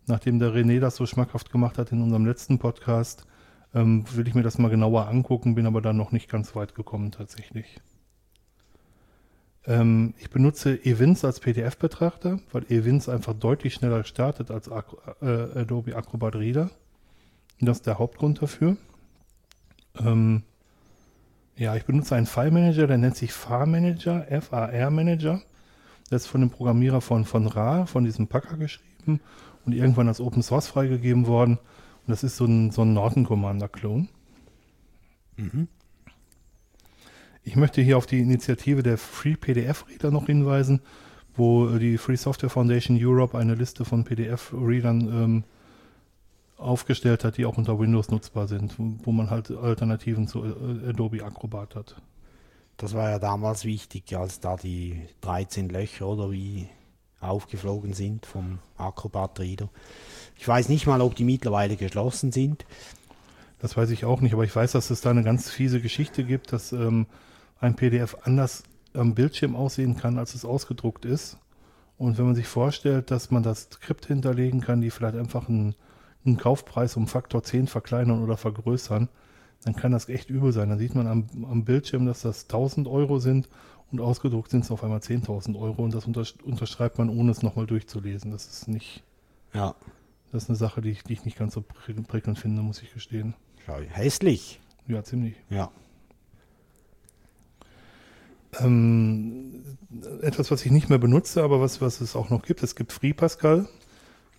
Nachdem 0.07 0.39
der 0.39 0.53
René 0.53 0.79
das 0.79 0.95
so 0.95 1.05
schmackhaft 1.05 1.51
gemacht 1.51 1.77
hat 1.77 1.91
in 1.91 2.01
unserem 2.01 2.25
letzten 2.25 2.57
Podcast, 2.57 3.25
ähm, 3.73 4.03
will 4.15 4.27
ich 4.27 4.33
mir 4.33 4.43
das 4.43 4.57
mal 4.57 4.69
genauer 4.69 5.07
angucken, 5.07 5.55
bin 5.55 5.67
aber 5.67 5.81
dann 5.81 5.97
noch 5.97 6.11
nicht 6.11 6.29
ganz 6.29 6.55
weit 6.55 6.75
gekommen 6.75 7.11
tatsächlich. 7.11 7.79
Ähm, 9.65 10.15
ich 10.17 10.29
benutze 10.29 10.83
Evince 10.83 11.25
als 11.25 11.39
PDF-Betrachter, 11.39 12.39
weil 12.51 12.63
Evince 12.69 13.11
einfach 13.11 13.33
deutlich 13.33 13.75
schneller 13.75 14.03
startet 14.03 14.49
als 14.49 14.69
Ac 14.69 14.95
äh, 15.21 15.59
Adobe 15.59 15.95
Acrobat 15.95 16.35
Reader. 16.35 16.71
Und 17.59 17.67
das 17.67 17.77
ist 17.77 17.87
der 17.87 17.99
Hauptgrund 17.99 18.41
dafür. 18.41 18.77
Ähm, 19.99 20.43
ja, 21.57 21.75
ich 21.75 21.85
benutze 21.85 22.15
einen 22.15 22.25
File-Manager, 22.25 22.87
der 22.87 22.97
nennt 22.97 23.15
sich 23.15 23.33
FAR-Manager, 23.33 24.31
F-A-R-Manager. 24.31 25.41
Der 26.09 26.15
ist 26.15 26.27
von 26.27 26.41
dem 26.41 26.49
Programmierer 26.49 27.01
von, 27.01 27.25
von 27.25 27.47
Ra, 27.47 27.85
von 27.85 28.03
diesem 28.03 28.27
Packer 28.27 28.57
geschrieben 28.57 29.21
und 29.65 29.73
irgendwann 29.73 30.07
als 30.07 30.19
Open 30.19 30.41
Source 30.41 30.67
freigegeben 30.67 31.27
worden. 31.27 31.57
Und 31.57 32.07
das 32.07 32.23
ist 32.23 32.37
so 32.37 32.45
ein, 32.45 32.71
so 32.71 32.81
ein 32.81 32.93
Norton 32.93 33.25
Commander-Klon. 33.25 34.09
Ich 37.43 37.55
möchte 37.55 37.81
hier 37.81 37.97
auf 37.97 38.05
die 38.05 38.19
Initiative 38.19 38.83
der 38.83 38.97
Free 38.97 39.35
PDF 39.35 39.85
Reader 39.89 40.11
noch 40.11 40.25
hinweisen, 40.27 40.81
wo 41.35 41.67
die 41.77 41.97
Free 41.97 42.15
Software 42.15 42.49
Foundation 42.49 42.97
Europe 42.99 43.37
eine 43.37 43.55
Liste 43.55 43.85
von 43.85 44.03
PDF-Readern 44.03 45.01
ähm, 45.01 45.43
aufgestellt 46.61 47.23
hat, 47.23 47.37
die 47.37 47.45
auch 47.45 47.57
unter 47.57 47.79
Windows 47.79 48.09
nutzbar 48.11 48.47
sind, 48.47 48.75
wo 48.77 49.11
man 49.11 49.29
halt 49.29 49.51
Alternativen 49.51 50.27
zu 50.27 50.43
äh, 50.43 50.89
Adobe 50.89 51.23
Acrobat 51.23 51.75
hat. 51.75 51.95
Das 52.77 52.93
war 52.93 53.09
ja 53.09 53.19
damals 53.19 53.65
wichtig, 53.65 54.15
als 54.15 54.39
da 54.39 54.55
die 54.55 55.01
13 55.21 55.69
Löcher 55.69 56.07
oder 56.07 56.31
wie 56.31 56.67
aufgeflogen 57.19 57.93
sind 57.93 58.25
vom 58.25 58.59
Acrobat 58.77 59.39
Reader. 59.39 59.69
Ich 60.37 60.47
weiß 60.47 60.69
nicht 60.69 60.87
mal, 60.87 61.01
ob 61.01 61.15
die 61.15 61.23
mittlerweile 61.23 61.75
geschlossen 61.75 62.31
sind. 62.31 62.65
Das 63.59 63.77
weiß 63.77 63.91
ich 63.91 64.05
auch 64.05 64.21
nicht, 64.21 64.33
aber 64.33 64.43
ich 64.43 64.55
weiß, 64.55 64.71
dass 64.71 64.89
es 64.89 65.01
da 65.01 65.11
eine 65.11 65.23
ganz 65.23 65.51
fiese 65.51 65.81
Geschichte 65.81 66.23
gibt, 66.23 66.51
dass 66.51 66.71
ähm, 66.71 67.05
ein 67.59 67.75
PDF 67.75 68.17
anders 68.23 68.63
am 68.93 69.13
Bildschirm 69.13 69.55
aussehen 69.55 69.95
kann, 69.95 70.17
als 70.17 70.33
es 70.33 70.43
ausgedruckt 70.43 71.05
ist. 71.05 71.37
Und 71.97 72.17
wenn 72.17 72.25
man 72.25 72.35
sich 72.35 72.47
vorstellt, 72.47 73.11
dass 73.11 73.29
man 73.29 73.43
das 73.43 73.69
Skript 73.71 74.07
hinterlegen 74.07 74.61
kann, 74.61 74.81
die 74.81 74.89
vielleicht 74.89 75.15
einfach 75.15 75.47
einen, 75.47 75.75
einen 76.25 76.37
Kaufpreis 76.37 76.97
um 76.97 77.07
Faktor 77.07 77.43
10 77.43 77.67
verkleinern 77.67 78.23
oder 78.23 78.37
vergrößern, 78.37 79.09
dann 79.63 79.75
kann 79.75 79.91
das 79.91 80.09
echt 80.09 80.29
übel 80.29 80.51
sein. 80.51 80.69
Dann 80.69 80.79
sieht 80.79 80.95
man 80.95 81.07
am, 81.07 81.27
am 81.49 81.65
Bildschirm, 81.65 82.05
dass 82.05 82.21
das 82.21 82.43
1000 82.43 82.87
Euro 82.87 83.19
sind 83.19 83.47
und 83.91 83.99
ausgedruckt 83.99 84.51
sind 84.51 84.63
es 84.63 84.71
auf 84.71 84.83
einmal 84.83 84.99
10.000 84.99 85.59
Euro 85.59 85.83
und 85.83 85.93
das 85.93 86.05
untersch 86.05 86.35
unterschreibt 86.43 86.97
man, 86.97 87.09
ohne 87.09 87.31
es 87.31 87.41
nochmal 87.43 87.65
durchzulesen. 87.67 88.31
Das 88.31 88.47
ist 88.47 88.67
nicht, 88.67 89.03
Ja, 89.53 89.75
das 90.31 90.43
ist 90.43 90.49
eine 90.49 90.55
Sache, 90.55 90.81
die 90.81 90.89
ich, 90.91 91.03
die 91.03 91.13
ich 91.13 91.25
nicht 91.25 91.37
ganz 91.37 91.53
so 91.53 91.61
prickelnd 91.61 92.39
finde, 92.39 92.61
muss 92.61 92.81
ich 92.81 92.93
gestehen. 92.93 93.35
hässlich. 93.89 94.59
Ja, 94.87 95.03
ziemlich. 95.03 95.35
Ja. 95.49 95.69
Ähm, 98.59 99.63
etwas, 100.21 100.51
was 100.51 100.65
ich 100.65 100.71
nicht 100.71 100.89
mehr 100.89 100.97
benutze, 100.97 101.43
aber 101.43 101.61
was, 101.61 101.81
was 101.81 102.01
es 102.01 102.15
auch 102.15 102.29
noch 102.29 102.43
gibt, 102.43 102.63
es 102.63 102.75
gibt 102.75 102.91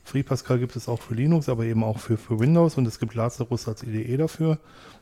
FreePascal. 0.05 0.59
Gibt 0.59 0.77
es 0.77 0.89
auch 0.89 1.01
für 1.01 1.15
Linux, 1.15 1.49
aber 1.49 1.65
eben 1.65 1.85
auch 1.85 1.99
für, 1.99 2.17
für 2.17 2.39
Windows 2.41 2.77
und 2.77 2.87
es 2.87 2.99
gibt 2.99 3.15
Lazarus 3.15 3.69
als 3.69 3.83
IDE 3.83 4.17
dafür. 4.17 4.59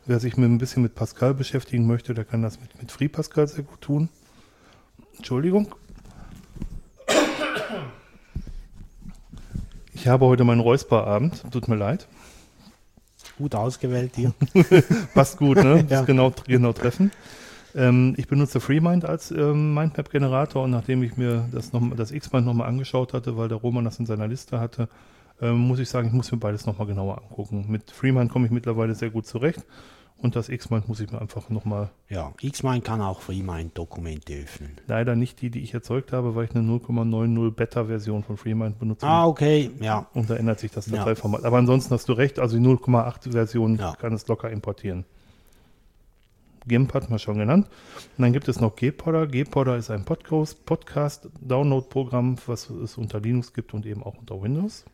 Wer 0.07 0.21
sich 0.21 0.37
mit, 0.37 0.51
ein 0.51 0.59
bisschen 0.59 0.83
mit 0.83 0.95
Pascal 0.95 1.35
beschäftigen 1.35 1.87
möchte, 1.87 2.15
der 2.15 2.25
kann 2.25 2.43
das 2.43 2.61
mit, 2.61 2.81
mit 2.81 2.91
FreePascal 2.93 3.49
sehr 3.49 3.65
gut 3.65 3.81
tun. 3.81 4.09
Entschuldigung. 5.17 5.75
Ich 9.93 10.09
habe 10.09 10.25
heute 10.27 10.45
meinen 10.45 10.61
Räusperabend, 10.61 11.45
tut 11.51 11.69
mir 11.69 11.77
leid. 11.77 12.09
Gut 13.37 13.55
ausgewählt 13.55 14.13
hier. 14.17 14.33
Passt 15.15 15.37
gut, 15.37 15.59
ne? 15.59 15.85
Das 15.85 15.91
Ja. 16.01 16.03
genau, 16.05 16.33
genau 16.47 16.73
treffen. 16.73 17.11
Ähm, 17.75 18.15
ich 18.17 18.27
benutze 18.29 18.61
FreeMind 18.61 19.05
als 19.05 19.31
ähm, 19.31 19.75
Mindmap-Generator 19.75 20.65
und 20.65 20.71
nachdem 20.71 21.03
ich 21.03 21.17
mir 21.17 21.49
das, 21.53 21.73
noch, 21.73 21.83
das 21.97 22.11
X-Mind 22.11 22.47
nochmal 22.47 22.69
angeschaut 22.69 23.13
hatte, 23.13 23.37
weil 23.37 23.49
der 23.49 23.59
Roman 23.59 23.85
das 23.85 23.99
in 23.99 24.07
seiner 24.07 24.27
Liste 24.29 24.59
hatte, 24.61 24.89
ähm, 25.41 25.57
muss 25.59 25.79
ich 25.79 25.89
sagen, 25.89 26.09
ich 26.09 26.13
muss 26.15 26.31
mir 26.33 26.39
beides 26.39 26.67
nochmal 26.67 26.87
genauer 26.87 27.19
angucken. 27.23 27.67
Mit 27.69 27.91
FreeMind 27.91 28.31
komme 28.31 28.47
ich 28.47 28.53
mittlerweile 28.53 28.95
sehr 28.95 29.11
gut 29.11 29.27
zurecht 29.27 29.65
Und 30.23 30.37
das 30.37 30.49
Xmind 30.49 30.87
muss 30.87 31.01
ich 31.01 31.11
mir 31.11 31.19
einfach 31.19 31.49
nochmal, 31.49 31.89
Ja, 32.11 32.33
Xmind 32.47 32.85
kann 32.85 33.01
auch 33.01 33.23
FreeMind-Dokumente 33.23 34.35
öffnen. 34.35 34.73
leider 34.87 35.17
nicht 35.17 35.41
die, 35.41 35.49
die 35.51 35.61
ich 35.61 35.73
erzeugt 35.73 36.13
habe, 36.13 36.35
weil 36.35 36.45
ich 36.45 36.55
eine 36.55 36.69
0,90 36.69 37.53
Beta-Version 37.53 38.23
von 38.23 38.37
FreeMind 38.37 38.79
benutze. 38.79 39.07
Ah, 39.07 39.25
okay, 39.27 39.71
ja. 39.81 40.07
Und 40.13 40.29
da 40.29 40.35
ändert 40.37 40.59
sich 40.61 40.73
das 40.73 40.89
Ja. 40.89 40.97
Dateiformat. 40.99 41.45
Aber 41.45 41.57
ansonsten 41.57 41.95
hast 41.95 42.07
du 42.09 42.13
recht, 42.13 42.39
also 42.39 42.59
die 42.59 42.63
0,8-Version 42.63 43.77
Ja. 43.79 43.95
kann 43.95 44.13
es 44.13 44.29
locker 44.29 44.51
importieren. 44.51 45.07
GIMP 46.67 46.95
hatten 46.95 47.11
wir 47.11 47.19
schon 47.19 47.39
genannt. 47.39 47.69
Und 48.17 48.23
dann 48.23 48.33
gibt 48.33 48.49
es 48.49 48.61
noch 48.61 48.77
Gpodder. 48.77 49.27
Gpodder 49.27 49.77
ist 49.77 49.91
ein 49.91 50.05
Podcast- 50.05 50.65
Podcast-Download-Programm, 50.67 52.37
was 52.47 52.71
es 52.71 52.97
unter 52.99 53.21
Linux 53.21 53.53
gibt 53.53 53.75
und 53.75 53.87
eben 53.87 54.03
auch 54.03 54.17
unter 54.19 54.41
Windows. 54.43 54.85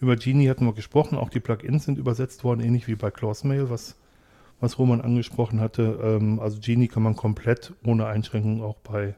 Über 0.00 0.16
Genie 0.16 0.48
hatten 0.48 0.66
wir 0.66 0.72
gesprochen, 0.72 1.16
auch 1.16 1.28
die 1.30 1.38
Plugins 1.38 1.84
sind 1.84 1.96
übersetzt 1.98 2.42
worden, 2.42 2.60
ähnlich 2.60 2.88
wie 2.88 2.96
bei 2.96 3.10
Clausemail, 3.12 3.70
was, 3.70 3.94
was 4.60 4.78
Roman 4.78 5.00
angesprochen 5.00 5.60
hatte. 5.60 5.98
Ähm, 6.02 6.40
also 6.40 6.58
Genie 6.60 6.88
kann 6.88 7.04
man 7.04 7.14
komplett 7.14 7.72
ohne 7.84 8.06
Einschränkung 8.06 8.62
auch 8.62 8.78
bei, 8.78 9.14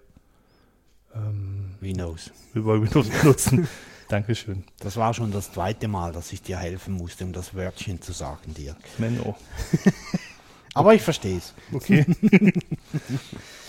ähm, 1.15 1.75
Windows. 1.81 2.33
über 2.53 2.81
Windows 2.83 3.09
benutzen. 3.23 3.67
Dankeschön. 4.09 4.65
Das 4.81 4.97
war 4.97 5.15
schon 5.15 5.33
das 5.33 5.53
zweite 5.53 5.89
Mal, 5.89 6.13
dass 6.13 6.33
ich 6.33 6.43
dir 6.43 6.59
helfen 6.59 6.95
musste, 6.95 7.25
um 7.25 7.33
das 7.33 7.55
Wörtchen 7.55 8.01
zu 8.01 8.13
sagen, 8.13 8.55
Dirk. 8.55 8.77
Menno. 8.99 9.37
Aber 10.75 10.93
ich 10.93 11.03
verstehe 11.03 11.39
es. 11.39 11.55
Okay. 11.73 12.05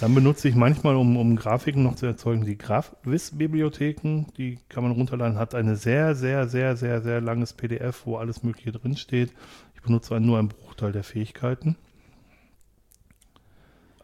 Dann 0.01 0.15
benutze 0.15 0.49
ich 0.49 0.55
manchmal, 0.55 0.95
um, 0.95 1.17
um 1.17 1.35
Grafiken 1.35 1.83
noch 1.83 1.95
zu 1.95 2.07
erzeugen, 2.07 2.45
die 2.45 2.57
GraphVis-Bibliotheken. 2.57 4.25
Die 4.37 4.57
kann 4.69 4.83
man 4.83 4.91
runterladen. 4.91 5.37
Hat 5.37 5.53
eine 5.53 5.75
sehr, 5.75 6.15
sehr, 6.15 6.49
sehr, 6.49 6.75
sehr, 6.75 7.01
sehr 7.01 7.21
langes 7.21 7.53
PDF, 7.53 8.05
wo 8.05 8.17
alles 8.17 8.41
Mögliche 8.41 8.71
drinsteht. 8.71 9.33
Ich 9.75 9.83
benutze 9.83 10.19
nur 10.19 10.39
einen 10.39 10.49
Bruchteil 10.49 10.91
der 10.91 11.03
Fähigkeiten. 11.03 11.77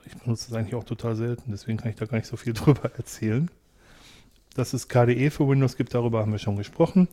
Ich 0.05 0.15
benutze 0.17 0.51
es 0.51 0.53
eigentlich 0.53 0.75
auch 0.75 0.83
total 0.83 1.15
selten, 1.15 1.51
deswegen 1.51 1.77
kann 1.77 1.89
ich 1.89 1.95
da 1.95 2.05
gar 2.05 2.17
nicht 2.17 2.27
so 2.27 2.37
viel 2.37 2.53
drüber 2.53 2.91
erzählen. 2.95 3.49
Dass 4.55 4.73
es 4.73 4.87
KDE 4.87 5.29
für 5.31 5.47
Windows 5.47 5.77
gibt, 5.77 5.93
darüber 5.93 6.19
haben 6.19 6.31
wir 6.31 6.39
schon 6.39 6.57
gesprochen. 6.57 7.07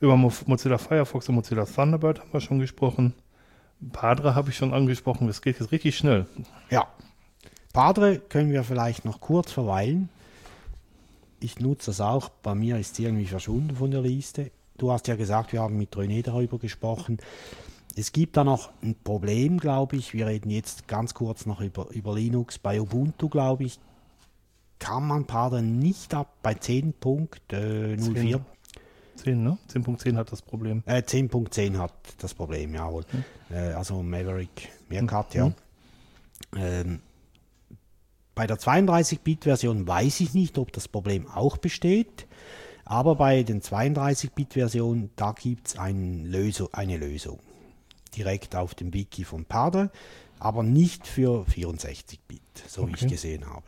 Über 0.00 0.16
Mo- 0.16 0.32
Mozilla 0.46 0.78
Firefox 0.78 1.28
und 1.28 1.36
Mozilla 1.36 1.64
Thunderbird 1.64 2.20
haben 2.20 2.32
wir 2.32 2.40
schon 2.40 2.58
gesprochen. 2.58 3.14
Padre 3.92 4.34
habe 4.34 4.50
ich 4.50 4.56
schon 4.56 4.74
angesprochen. 4.74 5.28
Es 5.28 5.40
geht 5.42 5.60
jetzt 5.60 5.72
richtig 5.72 5.96
schnell. 5.96 6.26
Ja. 6.70 6.86
Padre 7.72 8.18
können 8.18 8.50
wir 8.50 8.64
vielleicht 8.64 9.04
noch 9.04 9.20
kurz 9.20 9.52
verweilen. 9.52 10.08
Ich 11.38 11.60
nutze 11.60 11.86
das 11.86 12.00
auch. 12.00 12.28
Bei 12.28 12.54
mir 12.54 12.78
ist 12.78 12.92
es 12.94 12.98
irgendwie 12.98 13.26
verschwunden 13.26 13.76
von 13.76 13.90
der 13.90 14.02
Liste. 14.02 14.50
Du 14.76 14.90
hast 14.90 15.06
ja 15.08 15.16
gesagt, 15.16 15.52
wir 15.52 15.60
haben 15.60 15.78
mit 15.78 15.94
René 15.96 16.22
darüber 16.22 16.58
gesprochen. 16.58 17.18
Es 17.96 18.12
gibt 18.12 18.36
da 18.36 18.44
noch 18.44 18.70
ein 18.82 18.94
Problem, 19.02 19.58
glaube 19.58 19.96
ich. 19.96 20.12
Wir 20.14 20.26
reden 20.26 20.50
jetzt 20.50 20.88
ganz 20.88 21.14
kurz 21.14 21.46
noch 21.46 21.60
über, 21.60 21.88
über 21.90 22.14
Linux. 22.14 22.58
Bei 22.58 22.80
Ubuntu, 22.80 23.28
glaube 23.28 23.64
ich, 23.64 23.78
kann 24.80 25.06
man 25.06 25.26
Padre 25.26 25.62
nicht 25.62 26.12
ab 26.14 26.34
bei 26.42 26.52
10.04. 26.54 28.40
10, 29.16 29.42
ne? 29.42 29.58
10.10 29.70 30.16
hat 30.16 30.32
das 30.32 30.42
Problem. 30.42 30.82
Äh, 30.86 31.02
10.10 31.02 31.78
hat 31.78 31.92
das 32.18 32.34
Problem, 32.34 32.74
jawohl. 32.74 33.04
Äh, 33.50 33.72
also 33.74 34.02
Maverick 34.02 34.70
Meerkat, 34.88 35.34
ja. 35.34 35.52
Ähm, 36.56 37.00
bei 38.34 38.46
der 38.46 38.56
32-Bit-Version 38.58 39.86
weiß 39.86 40.20
ich 40.20 40.32
nicht, 40.32 40.56
ob 40.56 40.72
das 40.72 40.88
Problem 40.88 41.26
auch 41.28 41.58
besteht. 41.58 42.26
Aber 42.86 43.14
bei 43.16 43.42
den 43.42 43.60
32-Bit-Versionen, 43.60 45.10
da 45.16 45.32
gibt 45.32 45.68
es 45.68 45.78
ein 45.78 46.24
Lösung, 46.24 46.68
eine 46.72 46.96
Lösung. 46.96 47.38
Direkt 48.16 48.56
auf 48.56 48.74
dem 48.74 48.92
Wiki 48.94 49.24
von 49.24 49.44
Padre, 49.44 49.90
aber 50.38 50.62
nicht 50.62 51.06
für 51.06 51.44
64-Bit, 51.44 52.40
so 52.66 52.88
wie 52.88 52.92
Okay. 52.92 53.04
ich 53.04 53.10
gesehen 53.10 53.46
habe. 53.46 53.66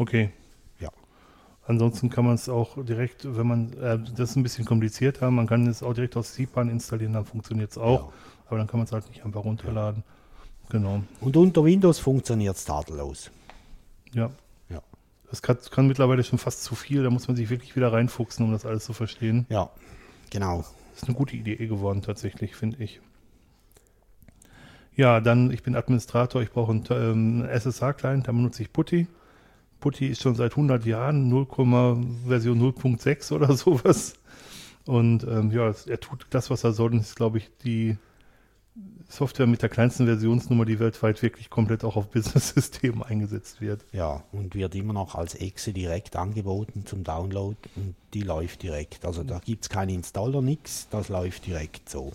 Okay. 0.00 0.30
Ja. 0.78 0.88
Ansonsten 1.66 2.08
kann 2.08 2.24
man 2.24 2.34
es 2.34 2.48
auch 2.48 2.82
direkt, 2.82 3.36
wenn 3.36 3.46
man, 3.46 3.72
äh, 3.74 3.98
das 4.16 4.30
ist 4.30 4.36
ein 4.36 4.42
bisschen 4.42 4.64
komplizierter, 4.64 5.30
man 5.30 5.46
kann 5.46 5.66
es 5.66 5.82
auch 5.82 5.92
direkt 5.92 6.16
aus 6.16 6.32
CPAN 6.32 6.70
installieren, 6.70 7.12
dann 7.12 7.26
funktioniert 7.26 7.70
es 7.70 7.76
auch. 7.76 8.06
Ja. 8.06 8.12
Aber 8.46 8.56
dann 8.56 8.66
kann 8.66 8.80
man 8.80 8.86
es 8.86 8.92
halt 8.92 9.06
nicht 9.10 9.26
einfach 9.26 9.44
runterladen. 9.44 10.02
Genau. 10.70 11.02
Und 11.20 11.36
unter 11.36 11.62
Windows 11.66 11.98
funktioniert 11.98 12.56
es 12.56 12.64
tadellos. 12.64 13.30
Ja. 14.14 14.30
Ja. 14.70 14.80
Das 15.28 15.42
kann, 15.42 15.58
kann 15.70 15.86
mittlerweile 15.86 16.24
schon 16.24 16.38
fast 16.38 16.64
zu 16.64 16.74
viel, 16.74 17.02
da 17.02 17.10
muss 17.10 17.28
man 17.28 17.36
sich 17.36 17.50
wirklich 17.50 17.76
wieder 17.76 17.92
reinfuchsen, 17.92 18.46
um 18.46 18.52
das 18.52 18.64
alles 18.64 18.86
zu 18.86 18.94
verstehen. 18.94 19.44
Ja, 19.50 19.68
genau. 20.30 20.64
Das 20.92 21.02
ist 21.02 21.08
eine 21.08 21.16
gute 21.16 21.36
Idee 21.36 21.56
geworden, 21.56 22.00
tatsächlich, 22.00 22.56
finde 22.56 22.82
ich. 22.82 23.02
Ja, 24.96 25.20
dann, 25.20 25.50
ich 25.50 25.62
bin 25.62 25.76
Administrator, 25.76 26.40
ich 26.40 26.50
brauche 26.50 26.72
einen 26.72 26.84
ähm, 26.90 27.44
SSH-Client, 27.44 28.28
da 28.28 28.32
benutze 28.32 28.62
ich 28.62 28.72
Putty. 28.72 29.06
Putty 29.80 30.06
ist 30.06 30.22
schon 30.22 30.34
seit 30.34 30.52
100 30.52 30.84
Jahren 30.84 31.28
0, 31.28 31.46
Version 32.26 32.60
0.6 32.60 33.32
oder 33.32 33.52
sowas. 33.56 34.14
Und 34.86 35.24
ähm, 35.24 35.50
ja, 35.50 35.72
er 35.86 36.00
tut 36.00 36.26
das, 36.30 36.50
was 36.50 36.64
er 36.64 36.72
soll. 36.72 36.92
Und 36.92 37.00
ist, 37.00 37.16
glaube 37.16 37.38
ich, 37.38 37.50
die 37.64 37.96
Software 39.08 39.46
mit 39.46 39.62
der 39.62 39.68
kleinsten 39.68 40.06
Versionsnummer, 40.06 40.64
die 40.64 40.78
weltweit 40.78 41.20
wirklich 41.22 41.50
komplett 41.50 41.84
auch 41.84 41.96
auf 41.96 42.10
Business-Systemen 42.10 43.02
eingesetzt 43.08 43.60
wird. 43.60 43.84
Ja, 43.92 44.22
und 44.32 44.54
wird 44.54 44.74
immer 44.74 44.92
noch 44.92 45.14
als 45.16 45.34
Exe 45.34 45.72
direkt 45.72 46.16
angeboten 46.16 46.86
zum 46.86 47.02
Download 47.02 47.56
und 47.76 47.94
die 48.14 48.22
läuft 48.22 48.62
direkt. 48.62 49.04
Also 49.04 49.24
da 49.24 49.40
gibt 49.40 49.64
es 49.64 49.68
keinen 49.68 49.90
Installer, 49.90 50.42
nichts, 50.42 50.88
das 50.90 51.08
läuft 51.08 51.46
direkt 51.46 51.88
so. 51.88 52.12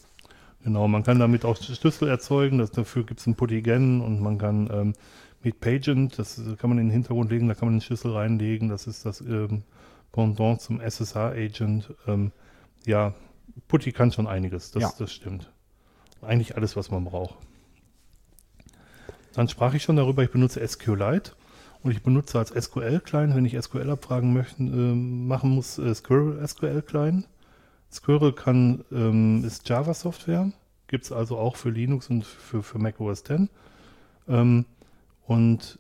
Genau, 0.63 0.88
man 0.88 1.03
kann 1.03 1.20
damit 1.20 1.45
auch 1.45 1.57
Schlüssel 1.61 2.07
erzeugen, 2.07 2.57
das, 2.57 2.72
dafür 2.72 3.03
gibt 3.03 3.20
es 3.20 3.28
ein 3.28 3.36
Puttigen 3.36 4.01
und 4.01 4.22
man 4.22 4.38
kann 4.38 4.70
ähm, 4.74 4.93
mit 5.46 5.60
Pagent, 5.62 6.18
das 6.20 6.41
kann 6.58 6.70
man 6.70 6.80
in 6.80 6.88
den 6.88 6.91
Hintergrund 6.91 7.30
legen, 7.32 7.48
da 7.48 7.54
kann 7.54 7.68
man 7.68 7.76
den 7.76 7.82
Schlüssel 7.82 8.12
reinlegen, 8.12 8.68
das 8.68 8.88
ist 8.88 9.06
das 9.06 9.22
ähm, 9.22 9.64
Pendant 10.12 10.60
zum 10.62 10.82
SSH-Agent. 10.82 11.93
Ähm, 12.08 12.32
ja, 12.86 13.14
Putty 13.68 13.91
kann 13.91 14.12
schon 14.12 14.28
einiges, 14.28 14.72
das, 14.72 14.84
Ja. 14.84 14.91
das 14.98 15.14
stimmt. 15.14 15.52
Eigentlich 16.22 16.56
alles, 16.58 16.76
was 16.76 16.89
man 16.89 17.06
braucht. 17.06 17.36
Dann 19.34 19.48
sprach 19.48 19.74
ich 19.74 19.84
schon 19.84 19.98
darüber, 19.98 20.24
ich 20.24 20.32
benutze 20.32 20.66
SQLite 20.66 21.34
und 21.84 21.91
ich 21.91 22.02
benutze 22.02 22.39
als 22.39 22.50
SQL-Client, 22.50 23.36
wenn 23.36 23.46
ich 23.46 23.62
SQL-Abfragen 23.62 24.34
möchten, 24.34 24.68
ähm, 24.68 25.28
machen 25.28 25.52
muss, 25.52 25.78
äh, 25.78 25.93
Squirrel 25.93 26.46
SQL-Client. 26.48 27.28
Squirrel 27.91 28.34
kann, 28.34 28.84
ähm, 28.91 29.43
ist 29.46 29.70
Java-Software, 29.70 30.52
gibt 30.88 31.04
es 31.04 31.12
also 31.12 31.38
auch 31.38 31.56
für 31.56 31.70
Linux 31.70 32.10
und 32.10 32.26
für, 32.26 32.64
für 32.64 32.80
Mac 32.80 33.00
OS 33.00 33.22
X. 33.30 33.50
Ähm, 34.28 34.66
und 35.26 35.80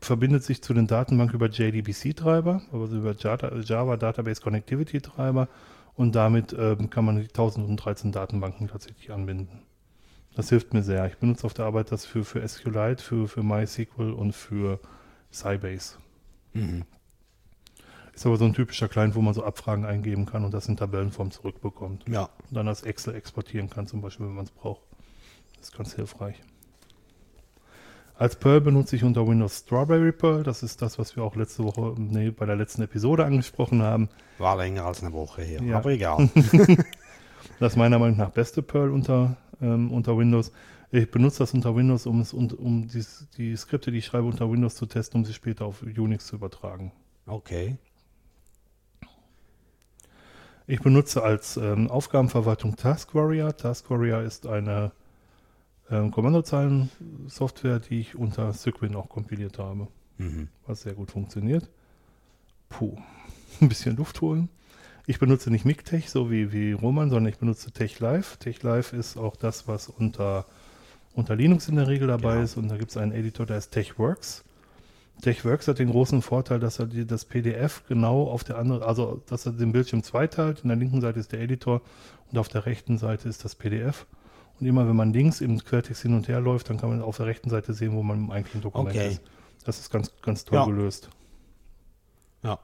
verbindet 0.00 0.42
sich 0.42 0.62
zu 0.62 0.74
den 0.74 0.86
Datenbanken 0.86 1.36
über 1.36 1.48
JDBC-Treiber, 1.48 2.62
also 2.72 2.96
über 2.96 3.14
Java, 3.14 3.96
Database 3.96 4.42
Connectivity-Treiber 4.42 5.48
und 5.94 6.14
damit 6.14 6.54
ähm, 6.58 6.90
kann 6.90 7.04
man 7.04 7.16
die 7.16 7.28
1013 7.28 8.12
Datenbanken 8.12 8.68
tatsächlich 8.68 9.12
anbinden. 9.12 9.62
Das 10.34 10.48
hilft 10.48 10.72
mir 10.72 10.82
sehr. 10.82 11.06
Ich 11.06 11.18
benutze 11.18 11.46
auf 11.46 11.54
der 11.54 11.66
Arbeit 11.66 11.92
das 11.92 12.06
für, 12.06 12.24
für 12.24 12.46
SQLite, 12.46 13.02
für, 13.02 13.28
für 13.28 13.42
MySQL 13.42 14.12
und 14.12 14.32
für 14.32 14.80
Sybase. 15.30 15.98
Mhm. 16.54 16.84
Ist 18.14 18.26
aber 18.26 18.36
so 18.36 18.44
ein 18.44 18.54
typischer 18.54 18.88
Client, 18.88 19.14
wo 19.14 19.22
man 19.22 19.34
so 19.34 19.44
Abfragen 19.44 19.84
eingeben 19.84 20.26
kann 20.26 20.44
und 20.44 20.52
das 20.52 20.68
in 20.68 20.76
Tabellenform 20.76 21.30
zurückbekommt. 21.30 22.04
Ja, 22.08 22.28
Und 22.48 22.56
dann 22.56 22.68
als 22.68 22.82
Excel 22.82 23.14
exportieren 23.14 23.70
kann, 23.70 23.86
zum 23.86 24.00
Beispiel, 24.00 24.26
wenn 24.26 24.34
man 24.34 24.44
es 24.44 24.50
braucht. 24.50 24.82
Das 25.58 25.68
ist 25.68 25.76
ganz 25.76 25.94
hilfreich. 25.94 26.42
Als 28.22 28.36
Perl 28.36 28.60
benutze 28.60 28.94
ich 28.94 29.02
unter 29.02 29.26
Windows 29.26 29.58
Strawberry 29.58 30.12
Perl. 30.12 30.44
Das 30.44 30.62
ist 30.62 30.80
das, 30.80 30.96
was 30.96 31.16
wir 31.16 31.24
auch 31.24 31.34
letzte 31.34 31.64
Woche, 31.64 31.96
nee, 31.98 32.30
bei 32.30 32.46
der 32.46 32.54
letzten 32.54 32.82
Episode 32.82 33.24
angesprochen 33.24 33.82
haben. 33.82 34.08
war 34.38 34.56
länger 34.56 34.84
als 34.84 35.02
eine 35.02 35.12
Woche 35.12 35.42
her, 35.42 35.60
Ja. 35.60 35.78
aber 35.78 35.90
egal. 35.90 36.30
Das 37.58 37.72
ist 37.72 37.76
meiner 37.76 37.98
Meinung 37.98 38.16
nach 38.18 38.30
beste 38.30 38.62
Perl 38.62 38.90
unter, 38.92 39.36
ähm, 39.60 39.90
unter 39.90 40.16
Windows. 40.16 40.52
Ich 40.92 41.10
benutze 41.10 41.40
das 41.40 41.52
unter 41.52 41.74
Windows, 41.74 42.06
um, 42.06 42.20
es, 42.20 42.32
und, 42.32 42.56
um 42.56 42.86
die, 42.86 43.04
die 43.36 43.56
Skripte, 43.56 43.90
die 43.90 43.98
ich 43.98 44.06
schreibe, 44.06 44.28
unter 44.28 44.48
Windows 44.48 44.76
zu 44.76 44.86
testen, 44.86 45.18
um 45.18 45.24
sie 45.24 45.32
später 45.34 45.64
auf 45.64 45.82
Unix 45.82 46.28
zu 46.28 46.36
übertragen. 46.36 46.92
Okay, 47.26 47.76
Ich 50.68 50.80
benutze 50.80 51.24
als 51.24 51.56
ähm, 51.56 51.90
Aufgabenverwaltung 51.90 52.76
Task 52.76 53.16
Warrior. 53.16 53.56
Task 53.56 53.90
Warrior 53.90 54.22
ist 54.22 54.46
eine 54.46 54.92
ähm, 55.92 56.10
Kommandozeilen-Software, 56.10 57.78
die 57.78 58.00
ich 58.00 58.16
unter 58.16 58.52
Cygwin 58.52 58.96
auch 58.96 59.08
kompiliert 59.08 59.58
habe, 59.58 59.88
mhm. 60.18 60.48
was 60.66 60.82
sehr 60.82 60.94
gut 60.94 61.10
funktioniert. 61.10 61.68
Puh, 62.68 62.96
ein 63.60 63.68
bisschen 63.68 63.96
Luft 63.96 64.20
holen. 64.22 64.48
Ich 65.06 65.18
benutze 65.18 65.50
nicht 65.50 65.64
MIGTech, 65.64 66.08
so 66.10 66.30
wie, 66.30 66.52
wie 66.52 66.72
Roman, 66.72 67.10
sondern 67.10 67.30
ich 67.30 67.38
benutze 67.38 67.72
TechLive. 67.72 68.38
TechLive 68.38 68.96
ist 68.96 69.16
auch 69.16 69.36
das, 69.36 69.68
was 69.68 69.88
unter, 69.88 70.46
unter 71.14 71.36
Linux 71.36 71.68
in 71.68 71.76
der 71.76 71.88
Regel 71.88 72.08
dabei 72.08 72.34
Genau. 72.34 72.44
ist. 72.44 72.56
Und 72.56 72.68
da 72.68 72.76
gibt 72.76 72.92
es 72.92 72.96
einen 72.96 73.12
Editor, 73.12 73.44
der 73.44 73.58
ist 73.58 73.72
TechWorks. 73.72 74.44
TechWorks 75.20 75.68
hat 75.68 75.78
den 75.78 75.90
großen 75.90 76.22
Vorteil, 76.22 76.60
dass 76.60 76.78
er 76.78 76.86
die, 76.86 77.04
das 77.06 77.24
PDF 77.24 77.82
genau 77.86 78.28
auf 78.28 78.44
der 78.44 78.58
anderen, 78.58 78.82
also 78.82 79.22
dass 79.26 79.44
er 79.44 79.52
den 79.52 79.72
Bildschirm 79.72 80.02
zweiteilt. 80.02 80.60
In 80.62 80.68
der 80.68 80.78
linken 80.78 81.00
Seite 81.00 81.20
ist 81.20 81.32
der 81.32 81.40
Editor 81.40 81.82
und 82.30 82.38
auf 82.38 82.48
der 82.48 82.64
rechten 82.64 82.96
Seite 82.96 83.28
ist 83.28 83.44
das 83.44 83.54
PDF. 83.56 84.06
Und 84.60 84.66
immer 84.66 84.86
wenn 84.86 84.96
man 84.96 85.12
links 85.12 85.40
im 85.40 85.58
Quertext 85.62 86.02
hin 86.02 86.14
und 86.14 86.28
her 86.28 86.40
läuft, 86.40 86.70
dann 86.70 86.78
kann 86.78 86.90
man 86.90 87.02
auf 87.02 87.16
der 87.16 87.26
rechten 87.26 87.50
Seite 87.50 87.72
sehen, 87.74 87.94
wo 87.94 88.02
man 88.02 88.18
im 88.18 88.30
eigentlichen 88.30 88.60
Dokument 88.60 88.94
Okay. 88.96 89.08
ist. 89.12 89.22
Das 89.64 89.78
ist 89.80 89.90
ganz, 89.90 90.12
ganz 90.22 90.44
toll 90.44 90.58
Ja. 90.58 90.64
gelöst. 90.66 91.08
Ja. 92.42 92.58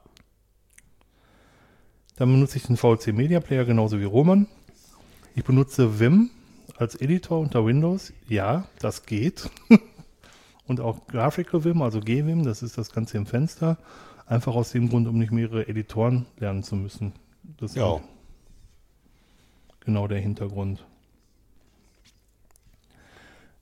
Dann 2.17 2.31
benutze 2.31 2.57
ich 2.57 2.63
den 2.63 2.77
VLC 2.77 3.13
Media 3.13 3.39
Player 3.39 3.65
genauso 3.65 3.99
wie 3.99 4.03
Roman. 4.05 4.47
Ich 5.35 5.43
benutze 5.43 5.99
Vim 5.99 6.29
als 6.77 6.95
Editor 6.95 7.39
unter 7.39 7.65
Windows. 7.65 8.11
Ja, 8.27 8.65
das 8.79 9.05
geht. 9.05 9.49
Und 10.67 10.81
auch 10.81 11.07
Graphical 11.07 11.63
Vim, 11.63 11.81
also 11.81 11.99
GVim, 11.99 12.43
das 12.43 12.61
ist 12.61 12.77
das 12.77 12.91
Ganze 12.91 13.17
im 13.17 13.25
Fenster. 13.25 13.77
Einfach 14.27 14.53
aus 14.53 14.71
dem 14.71 14.89
Grund, 14.89 15.07
um 15.07 15.17
nicht 15.17 15.31
mehrere 15.31 15.67
Editoren 15.67 16.25
lernen 16.37 16.61
zu 16.61 16.75
müssen. 16.75 17.13
Das 17.57 17.71
ist 17.71 17.77
Ja. 17.77 17.99
genau 19.79 20.07
der 20.07 20.19
Hintergrund. 20.19 20.85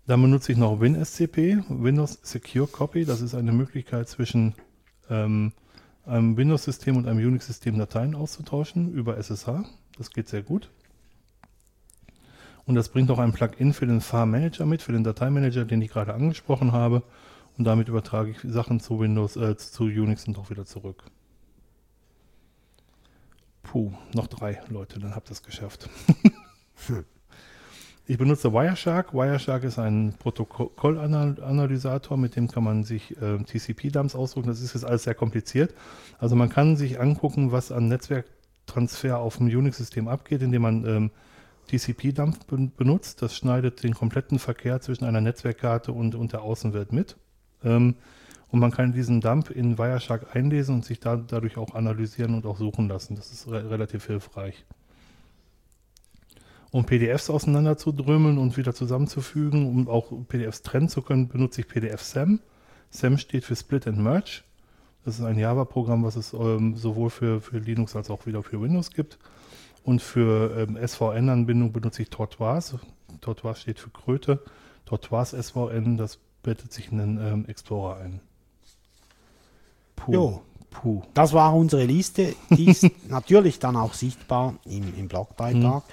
Dann 0.08 0.22
benutze 0.22 0.54
ich 0.54 0.58
noch 0.58 0.80
WinSCP, 0.80 1.66
Windows 1.68 2.20
Secure 2.24 2.68
Copy. 2.68 3.04
Das 3.04 3.20
ist 3.20 3.36
eine 3.36 3.52
Möglichkeit 3.52 4.08
zwischen 4.08 4.56
ähm, 5.10 5.52
einem 6.06 6.38
Windows-System 6.38 6.96
und 6.96 7.08
einem 7.08 7.20
Unix-System 7.20 7.78
Dateien 7.78 8.16
auszutauschen 8.16 8.94
über 8.94 9.18
SSH. 9.18 9.66
Das 9.98 10.12
geht 10.12 10.30
sehr 10.30 10.44
gut. 10.44 10.70
Und 12.66 12.76
das 12.76 12.88
bringt 12.88 13.12
auch 13.12 13.20
ein 13.20 13.34
Plugin 13.34 13.74
für 13.74 13.86
den 13.86 14.00
File-Manager 14.00 14.66
mit, 14.66 14.82
für 14.82 14.94
den 14.94 15.04
Dateimanager, 15.04 15.66
den 15.66 15.82
ich 15.82 15.92
gerade 15.92 16.14
angesprochen 16.14 16.72
habe. 16.72 17.04
Und 17.58 17.66
damit 17.66 17.90
übertrage 17.90 18.32
ich 18.32 18.38
Sachen 18.44 18.80
zu 18.80 19.02
Windows, 19.02 19.36
äh, 19.36 19.58
zu 19.58 19.84
Unix 19.84 20.26
und 20.26 20.38
auch 20.38 20.50
wieder 20.50 20.66
zurück. 20.66 21.04
Puh, 23.64 23.92
noch 24.14 24.28
drei 24.28 24.62
Leute, 24.70 25.00
dann 25.00 25.14
habt 25.14 25.30
ihr 25.30 25.34
es 25.34 25.44
geschafft. 25.44 25.90
Ich 28.10 28.18
benutze 28.18 28.54
Wireshark. 28.54 29.14
Wireshark 29.14 29.66
ist 29.66 29.78
ein 29.78 30.14
Protokollanalysator, 30.18 32.16
mit 32.16 32.38
dem 32.38 32.48
kann 32.48 32.64
man 32.64 32.86
sich 32.86 33.22
äh, 33.22 33.38
TCP-Dumps 33.38 34.16
ausdrucken. 34.16 34.48
Das 34.48 34.62
ist 34.62 34.74
jetzt 34.74 34.86
alles 34.86 35.04
sehr 35.04 35.14
kompliziert. 35.14 35.74
Also 36.18 36.38
man 36.38 36.48
kann 36.48 36.78
sich 36.78 37.02
angucken, 37.02 37.52
was 37.52 37.70
an 37.70 37.90
Netzwerktransfer 37.90 39.20
auf 39.20 39.40
dem 39.40 39.48
Unix-System 39.48 40.08
abgeht, 40.08 40.42
indem 40.42 40.62
man 40.62 40.86
ähm, 40.86 41.12
TCP-Dump 41.68 42.48
ben 42.48 42.72
benutzt. 42.78 43.22
Das 43.22 43.36
schneidet 43.36 43.84
den 43.84 43.94
kompletten 43.94 44.40
Verkehr 44.40 44.80
zwischen 44.80 45.04
einer 45.04 45.20
Netzwerkkarte 45.20 45.92
und, 45.92 46.16
und 46.16 46.32
der 46.32 46.44
Außenwelt 46.44 46.94
mit. 46.94 47.18
Ähm, 47.62 47.96
und 48.50 48.62
man 48.62 48.72
kann 48.72 48.94
diesen 48.94 49.20
Dump 49.20 49.50
in 49.50 49.78
Wireshark 49.78 50.34
einlesen 50.34 50.76
und 50.76 50.86
sich 50.86 51.02
da, 51.02 51.18
dadurch 51.18 51.58
auch 51.58 51.76
analysieren 51.76 52.36
und 52.36 52.46
auch 52.46 52.58
suchen 52.58 52.88
lassen. 52.88 53.16
Das 53.16 53.34
ist 53.34 53.50
re 53.50 53.70
relativ 53.70 54.06
hilfreich. 54.06 54.66
Um 56.72 56.86
PDFs 56.86 57.30
auseinanderzudrömeln 57.30 58.38
und 58.38 58.58
wieder 58.58 58.74
zusammenzufügen, 58.74 59.68
um 59.68 59.88
auch 59.88 60.12
PDFs 60.28 60.64
trennen 60.64 60.90
zu 60.90 61.02
können, 61.02 61.30
benutze 61.30 61.62
ich 61.62 61.68
PDF-SAM. 61.68 62.40
SAM 62.90 63.18
steht 63.18 63.46
für 63.46 63.56
Split 63.56 63.88
and 63.88 64.00
Merge. 64.00 64.42
Das 65.06 65.20
ist 65.20 65.26
ein 65.26 65.40
Java-Programm, 65.40 66.04
was 66.04 66.18
es 66.18 66.34
ähm, 66.34 66.76
sowohl 66.76 67.10
für, 67.10 67.40
für 67.40 67.60
Linux 67.60 67.96
als 67.96 68.10
auch 68.10 68.26
wieder 68.26 68.44
für 68.44 68.62
Windows 68.62 68.92
gibt. 68.92 69.18
Und 69.84 70.02
für 70.02 70.58
ähm, 70.58 70.78
SVN-Anbindung 70.86 71.72
benutze 71.72 72.02
ich 72.02 72.10
Tortoise. 72.10 72.80
Tortoise 73.22 73.62
steht 73.62 73.80
für 73.80 73.90
Kröte. 73.90 74.44
Tortoise 74.86 75.42
SVN, 75.42 75.96
das 75.96 76.20
bettet 76.44 76.74
sich 76.74 76.92
in 76.92 76.98
den 76.98 77.18
ähm, 77.20 77.46
Explorer 77.48 77.98
ein. 77.98 78.20
Puh. 79.96 80.14
Jo. 80.14 80.42
Puh. 80.70 81.02
Das 81.14 81.34
war 81.34 81.56
unsere 81.56 81.86
Liste. 81.86 82.36
Die 82.50 82.66
ist 82.66 82.86
natürlich 83.10 83.60
dann 83.60 83.78
auch 83.78 83.94
sichtbar 83.94 84.56
im, 84.66 84.94
im 84.98 85.08
Blogbeitrag. 85.08 85.84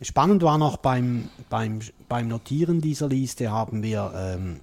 Spannend 0.00 0.42
war 0.42 0.58
noch 0.58 0.76
beim, 0.76 1.28
beim, 1.50 1.80
beim 2.08 2.28
Notieren 2.28 2.80
dieser 2.80 3.08
Liste 3.08 3.50
haben 3.50 3.82
wir 3.82 4.12
ähm, 4.14 4.60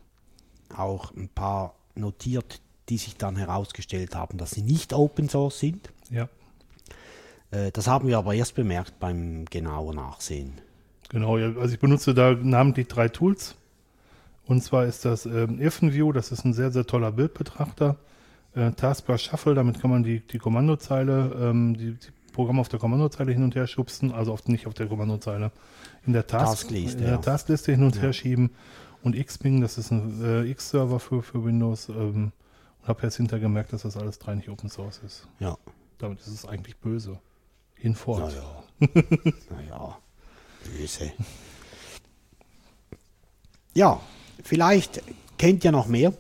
auch 0.76 1.14
ein 1.16 1.28
paar 1.28 1.76
notiert, 1.96 2.62
die 2.90 2.98
sich 2.98 3.18
dann 3.18 3.36
herausgestellt 3.36 4.16
haben, 4.16 4.38
dass 4.38 4.52
sie 4.52 4.62
nicht 4.62 4.94
Open 4.94 5.28
Source 5.30 5.60
sind. 5.60 5.90
Ja, 6.10 6.30
Äh, 7.52 7.72
das 7.72 7.88
haben 7.88 8.08
wir 8.08 8.18
aber 8.18 8.34
erst 8.34 8.56
bemerkt 8.56 9.00
beim 9.00 9.46
genauen 9.46 9.96
Nachsehen. 9.98 10.54
genau. 11.10 11.36
Also 11.38 11.74
ich 11.74 11.80
benutze 11.80 12.14
da 12.14 12.34
namentlich 12.34 12.88
drei 12.88 13.10
Tools. 13.10 13.56
Und 14.48 14.64
zwar 14.64 14.86
ist 14.86 15.06
das 15.06 15.26
ähm, 15.26 15.60
IrfanView, 15.60 16.12
das 16.12 16.32
ist 16.32 16.46
ein 16.46 16.54
sehr, 16.54 16.72
sehr 16.72 16.86
toller 16.86 17.12
Bildbetrachter. 17.12 17.98
Äh, 18.54 18.72
Taskbar 18.72 19.18
Shuffle, 19.18 19.56
damit 19.56 19.82
kann 19.82 19.90
man 19.90 20.04
die, 20.04 20.20
die 20.22 20.38
Kommandozeile, 20.38 21.36
ähm, 21.40 21.76
die, 21.76 21.94
die 21.94 22.12
Programme 22.36 22.60
auf 22.62 22.70
der 22.70 22.80
Kommandozeile 22.80 23.32
hin 23.32 23.44
und 23.44 23.56
her 23.56 23.66
schubsen, 23.66 24.12
also 24.12 24.34
auf, 24.34 24.48
nicht 24.48 24.68
auf 24.68 24.74
der 24.74 24.88
Kommandozeile, 24.88 25.52
in 26.06 26.14
der 26.14 26.28
Task, 26.28 26.64
Taskliste, 26.64 26.98
in 26.98 27.06
der 27.06 27.14
ja. 27.14 27.18
Taskliste 27.18 27.72
hin 27.72 27.84
und 27.84 28.02
her 28.02 28.14
schieben. 28.14 28.52
Und 29.02 29.16
Xping, 29.16 29.62
das 29.62 29.78
ist 29.78 29.92
ein 29.92 30.22
äh, 30.24 30.50
X-Server 30.52 31.00
für, 31.00 31.24
für 31.24 31.44
Windows. 31.46 31.90
Ähm, 31.90 32.32
und 32.82 32.88
habe 32.88 33.04
jetzt 33.04 33.18
hinterher 33.18 33.42
gemerkt, 33.42 33.72
dass 33.72 33.84
das 33.84 33.98
alles 33.98 34.20
drei 34.20 34.36
nicht 34.36 34.50
Open 34.50 34.70
Source 34.70 35.00
ist. 35.06 35.28
Ja. 35.40 35.58
Damit 35.98 36.20
ist 36.20 36.28
es 36.28 36.46
eigentlich 36.46 36.76
böse. 36.78 37.20
Hinfort. 37.76 38.34
Naja. 38.80 38.92
naja. 39.50 39.98
Böse. 40.66 41.12
Ja, 43.74 44.00
vielleicht 44.44 45.02
kennt 45.38 45.64
ihr 45.64 45.72
noch 45.72 45.88
mehr. 45.88 46.14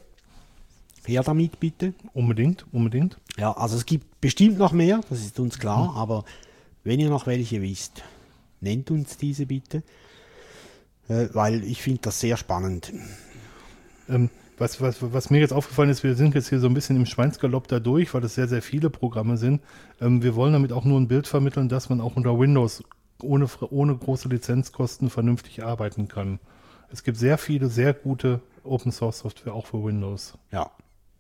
Her 1.08 1.24
damit 1.24 1.60
bitte. 1.60 1.94
Unbedingt, 2.14 2.66
unbedingt. 2.72 3.18
Ja, 3.38 3.52
also 3.52 3.78
es 3.78 3.86
gibt 3.86 4.22
bestimmt 4.22 4.58
noch 4.58 4.72
mehr, 4.72 5.02
das 5.10 5.20
ist 5.20 5.40
uns 5.40 5.60
klar, 5.60 5.94
aber 5.96 6.26
wenn 6.84 7.00
ihr 7.00 7.10
noch 7.10 7.28
welche 7.28 7.62
wisst, 7.62 8.04
nennt 8.62 8.92
uns 8.92 9.18
diese 9.18 9.46
bitte, 9.46 9.84
äh, 11.08 11.28
weil 11.34 11.64
ich 11.64 11.82
finde 11.82 12.02
das 12.04 12.20
sehr 12.20 12.38
spannend. 12.38 12.94
Ähm, 14.08 14.30
was, 14.58 14.80
was, 14.80 14.98
was 15.02 15.30
mir 15.30 15.40
jetzt 15.40 15.52
aufgefallen 15.52 15.90
ist, 15.90 16.04
wir 16.04 16.16
sind 16.16 16.34
jetzt 16.34 16.50
hier 16.50 16.60
so 16.60 16.68
ein 16.68 16.74
bisschen 16.74 16.96
im 16.96 17.06
Schweinsgalopp 17.06 17.68
da 17.68 17.80
durch, 17.80 18.14
weil 18.14 18.22
das 18.22 18.36
sehr, 18.36 18.48
sehr 18.48 18.62
viele 18.62 18.90
Programme 18.90 19.38
sind. 19.38 19.62
Ähm, 20.00 20.24
wir 20.24 20.36
wollen 20.36 20.54
damit 20.54 20.72
auch 20.72 20.86
nur 20.86 21.00
ein 21.00 21.08
Bild 21.08 21.28
vermitteln, 21.28 21.70
dass 21.70 21.90
man 21.90 22.00
auch 22.00 22.16
unter 22.16 22.40
Windows 22.40 22.84
ohne, 23.22 23.48
ohne 23.70 23.96
große 23.96 24.30
Lizenzkosten 24.30 25.10
vernünftig 25.10 25.64
arbeiten 25.64 26.08
kann. 26.08 26.40
Es 26.90 27.04
gibt 27.04 27.18
sehr 27.18 27.38
viele, 27.38 27.68
sehr 27.68 27.94
gute 27.94 28.42
Open 28.64 28.92
Source 28.92 29.20
Software 29.20 29.54
auch 29.54 29.66
für 29.66 29.84
Windows. 29.84 30.38
Ja, 30.52 30.72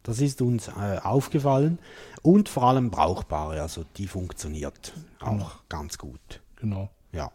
das 0.05 0.21
ist 0.21 0.41
uns 0.41 0.67
äh, 0.69 0.99
aufgefallen 1.01 1.79
und 2.21 2.47
vor 2.47 2.63
allem 2.63 2.91
brauchbare, 2.91 3.61
also 3.61 3.83
die 3.97 4.07
funktioniert 4.07 4.93
auch 5.19 5.63
ganz 5.67 5.97
gut. 5.97 6.41
Genau. 6.55 6.89
Ja. 7.11 7.31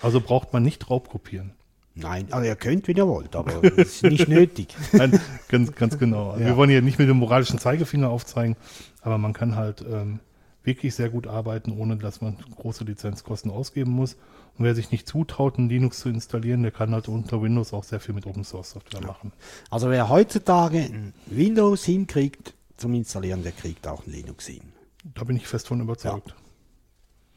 Also 0.00 0.20
braucht 0.20 0.52
man 0.52 0.62
nicht 0.62 0.88
Raubkopieren. 0.88 1.52
Nein, 1.94 2.28
also 2.30 2.46
ihr 2.46 2.56
könnt, 2.56 2.86
wenn 2.88 2.96
ihr 2.96 3.06
wollt, 3.06 3.34
aber 3.34 3.62
es 3.76 3.96
ist 3.96 4.02
nicht 4.04 4.28
nötig. 4.28 4.74
Nein, 4.92 5.20
ganz, 5.48 5.74
ganz 5.74 5.98
genau. 5.98 6.30
Also 6.30 6.42
Ja. 6.42 6.46
Wir 6.48 6.56
wollen 6.56 6.70
hier 6.70 6.82
nicht 6.82 6.98
mit 6.98 7.08
dem 7.08 7.18
moralischen 7.18 7.58
Zeigefinger 7.58 8.08
aufzeigen, 8.08 8.56
aber 9.02 9.18
man 9.18 9.32
kann 9.32 9.56
halt 9.56 9.82
ähm, 9.82 10.20
wirklich 10.62 10.94
sehr 10.94 11.08
gut 11.08 11.26
arbeiten, 11.26 11.72
ohne 11.72 11.96
dass 11.96 12.20
man 12.20 12.36
große 12.56 12.84
Lizenzkosten 12.84 13.50
ausgeben 13.50 13.92
muss. 13.92 14.14
Und 14.58 14.64
wer 14.64 14.74
sich 14.74 14.90
nicht 14.90 15.08
zutraut, 15.08 15.58
ein 15.58 15.68
Linux 15.68 16.00
zu 16.00 16.08
installieren, 16.08 16.62
der 16.62 16.72
kann 16.72 16.92
halt 16.92 17.08
unter 17.08 17.40
Windows 17.40 17.72
auch 17.72 17.84
sehr 17.84 18.00
viel 18.00 18.14
mit 18.14 18.26
Open 18.26 18.44
Source 18.44 18.70
Software 18.70 19.00
machen. 19.00 19.32
Also 19.70 19.90
wer 19.90 20.08
heutzutage 20.08 20.78
ein 20.78 21.14
Windows 21.26 21.84
hinkriegt 21.84 22.54
zum 22.76 22.94
Installieren, 22.94 23.42
der 23.42 23.52
kriegt 23.52 23.86
auch 23.86 24.06
ein 24.06 24.12
Linux 24.12 24.46
hin. 24.46 24.72
Da 25.14 25.24
bin 25.24 25.36
ich 25.36 25.46
fest 25.46 25.68
von 25.68 25.80
überzeugt. 25.80 26.34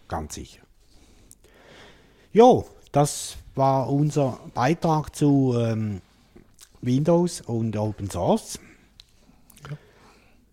Ganz 0.07 0.36
sicher. 0.36 0.61
Jo, 2.34 2.67
das 2.91 3.38
war 3.55 3.89
unser 3.89 4.39
Beitrag 4.53 5.15
zu 5.15 5.55
ähm, 5.57 6.01
Windows 6.82 7.41
und 7.41 7.78
Open 7.78 8.09
Source. 8.09 8.59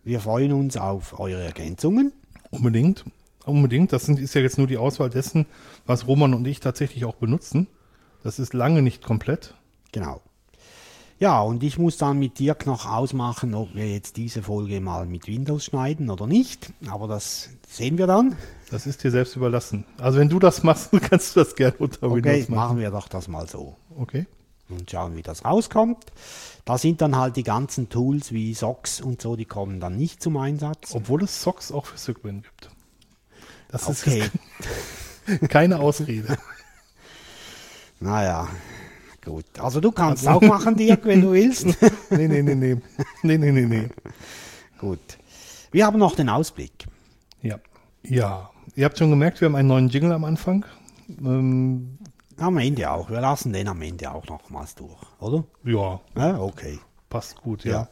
Wir 0.05 0.21
freuen 0.21 0.53
uns 0.53 0.77
auf 0.77 1.19
eure 1.19 1.43
Ergänzungen. 1.43 2.13
Unbedingt. 2.51 3.05
Unbedingt. 3.45 3.93
Das 3.93 4.05
sind, 4.05 4.19
ist 4.19 4.35
ja 4.35 4.41
jetzt 4.41 4.59
nur 4.59 4.67
die 4.67 4.77
Auswahl 4.77 5.11
dessen, 5.11 5.47
was 5.87 6.07
Roman 6.07 6.35
und 6.35 6.47
ich 6.47 6.61
tatsächlich 6.61 7.05
auch 7.05 7.15
benutzen. 7.17 7.67
Das 8.23 8.39
ist 8.39 8.53
lange 8.53 8.83
nicht 8.83 9.03
komplett. 9.03 9.55
Genau. 9.93 10.21
Ja, 11.19 11.43
und 11.43 11.63
ich 11.63 11.79
muss 11.79 11.99
dann 11.99 12.19
mit 12.19 12.39
Dirk 12.39 12.65
noch 12.65 12.87
ausmachen, 12.87 13.55
ob 13.55 13.75
wir 13.75 13.87
jetzt 13.91 14.17
diese 14.17 14.43
Folge 14.43 14.81
mal 14.81 15.05
mit 15.05 15.27
Windows 15.27 15.67
schneiden 15.67 16.09
oder 16.09 16.27
nicht. 16.27 16.73
Aber 16.89 17.09
das 17.09 17.51
sehen 17.69 17.99
wir 17.99 18.07
dann. 18.07 18.37
Das 18.71 18.87
ist 18.87 19.05
dir 19.05 19.11
selbst 19.11 19.37
überlassen. 19.37 19.85
Also 19.99 20.19
wenn 20.19 20.31
du 20.31 20.39
das 20.39 20.63
machst, 20.63 20.91
kannst 21.11 21.37
du 21.37 21.41
das 21.41 21.55
gerne 21.57 21.77
unter 21.79 22.05
Okay, 22.05 22.17
Windows 22.17 22.49
machen. 22.49 22.55
machen 22.55 22.79
wir 22.79 22.91
doch 22.91 23.09
das 23.09 23.29
mal 23.29 23.47
so. 23.49 23.77
Okay. 23.99 24.27
Und 24.73 24.91
schauen, 24.91 25.17
wie 25.17 25.23
das 25.23 25.45
rauskommt. 25.45 26.05
Da 26.65 26.79
sind 26.79 27.01
dann 27.01 27.17
halt 27.17 27.37
die 27.37 27.43
ganzen 27.43 27.89
Tools 27.89 28.33
wie 28.33 28.55
Socks 28.55 29.01
und 29.01 29.21
so, 29.23 29.37
die 29.37 29.45
kommen 29.45 29.81
dann 29.81 29.97
nicht 29.97 30.23
zum 30.23 30.37
Einsatz. 30.37 30.95
Obwohl 30.95 31.25
es 31.25 31.43
Socks 31.43 31.73
auch 31.73 31.87
für 31.87 31.97
Cygwin 31.97 32.43
gibt. 32.43 32.71
Das 33.69 33.89
Okay, 33.89 34.29
ist 35.27 35.49
keine 35.49 35.79
Ausrede. 35.79 36.37
naja, 38.01 38.49
Gut, 39.25 39.45
also 39.59 39.81
du 39.81 39.93
kannst 39.93 40.27
auch 40.27 40.41
machen, 40.41 40.77
Dirk, 40.77 41.05
wenn 41.05 41.21
du 41.21 41.33
willst. 41.33 41.67
Nee, 42.11 42.27
nee, 42.27 42.43
nee, 42.43 42.55
nee. 42.55 42.77
Nee, 43.23 43.37
nee, 43.37 43.53
nee, 43.53 43.67
nee. 43.67 43.89
Gut. 44.79 44.99
Wir 45.71 45.85
haben 45.85 45.99
noch 45.99 46.17
den 46.17 46.31
Ausblick. 46.31 46.87
Ja. 47.43 47.59
Ja. 48.03 48.51
Ihr 48.77 48.87
habt 48.87 48.97
schon 48.97 49.11
gemerkt, 49.11 49.41
wir 49.41 49.47
haben 49.47 49.57
einen 49.57 49.69
neuen 49.69 49.89
Jingle 49.91 50.13
am 50.13 50.25
Anfang. 50.25 50.65
Ähm, 51.21 51.99
Am 52.41 52.57
Ende 52.57 52.91
auch. 52.91 53.11
Wir 53.11 53.21
lassen 53.21 53.53
den 53.53 53.69
am 53.69 53.83
Ende 53.83 54.11
auch 54.11 54.27
nochmals 54.27 54.75
durch, 54.75 54.97
oder? 55.21 55.45
ja, 55.63 56.01
Ja, 56.17 56.41
okay. 56.41 56.79
passt 57.11 57.37
gut, 57.43 57.65
ja. 57.65 57.73
Ja. 57.73 57.89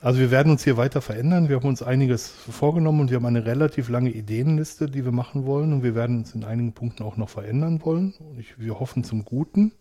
Also 0.00 0.20
wir 0.20 0.30
werden 0.30 0.52
uns 0.52 0.62
hier 0.62 0.76
weiter 0.76 1.02
verändern. 1.02 1.48
Wir 1.48 1.56
haben 1.56 1.66
uns 1.66 1.82
einiges 1.82 2.28
vorgenommen 2.28 3.00
und 3.00 3.10
wir 3.10 3.16
haben 3.16 3.26
eine 3.26 3.44
relativ 3.44 3.88
lange 3.88 4.10
Ideenliste, 4.10 4.88
die 4.88 5.04
wir 5.04 5.10
machen 5.10 5.46
wollen. 5.46 5.72
Und 5.72 5.82
wir 5.82 5.96
werden 5.96 6.18
uns 6.18 6.32
in 6.32 6.44
einigen 6.44 6.74
Punkten 6.74 7.02
auch 7.02 7.16
noch 7.16 7.28
verändern 7.28 7.80
wollen. 7.84 8.14
Und 8.20 8.38
ich, 8.38 8.56
wir 8.60 8.78
hoffen 8.78 9.02
zum 9.02 9.24
Guten. 9.24 9.72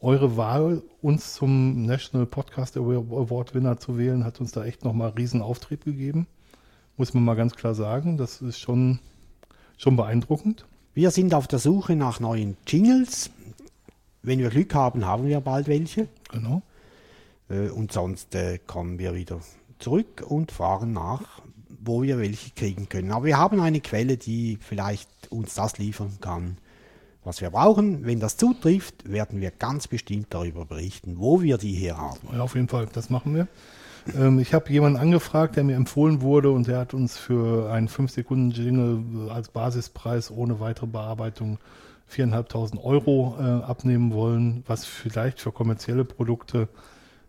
Eure 0.00 0.36
Wahl, 0.36 0.82
uns 1.00 1.34
zum 1.34 1.86
National 1.86 2.26
Podcast 2.26 2.76
Award 2.76 3.54
Winner 3.54 3.78
zu 3.78 3.98
wählen, 3.98 4.24
hat 4.24 4.40
uns 4.40 4.50
da 4.50 4.64
echt 4.64 4.84
nochmal 4.84 5.10
riesen 5.10 5.42
Auftrieb 5.42 5.84
gegeben. 5.84 6.26
Muss 6.96 7.14
man 7.14 7.24
mal 7.24 7.36
ganz 7.36 7.54
klar 7.54 7.76
sagen. 7.76 8.16
Das 8.16 8.42
ist 8.42 8.58
schon, 8.58 8.98
schon 9.78 9.94
beeindruckend. 9.94 10.66
Wir 10.94 11.10
sind 11.10 11.32
auf 11.32 11.48
der 11.48 11.58
Suche 11.58 11.96
nach 11.96 12.20
neuen 12.20 12.58
Jingles. 12.66 13.30
Wenn 14.22 14.40
wir 14.40 14.50
Glück 14.50 14.74
haben, 14.74 15.06
haben 15.06 15.26
wir 15.26 15.40
bald 15.40 15.66
welche. 15.66 16.06
Genau. 16.30 16.60
Äh, 17.48 17.70
Und 17.70 17.92
sonst 17.92 18.34
äh, 18.34 18.58
kommen 18.66 18.98
wir 18.98 19.14
wieder 19.14 19.40
zurück 19.78 20.22
und 20.28 20.52
fragen 20.52 20.92
nach, 20.92 21.40
wo 21.82 22.02
wir 22.02 22.18
welche 22.18 22.50
kriegen 22.50 22.90
können. 22.90 23.10
Aber 23.10 23.24
wir 23.24 23.38
haben 23.38 23.58
eine 23.60 23.80
Quelle, 23.80 24.18
die 24.18 24.58
vielleicht 24.60 25.08
uns 25.30 25.54
das 25.54 25.78
liefern 25.78 26.18
kann, 26.20 26.58
was 27.24 27.40
wir 27.40 27.48
brauchen. 27.48 28.04
Wenn 28.04 28.20
das 28.20 28.36
zutrifft, 28.36 29.10
werden 29.10 29.40
wir 29.40 29.50
ganz 29.50 29.88
bestimmt 29.88 30.26
darüber 30.28 30.66
berichten, 30.66 31.18
wo 31.18 31.40
wir 31.40 31.56
die 31.56 31.72
her 31.72 31.96
haben. 31.96 32.18
Ja, 32.34 32.42
auf 32.42 32.54
jeden 32.54 32.68
Fall, 32.68 32.86
das 32.92 33.08
machen 33.08 33.34
wir. 33.34 33.48
Ähm, 34.16 34.38
ich 34.38 34.54
habe 34.54 34.70
jemanden 34.70 34.98
angefragt, 34.98 35.56
der 35.56 35.64
mir 35.64 35.76
empfohlen 35.76 36.20
wurde 36.20 36.50
und 36.50 36.66
der 36.66 36.78
hat 36.78 36.94
uns 36.94 37.16
für 37.16 37.70
einen 37.70 37.88
5-Sekunden-Jingle 37.88 39.30
als 39.30 39.48
Basispreis 39.48 40.30
ohne 40.30 40.60
weitere 40.60 40.86
Bearbeitung 40.86 41.58
4.500 42.12 42.82
Euro 42.82 43.36
äh, 43.38 43.42
abnehmen 43.42 44.12
wollen, 44.12 44.64
was 44.66 44.84
vielleicht 44.84 45.40
für 45.40 45.52
kommerzielle 45.52 46.04
Produkte 46.04 46.68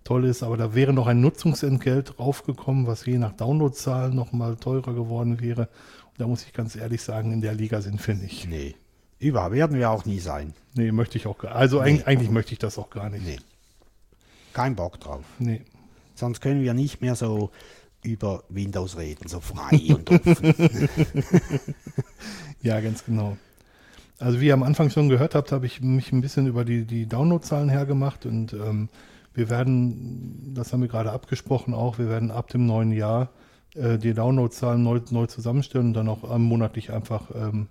toll 0.03 0.25
ist, 0.25 0.43
aber 0.43 0.57
da 0.57 0.75
wäre 0.75 0.93
noch 0.93 1.07
ein 1.07 1.21
Nutzungsentgelt 1.21 2.17
draufgekommen, 2.17 2.87
was 2.87 3.05
je 3.05 3.17
nach 3.17 3.31
Downloadzahlen 3.33 4.13
nochmal 4.13 4.57
teurer 4.57 4.93
geworden 4.93 5.39
wäre. 5.39 5.69
Und 6.11 6.19
da 6.19 6.27
muss 6.27 6.43
ich 6.45 6.53
ganz 6.53 6.75
ehrlich 6.75 7.01
sagen, 7.01 7.31
in 7.31 7.41
der 7.41 7.53
Liga 7.53 7.81
sind 7.81 8.05
wir 8.05 8.15
nicht. 8.15 8.47
Nee, 8.49 8.75
überhaupt 9.19 9.53
werden 9.53 9.77
wir 9.77 9.89
auch 9.89 10.05
nie 10.05 10.19
sein. 10.19 10.53
Nee, 10.75 10.91
möchte 10.91 11.17
ich 11.17 11.27
auch 11.27 11.37
gar 11.37 11.55
Also 11.55 11.79
eigentlich, 11.79 12.07
eigentlich 12.07 12.29
möchte 12.29 12.53
ich 12.53 12.59
das 12.59 12.77
auch 12.77 12.89
gar 12.89 13.09
nicht. 13.09 13.25
Nee. 13.25 13.37
Kein 14.53 14.75
Bock 14.75 14.99
drauf. 14.99 15.23
Nee. 15.39 15.61
Sonst 16.15 16.41
können 16.41 16.61
wir 16.61 16.73
nicht 16.73 17.01
mehr 17.01 17.15
so 17.15 17.51
über 18.03 18.43
Windows 18.49 18.97
reden, 18.97 19.27
so 19.27 19.39
frei 19.39 19.79
und 19.95 20.09
offen. 20.09 20.53
Ja, 22.61 22.79
ganz 22.79 23.03
genau. 23.05 23.37
Also 24.19 24.39
wie 24.39 24.47
ihr 24.47 24.53
am 24.53 24.63
Anfang 24.63 24.89
schon 24.89 25.09
gehört 25.09 25.35
habt, 25.35 25.51
habe 25.51 25.65
ich 25.65 25.81
mich 25.81 26.11
ein 26.13 26.21
bisschen 26.21 26.47
über 26.47 26.63
die, 26.63 26.85
die 26.85 27.07
Downloadzahlen 27.07 27.67
hergemacht 27.69 28.25
und 28.25 28.53
ähm, 28.53 28.87
wir 29.33 29.49
werden, 29.49 30.53
das 30.53 30.71
haben 30.71 30.81
wir 30.81 30.87
gerade 30.87 31.11
abgesprochen 31.11 31.73
auch, 31.73 31.97
wir 31.97 32.07
werden 32.07 32.31
ab 32.31 32.47
dem 32.49 32.65
neuen 32.65 32.91
Jahr 32.93 33.29
äh, 33.75 33.97
die 33.97 34.13
Downloadzahlen 34.13 34.81
neu, 34.81 35.01
neu 35.09 35.25
zusammenstellen 35.25 35.87
und 35.87 35.93
dann 35.93 36.07
auch 36.07 36.33
ähm, 36.33 36.43
monatlich 36.43 36.91
einfach 36.93 37.31
ähm, 37.35 37.67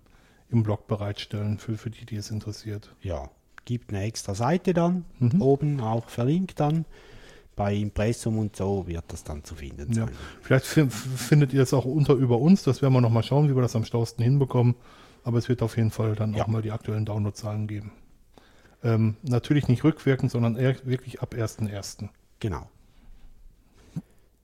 im 0.50 0.62
Blog 0.62 0.86
bereitstellen 0.88 1.58
für, 1.58 1.78
für 1.78 1.88
die, 1.90 2.04
die 2.04 2.16
es 2.16 2.30
interessiert. 2.30 2.94
ja, 3.00 3.30
gibt 3.64 3.90
eine 3.90 4.02
extra 4.02 4.34
Seite 4.34 4.74
dann, 4.74 5.04
Mhm. 5.20 5.40
oben 5.40 5.80
auch 5.80 6.08
verlinkt 6.08 6.58
dann. 6.60 6.84
Bei 7.54 7.74
Impressum 7.74 8.38
und 8.38 8.56
so 8.56 8.86
wird 8.86 9.04
das 9.08 9.24
dann 9.24 9.44
zu 9.44 9.54
finden 9.54 9.92
Ja. 9.92 10.06
sein. 10.06 10.14
Vielleicht 10.40 10.64
fi- 10.64 10.88
findet 10.88 11.52
ihr 11.52 11.62
es 11.62 11.74
auch 11.74 11.84
unter 11.84 12.14
über 12.14 12.38
uns, 12.38 12.62
das 12.62 12.80
werden 12.82 12.94
wir 12.94 13.00
nochmal 13.02 13.22
schauen, 13.22 13.48
wie 13.50 13.54
wir 13.54 13.62
das 13.62 13.76
am 13.76 13.84
stausten 13.84 14.22
hinbekommen. 14.22 14.74
Aber 15.24 15.38
es 15.38 15.48
wird 15.48 15.62
auf 15.62 15.76
jeden 15.76 15.90
Fall 15.90 16.14
dann 16.14 16.34
Ja. 16.34 16.44
auch 16.44 16.46
mal 16.48 16.62
die 16.62 16.72
aktuellen 16.72 17.04
Downloadzahlen 17.04 17.66
geben. 17.68 17.92
Ähm, 18.82 19.16
natürlich 19.22 19.68
nicht 19.68 19.84
rückwirkend, 19.84 20.30
sondern 20.32 20.56
wirklich 20.56 21.20
ab 21.22 21.34
1.1. 21.34 22.08
Genau. 22.40 22.68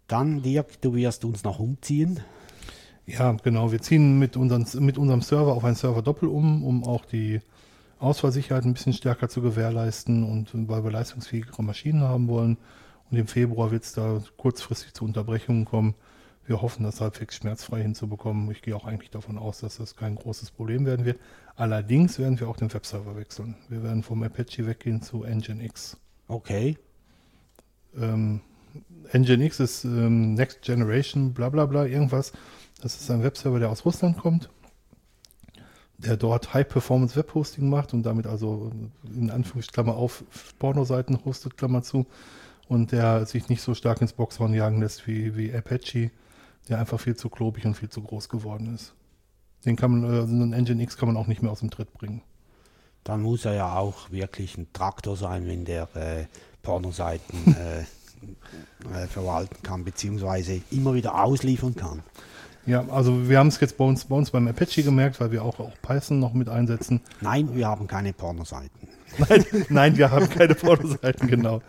Dann, 0.07 0.43
Dirk, 0.43 0.81
du 0.81 0.95
wirst 0.95 1.25
uns 1.25 1.45
noch 1.45 1.59
umziehen. 1.59 2.21
Ja, 3.07 3.33
genau. 3.33 3.73
Wir 3.73 3.81
ziehen 3.81 4.19
mit, 4.19 4.37
unseren, 4.37 4.67
mit 4.85 4.99
unserem 4.99 5.23
Server 5.23 5.53
auf 5.55 5.65
einen 5.65 5.75
Server 5.77 6.03
doppel 6.03 6.29
um, 6.29 6.63
um 6.63 6.85
auch 6.85 7.05
die 7.05 7.41
Ausfallsicherheit 7.99 8.65
ein 8.65 8.75
bisschen 8.75 8.93
stärker 8.93 9.29
zu 9.29 9.43
gewährleisten 9.43 10.23
und 10.25 10.51
weil 10.69 10.85
wir 10.85 10.91
leistungsfähigere 10.93 11.63
Maschinen 11.63 12.03
haben 12.03 12.29
wollen. 12.29 12.57
Und 13.11 13.17
im 13.17 13.27
Februar 13.27 13.71
wird 13.71 13.85
es 13.85 13.93
da 13.93 14.23
kurzfristig 14.37 14.95
zu 14.95 15.05
Unterbrechungen 15.05 15.65
kommen. 15.65 15.95
Wir 16.47 16.63
hoffen, 16.63 16.83
das 16.83 17.01
halbwegs 17.01 17.37
schmerzfrei 17.37 17.83
hinzubekommen. 17.83 18.51
Ich 18.51 18.63
gehe 18.63 18.75
auch 18.75 18.87
eigentlich 18.87 19.11
davon 19.11 19.39
aus, 19.39 19.61
dass 19.61 19.77
das 19.77 19.97
kein 19.97 20.15
großes 20.15 20.51
Problem 20.51 20.87
werden 20.87 21.05
wird. 21.05 21.21
Allerdings 21.57 22.19
werden 22.19 22.41
wir 22.41 22.49
auch 22.49 22.57
den 22.57 22.73
Webserver 22.73 23.17
wechseln. 23.17 23.57
Wir 23.69 23.83
werden 23.83 24.03
vom 24.03 24.23
Apache 24.23 24.67
weggehen 24.67 25.03
zu 25.03 25.25
Nginx. 25.25 25.99
Okay. 26.27 26.79
Ähm, 27.97 28.41
Nginx 29.13 29.61
ist 29.61 29.85
ähm, 29.85 30.35
Next 30.35 30.63
Generation, 30.63 31.35
bla 31.35 31.49
bla 31.49 31.67
bla, 31.67 31.85
irgendwas. 31.85 32.33
Das 32.81 32.99
ist 33.01 33.11
ein 33.11 33.23
Webserver, 33.23 33.59
der 33.59 33.71
aus 33.71 33.85
Russland 33.85 34.19
kommt, 34.19 34.51
der 35.99 36.17
dort 36.17 36.55
High-Performance 36.55 37.17
Webhosting 37.17 37.69
macht 37.69 37.93
und 37.93 38.05
damit 38.05 38.27
also 38.27 38.71
in 39.05 39.31
Anführungsklammer 39.31 39.97
auf 39.97 40.25
Pornoseiten 40.59 41.25
hostet, 41.25 41.57
Klammer 41.57 41.83
zu, 41.83 42.07
und 42.69 42.93
der 42.93 43.27
sich 43.27 43.49
nicht 43.49 43.63
so 43.63 43.75
stark 43.75 44.01
ins 44.01 44.13
Boxhorn 44.13 44.55
jagen 44.55 44.81
lässt 44.81 45.07
wie, 45.07 45.37
wie 45.37 45.53
Apache, 45.53 46.11
der 46.69 46.79
einfach 46.79 47.01
viel 47.01 47.17
zu 47.17 47.31
klobig 47.31 47.65
und 47.65 47.75
viel 47.75 47.89
zu 47.89 48.03
groß 48.03 48.29
geworden 48.29 48.75
ist. 48.75 48.95
Den 49.65 49.77
kann 49.77 50.01
man, 50.01 50.15
äh, 50.15 50.23
einen 50.23 50.65
Nginx 50.65 50.97
kann 50.97 51.09
man 51.09 51.17
auch 51.17 51.27
nicht 51.27 51.43
mehr 51.43 51.51
aus 51.51 51.61
dem 51.61 51.71
Tritt 51.71 51.93
bringen. 51.93 52.23
Dann 53.05 53.23
muss 53.23 53.45
er 53.45 53.55
ja 53.55 53.77
auch 53.77 54.11
wirklich 54.11 54.59
ein 54.59 54.73
Traktor 54.73 55.17
sein, 55.17 55.47
wenn 55.47 55.65
der 55.65 55.89
äh, 55.97 56.27
Pornoseiten 56.63 57.57
äh, 57.57 57.81
äh, 57.81 59.07
verwalten 59.07 59.63
kann, 59.63 59.85
beziehungsweise 59.85 60.61
immer 60.71 60.95
wieder 60.95 61.23
ausliefern 61.25 61.75
kann. 61.75 62.03
Ja, 62.67 62.87
also 62.91 63.31
wir 63.31 63.39
haben 63.39 63.49
es 63.49 63.59
jetzt 63.61 63.79
bei 63.79 63.85
uns, 63.85 64.05
bei 64.05 64.15
uns 64.15 64.31
beim 64.31 64.47
Apache 64.47 64.83
gemerkt, 64.83 65.21
weil 65.21 65.33
wir 65.33 65.43
auch, 65.43 65.59
auch 65.59 65.73
Python 65.81 66.19
noch 66.19 66.35
mit 66.35 66.51
einsetzen. 66.51 67.01
Nein, 67.23 67.55
wir 67.55 67.67
haben 67.67 67.87
keine 67.87 68.13
Pornoseiten. 68.13 68.89
Nein, 69.17 69.45
nein, 69.69 69.97
wir 69.97 70.11
haben 70.11 70.29
keine 70.29 70.55
Pornoseiten, 70.55 71.29
genau. 71.29 71.63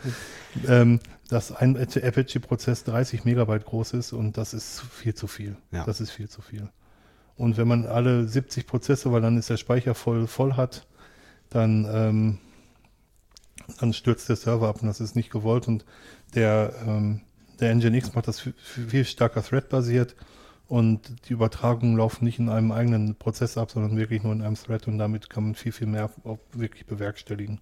Ähm, 0.68 1.00
dass 1.30 1.52
ein 1.52 1.78
Apache-Prozess 1.78 2.84
30 2.84 3.24
Megabyte 3.24 3.66
groß 3.66 3.94
ist 3.94 4.14
und 4.14 4.38
das 4.38 4.54
ist 4.54 4.82
viel 4.82 5.14
zu 5.14 5.28
viel. 5.28 5.56
Ja. 5.72 5.86
Das 5.86 6.02
ist 6.02 6.12
viel 6.12 6.28
zu 6.28 6.42
viel. 6.42 6.70
Und 7.36 7.58
wenn 7.58 7.68
man 7.68 7.86
alle 7.86 8.28
70 8.28 8.68
Prozesse, 8.68 9.12
weil 9.12 9.22
dann 9.22 9.38
ist 9.38 9.50
der 9.50 9.58
Speicher 9.58 9.96
voll, 9.96 10.28
voll 10.28 10.56
hat, 10.56 10.88
dann, 11.50 11.88
ähm, 11.92 12.38
dann 13.80 13.94
stürzt 13.94 14.28
der 14.28 14.36
Server 14.36 14.68
ab 14.68 14.82
und 14.82 14.88
das 14.88 15.00
ist 15.00 15.16
nicht 15.16 15.30
gewollt. 15.30 15.68
Und 15.68 15.86
der, 16.36 16.74
ähm, 16.86 17.22
der 17.60 17.74
Nginx 17.76 18.14
macht 18.14 18.28
das 18.28 18.42
viel, 18.42 18.54
viel 18.88 19.06
stärker 19.06 19.44
Thread-basiert 19.44 20.16
und 20.70 21.01
die 21.28 21.34
Übertragungen 21.34 21.97
laufen 21.97 22.24
nicht 22.26 22.39
in 22.39 22.47
einem 22.47 22.72
eigenen 22.72 23.15
Prozess 23.15 23.57
ab, 23.57 23.72
sondern 23.72 23.97
wirklich 23.97 24.24
nur 24.24 24.32
in 24.34 24.41
einem 24.41 24.55
Thread 24.55 24.88
und 24.88 24.97
damit 24.99 25.30
kann 25.30 25.43
man 25.43 25.55
viel, 25.55 25.72
viel 25.72 25.88
mehr 25.88 26.09
auch 26.24 26.38
wirklich 26.53 26.86
bewerkstelligen. 26.86 27.59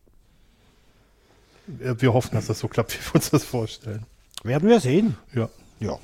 Wir 1.68 2.00
wir 2.02 2.14
hoffen, 2.14 2.36
dass 2.36 2.48
das 2.48 2.60
so 2.60 2.68
klappt, 2.68 2.94
wie 3.00 3.06
wir 3.06 3.16
uns 3.16 3.30
das 3.30 3.44
vorstellen. 3.44 4.06
Werden 4.44 4.70
wir 4.70 4.80
sehen. 4.80 5.16
Ja. 5.34 5.50
Ja. 5.80 5.98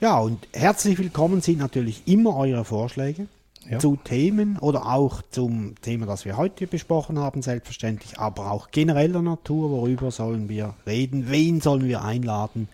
Ja, 0.00 0.18
und 0.18 0.46
herzlich 0.52 0.98
willkommen 0.98 1.40
sind 1.40 1.58
natürlich 1.58 2.06
immer 2.06 2.36
eure 2.36 2.64
Vorschläge 2.64 3.26
Ja. 3.68 3.78
zu 3.78 3.96
Themen 3.96 4.56
oder 4.58 4.86
auch 4.86 5.22
zum 5.30 5.74
Thema, 5.82 6.06
das 6.06 6.24
wir 6.24 6.36
heute 6.36 6.66
besprochen 6.66 7.18
haben, 7.18 7.42
selbstverständlich, 7.42 8.18
aber 8.18 8.52
auch 8.52 8.70
genereller 8.70 9.22
Natur, 9.22 9.70
worüber 9.70 10.10
sollen 10.12 10.48
wir 10.48 10.74
reden, 10.86 11.30
wen 11.30 11.60
sollen 11.60 11.84
wir 11.86 12.02
einladen. 12.02 12.68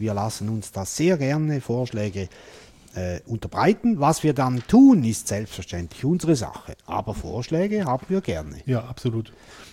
Wir 0.00 0.14
lassen 0.14 0.48
uns 0.48 0.72
da 0.72 0.86
sehr 0.86 1.18
gerne 1.18 1.60
Vorschläge 1.60 2.30
äh, 2.94 3.20
unterbreiten. 3.26 4.00
Was 4.00 4.22
wir 4.22 4.32
dann 4.32 4.62
tun, 4.66 5.04
ist 5.04 5.28
selbstverständlich 5.28 6.06
unsere 6.06 6.36
Sache, 6.36 6.74
aber 6.86 7.12
Vorschläge 7.12 7.84
haben 7.84 8.06
wir 8.08 8.22
gerne. 8.22 8.56
Ja, 8.64 8.80
absolut. 8.84 9.30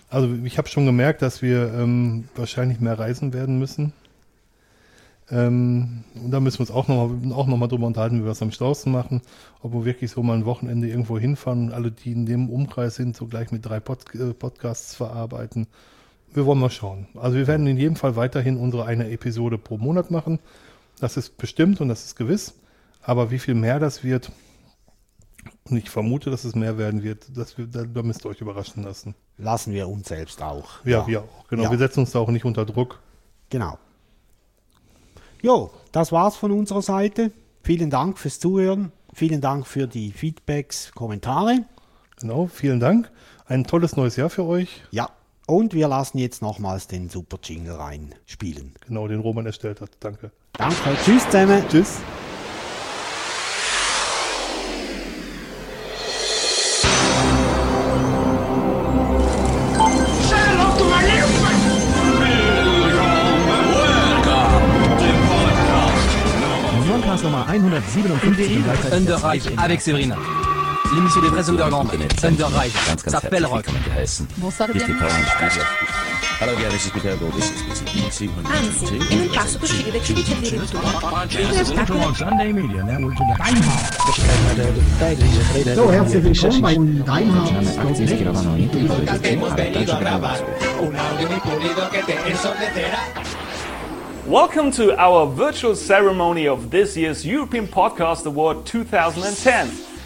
Also 0.09 0.33
ich 0.43 0.57
habe 0.57 0.67
schon 0.67 0.85
gemerkt, 0.85 1.21
dass 1.21 1.41
wir 1.41 1.73
ähm, 1.73 2.27
wahrscheinlich 2.35 2.81
mehr 2.81 2.99
reisen 2.99 3.31
werden 3.31 3.57
müssen. 3.57 3.93
Ähm, 5.31 6.03
und 6.21 6.31
da 6.31 6.41
müssen 6.41 6.57
wir 6.57 6.61
uns 6.61 6.71
auch 6.71 6.89
nochmal 6.89 7.33
auch 7.33 7.47
noch 7.47 7.67
drüber 7.69 7.87
unterhalten, 7.87 8.19
wie 8.19 8.25
wir 8.25 8.31
es 8.31 8.41
am 8.41 8.51
schlausten 8.51 8.91
machen. 8.91 9.21
Ob 9.61 9.71
wir 9.71 9.85
wirklich 9.85 10.11
so 10.11 10.23
mal 10.23 10.35
ein 10.35 10.45
Wochenende 10.45 10.89
irgendwo 10.89 11.17
hinfahren 11.17 11.67
und 11.67 11.73
alle, 11.73 11.91
die 11.91 12.11
in 12.11 12.25
dem 12.25 12.49
Umkreis 12.49 12.95
sind, 12.95 13.15
so 13.15 13.27
gleich 13.27 13.51
mit 13.51 13.65
drei 13.65 13.79
Pod 13.79 14.13
äh, 14.13 14.33
Podcasts 14.33 14.93
verarbeiten. 14.93 15.67
Wir 16.33 16.45
wollen 16.45 16.59
mal 16.59 16.69
schauen. 16.69 17.07
Also 17.15 17.37
wir 17.37 17.47
werden 17.47 17.65
in 17.67 17.77
jedem 17.77 17.95
Fall 17.95 18.15
weiterhin 18.15 18.57
unsere 18.57 18.85
eine 18.85 19.09
Episode 19.09 19.57
pro 19.57 19.77
Monat 19.77 20.11
machen. 20.11 20.39
Das 20.99 21.17
ist 21.17 21.37
bestimmt 21.37 21.81
und 21.81 21.87
das 21.89 22.05
ist 22.05 22.15
gewiss. 22.15 22.53
Aber 23.01 23.31
wie 23.31 23.39
viel 23.39 23.53
mehr 23.55 23.79
das 23.79 24.03
wird, 24.03 24.31
Und 25.69 25.77
ich 25.77 25.89
vermute, 25.89 26.29
dass 26.29 26.43
es 26.43 26.55
mehr 26.55 26.77
werden 26.77 27.03
wird. 27.03 27.35
Dass 27.37 27.57
wir, 27.57 27.67
da, 27.67 27.83
da 27.83 28.01
müsst 28.03 28.25
ihr 28.25 28.29
euch 28.29 28.41
überraschen 28.41 28.83
lassen. 28.83 29.15
Lassen 29.37 29.73
wir 29.73 29.87
uns 29.87 30.07
selbst 30.09 30.41
auch. 30.41 30.83
Ja, 30.85 31.05
wir 31.07 31.21
auch. 31.21 31.47
Genau, 31.49 31.63
Ja. 31.63 31.71
wir 31.71 31.77
setzen 31.77 32.01
uns 32.01 32.11
da 32.11 32.19
auch 32.19 32.29
nicht 32.29 32.45
unter 32.45 32.65
Druck. 32.65 32.99
Genau. 33.49 33.77
Jo, 35.41 35.71
das 35.91 36.11
war's 36.11 36.35
von 36.35 36.51
unserer 36.51 36.81
Seite. 36.81 37.31
Vielen 37.63 37.89
Dank 37.89 38.17
fürs 38.17 38.39
Zuhören. 38.39 38.91
Vielen 39.13 39.39
Dank 39.41 39.67
für 39.67 39.87
die 39.87 40.11
Feedbacks, 40.11 40.91
Kommentare. 40.93 41.65
Genau, 42.19 42.47
vielen 42.47 42.79
Dank. 42.79 43.11
Ein 43.45 43.63
tolles 43.65 43.95
neues 43.95 44.15
Jahr 44.15 44.29
für 44.29 44.43
euch. 44.45 44.81
Ja, 44.91 45.09
und 45.47 45.73
wir 45.73 45.87
lassen 45.87 46.19
jetzt 46.19 46.43
nochmals 46.43 46.87
den 46.87 47.09
Super 47.09 47.39
Jingle 47.41 47.73
rein 47.73 48.13
spielen. 48.25 48.75
Genau, 48.85 49.07
den 49.07 49.21
Roman 49.21 49.47
erstellt 49.47 49.81
hat. 49.81 49.91
Danke. 49.99 50.31
Danke, 50.53 50.75
tschüss 51.03 51.23
zusammen. 51.25 51.63
Tschüss. 51.69 51.97
Podcast 67.17 67.23
Nummer 67.23 67.47
157. 67.47 68.91
Underreich 68.91 69.57
avec 69.57 69.81
Séverine. 69.81 70.17
L'émission 70.93 71.21
des 71.21 71.27
vrais 71.27 71.49
underground, 71.49 71.89
ça 73.05 73.09
s'appelle 73.09 73.45
Rock. 73.45 73.65
Bonsoir, 74.37 74.69
bienvenue. 74.69 74.97
Peter 76.93 77.15
Gold. 77.17 77.33
So, 85.75 85.91
herzlich 85.91 86.23
willkommen. 86.23 87.03
Welcome 94.27 94.71
to 94.71 94.93
our 94.99 95.25
virtual 95.25 95.75
ceremony 95.75 96.47
of 96.47 96.69
this 96.69 96.95
year's 96.97 97.25
European 97.25 97.67
Podcast 97.67 98.25
Award 98.25 98.65
2010. 98.65 99.96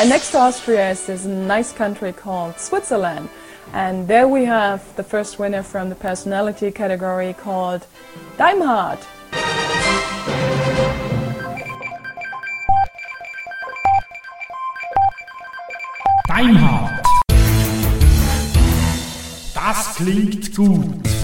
And 0.00 0.08
next 0.08 0.32
to 0.32 0.38
Austria 0.38 0.90
is 0.90 1.06
this 1.06 1.24
nice 1.24 1.72
country 1.72 2.12
called 2.12 2.58
Switzerland. 2.58 3.28
And 3.72 4.08
there 4.08 4.26
we 4.26 4.44
have 4.44 4.82
the 4.96 5.04
first 5.04 5.38
winner 5.38 5.62
from 5.62 5.88
the 5.88 5.94
personality 5.94 6.72
category 6.72 7.32
called 7.34 7.86
Daimhardt. 8.36 9.04
Daimhardt. 16.28 17.04
Das 19.54 19.94
klingt 19.96 20.54
gut. 20.56 21.17